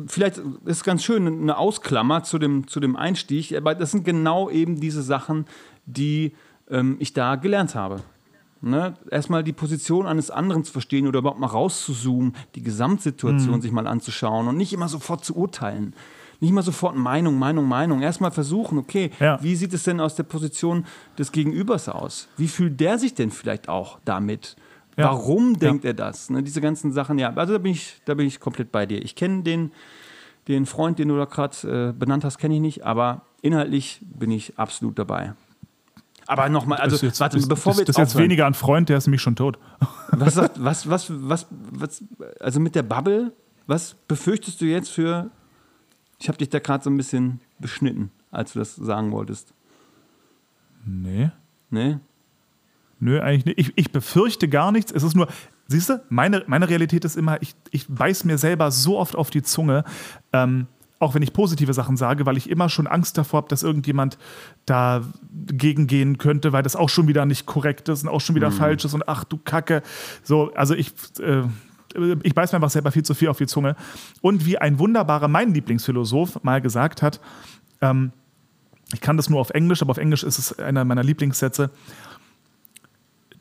[0.06, 4.04] vielleicht ist es ganz schön, eine Ausklammer zu dem, zu dem Einstieg, aber das sind
[4.04, 5.46] genau eben diese Sachen,
[5.86, 6.34] die
[6.68, 8.00] ähm, ich da gelernt habe.
[8.62, 8.94] Ne?
[9.10, 13.62] Erstmal die Position eines anderen zu verstehen oder überhaupt mal rauszuzoomen, die Gesamtsituation mhm.
[13.62, 15.94] sich mal anzuschauen und nicht immer sofort zu urteilen
[16.40, 18.02] nicht mal sofort Meinung, Meinung, Meinung.
[18.02, 19.42] Erstmal versuchen, okay, ja.
[19.42, 20.86] wie sieht es denn aus der Position
[21.18, 22.28] des Gegenübers aus?
[22.36, 24.56] Wie fühlt der sich denn vielleicht auch damit?
[24.96, 25.04] Ja.
[25.04, 26.30] Warum denkt er das?
[26.30, 29.02] Ne, diese ganzen Sachen, ja, also da bin ich, da bin ich komplett bei dir.
[29.02, 29.72] Ich kenne den,
[30.48, 34.30] den Freund, den du da gerade äh, benannt hast, kenne ich nicht, aber inhaltlich bin
[34.30, 35.34] ich absolut dabei.
[36.26, 37.88] Aber nochmal, also jetzt, warte, ist, bevor das, wir jetzt.
[37.88, 39.58] Das ist jetzt weniger ein Freund, der ist nämlich schon tot.
[40.12, 42.04] Was sagt, was, was, was, was,
[42.40, 43.32] also mit der Bubble,
[43.66, 45.30] was befürchtest du jetzt für
[46.20, 49.54] ich habe dich da gerade so ein bisschen beschnitten, als du das sagen wolltest.
[50.84, 51.30] Nee.
[51.70, 51.98] Nee?
[52.98, 53.58] Nö, eigentlich nicht.
[53.58, 54.92] Ich, ich befürchte gar nichts.
[54.92, 55.28] Es ist nur,
[55.66, 59.30] siehst du, meine, meine Realität ist immer, ich, ich beiß mir selber so oft auf
[59.30, 59.84] die Zunge,
[60.32, 60.66] ähm,
[60.98, 64.18] auch wenn ich positive Sachen sage, weil ich immer schon Angst davor habe, dass irgendjemand
[64.66, 68.50] dagegen gehen könnte, weil das auch schon wieder nicht korrekt ist und auch schon wieder
[68.50, 68.54] mhm.
[68.54, 69.82] falsch ist und ach du Kacke.
[70.22, 71.44] So, also ich, äh,
[72.22, 73.76] ich beiß mir einfach selber viel zu viel auf die Zunge.
[74.20, 77.20] Und wie ein wunderbarer, mein Lieblingsphilosoph mal gesagt hat,
[77.80, 78.12] ähm,
[78.92, 81.70] ich kann das nur auf Englisch, aber auf Englisch ist es einer meiner Lieblingssätze.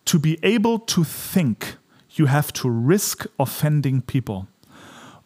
[0.06, 1.04] To be able to
[1.34, 1.78] think,
[2.10, 4.48] you have to risk offending people.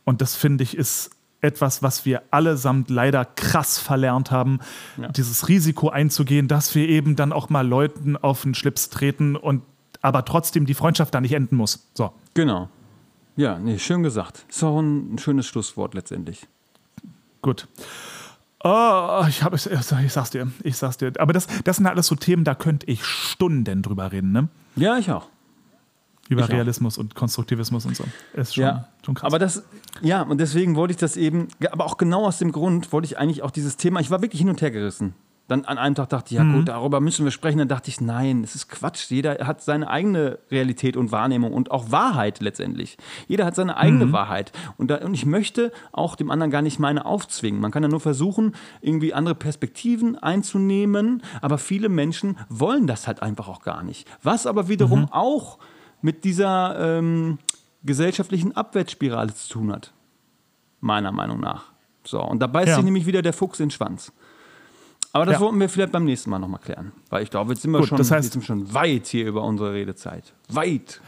[0.06, 4.60] Und das finde ich ist etwas, was wir allesamt leider krass verlernt haben,
[4.98, 5.10] ja.
[5.10, 9.62] dieses Risiko einzugehen, dass wir eben dann auch mal Leuten auf den Schlips treten und
[10.02, 11.90] aber trotzdem die Freundschaft da nicht enden muss.
[11.94, 12.14] So.
[12.34, 12.70] Genau.
[13.36, 14.46] Ja, nee, schön gesagt.
[14.50, 16.48] Ist auch ein, ein schönes Schlusswort letztendlich.
[17.42, 17.68] Gut.
[18.64, 21.12] Oh, ich, hab, ich, ich sag's dir, ich sag's dir.
[21.20, 24.48] Aber das, das sind alles so Themen, da könnte ich Stunden drüber reden, ne?
[24.76, 25.28] Ja, ich auch.
[26.30, 27.02] Über ich Realismus auch.
[27.02, 28.06] und Konstruktivismus und so.
[28.34, 29.28] Ist schon, ja, schon krass.
[29.28, 29.64] Aber das,
[30.02, 33.18] ja, und deswegen wollte ich das eben, aber auch genau aus dem Grund wollte ich
[33.18, 35.14] eigentlich auch dieses Thema, ich war wirklich hin und her gerissen.
[35.50, 36.54] Dann an einem Tag dachte ich, ja mhm.
[36.56, 37.58] gut, darüber müssen wir sprechen.
[37.58, 39.12] Dann dachte ich, nein, es ist Quatsch.
[39.12, 42.98] Jeder hat seine eigene Realität und Wahrnehmung und auch Wahrheit letztendlich.
[43.28, 44.12] Jeder hat seine eigene mhm.
[44.14, 44.54] Wahrheit.
[44.78, 47.60] Und, da, und ich möchte auch dem anderen gar nicht meine aufzwingen.
[47.60, 51.22] Man kann ja nur versuchen, irgendwie andere Perspektiven einzunehmen.
[51.42, 54.08] Aber viele Menschen wollen das halt einfach auch gar nicht.
[54.24, 55.12] Was aber wiederum mhm.
[55.12, 55.60] auch
[56.02, 57.38] mit dieser ähm,
[57.84, 59.94] gesellschaftlichen Abwärtsspirale zu tun hat.
[60.80, 61.74] Meiner Meinung nach.
[62.06, 62.76] So, und da beißt ja.
[62.76, 64.12] sich nämlich wieder der Fuchs in den Schwanz.
[65.12, 65.40] Aber das Ja.
[65.42, 66.92] wollten wir vielleicht beim nächsten Mal nochmal klären.
[67.10, 69.44] Weil ich glaube, jetzt sind wir, Gut, schon, das heißt- jetzt schon weit hier über
[69.44, 70.34] unsere Redezeit.
[70.50, 71.02] Weit.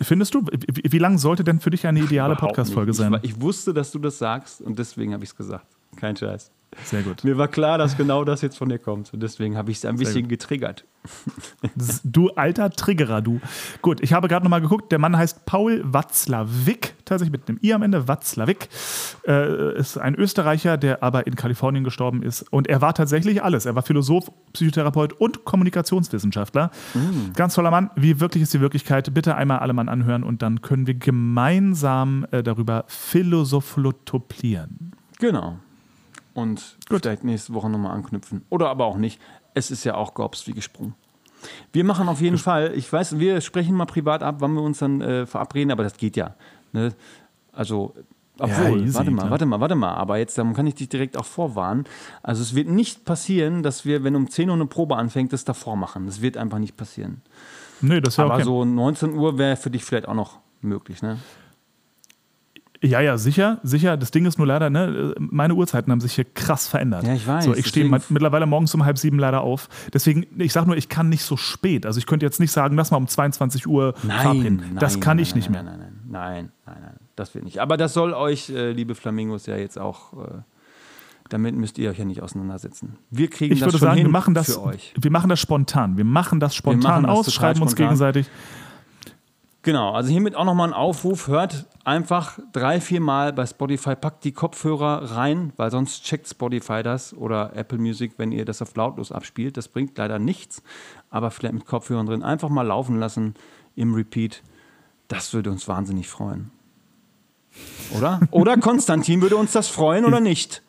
[0.00, 3.14] Findest du, wie, lang sollte denn für dich eine ideale Podcast-Folge sein?
[3.22, 5.66] Ich, ich wusste, dass du das sagst und deswegen habe ich es gesagt.
[5.96, 6.52] Kein Scheiß.
[6.84, 7.24] Sehr gut.
[7.24, 9.12] Mir war klar, dass genau das jetzt von dir kommt.
[9.12, 10.30] Und deswegen habe ich es ein bisschen gut.
[10.30, 10.84] getriggert.
[12.04, 13.40] Du alter Triggerer, du.
[13.80, 14.92] Gut, ich habe gerade nochmal geguckt.
[14.92, 18.68] Der Mann heißt Paul Watzlawick, tatsächlich mit einem I am Ende, Watzlawick.
[19.26, 22.42] Äh, ist ein Österreicher, der aber in Kalifornien gestorben ist.
[22.52, 23.66] Und er war tatsächlich alles.
[23.66, 26.70] Er war Philosoph, Psychotherapeut und Kommunikationswissenschaftler.
[27.34, 27.90] Ganz toller Mann.
[27.96, 29.12] Wie wirklich ist die Wirklichkeit?
[29.12, 34.92] Bitte einmal alle Mann anhören und dann können wir gemeinsam äh, darüber philosophotoplieren.
[35.18, 35.58] Genau.
[36.34, 38.42] Und vielleicht nächste Woche nochmal anknüpfen.
[38.48, 39.20] Oder aber auch nicht.
[39.54, 40.94] Es ist ja auch Gorbs wie gesprungen.
[41.72, 44.78] Wir machen auf jeden Fall, ich weiß, wir sprechen mal privat ab, wann wir uns
[44.78, 46.34] dann äh, verabreden, aber das geht ja.
[46.72, 46.92] Ne?
[47.52, 47.94] Also,
[48.38, 49.30] obwohl, easy, warte mal, klar.
[49.30, 51.84] warte mal, warte mal, aber jetzt dann kann ich dich direkt auch vorwarnen.
[52.22, 55.44] Also, es wird nicht passieren, dass wir, wenn um 10 Uhr eine Probe anfängt, das
[55.44, 56.06] davor machen.
[56.06, 57.22] Das wird einfach nicht passieren.
[57.80, 58.44] Nee, das ja aber okay.
[58.44, 61.18] so 19 Uhr wäre für dich vielleicht auch noch möglich, ne?
[62.82, 63.96] Ja, ja, sicher, sicher.
[63.96, 67.04] Das Ding ist nur leider, ne, meine Uhrzeiten haben sich hier krass verändert.
[67.06, 69.68] Ja, ich weiß, So, ich stehe mittlerweile morgens um halb sieben leider auf.
[69.94, 71.86] Deswegen, ich sage nur, ich kann nicht so spät.
[71.86, 74.76] Also ich könnte jetzt nicht sagen, lass mal um 22 Uhr verabreden.
[74.80, 75.72] Das kann ich nein, nicht nein, mehr.
[75.72, 77.60] Nein, nein, nein, nein, nein, das wird nicht.
[77.60, 80.26] Aber das soll euch, äh, liebe Flamingos, ja jetzt auch, äh,
[81.28, 82.96] damit müsst ihr euch ja nicht auseinandersetzen.
[83.10, 84.92] Wir kriegen Ich das würde schon sagen, hin wir machen, das, für euch.
[85.00, 85.96] wir machen das spontan.
[85.96, 87.86] Wir machen das spontan machen das aus, schreiben uns spontan.
[87.86, 88.26] gegenseitig.
[89.62, 91.28] Genau, also hiermit auch nochmal ein Aufruf.
[91.28, 96.82] Hört einfach drei, vier Mal bei Spotify, packt die Kopfhörer rein, weil sonst checkt Spotify
[96.82, 99.56] das oder Apple Music, wenn ihr das auf lautlos abspielt.
[99.56, 100.64] Das bringt leider nichts,
[101.10, 103.34] aber vielleicht mit Kopfhörern drin einfach mal laufen lassen
[103.76, 104.42] im Repeat.
[105.06, 106.50] Das würde uns wahnsinnig freuen.
[107.96, 108.20] Oder?
[108.32, 110.62] Oder Konstantin würde uns das freuen oder nicht?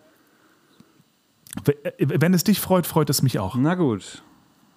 [1.98, 3.56] Wenn es dich freut, freut es mich auch.
[3.56, 4.22] Na gut,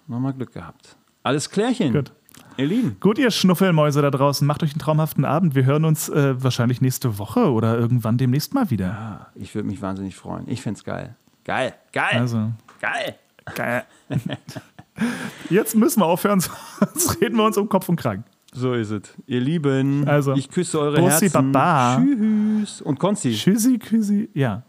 [0.07, 0.95] nochmal Glück gehabt.
[1.23, 1.93] Alles klärchen.
[1.93, 2.13] Gut.
[2.57, 2.97] Ihr Lieben.
[2.99, 5.53] Gut, ihr Schnuffelmäuse da draußen, macht euch einen traumhaften Abend.
[5.55, 8.91] Wir hören uns äh, wahrscheinlich nächste Woche oder irgendwann demnächst mal wieder.
[8.91, 10.43] Ah, Ich würde mich wahnsinnig freuen.
[10.47, 11.15] Ich fände es geil.
[11.43, 12.51] Geil, geil, Also,
[12.81, 13.15] geil.
[13.55, 13.83] geil.
[15.49, 16.39] Jetzt müssen wir aufhören,
[16.79, 18.23] sonst reden wir uns um Kopf und Kragen.
[18.53, 19.01] So ist es.
[19.27, 21.51] Ihr Lieben, Also, ich küsse eure Bussi, Herzen.
[21.51, 21.97] Baba.
[22.01, 22.81] Tschüss.
[22.81, 24.29] Und Konzi, Tschüssi, Küssi.
[24.33, 24.63] Ja.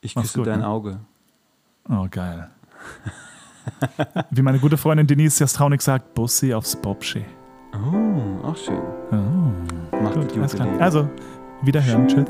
[0.00, 0.66] ich Mach's küsse gut, dein ne?
[0.68, 1.00] Auge.
[1.88, 2.48] Oh, geil.
[4.30, 7.24] Wie meine gute Freundin Denise Jastraunik sagt, Bussi aufs Bobschi.
[7.74, 8.80] Oh, auch schön.
[10.02, 10.68] Macht Gut, gut, alles klar.
[10.78, 11.08] Also,
[11.62, 12.08] wiederhören.
[12.08, 12.24] Tschüss.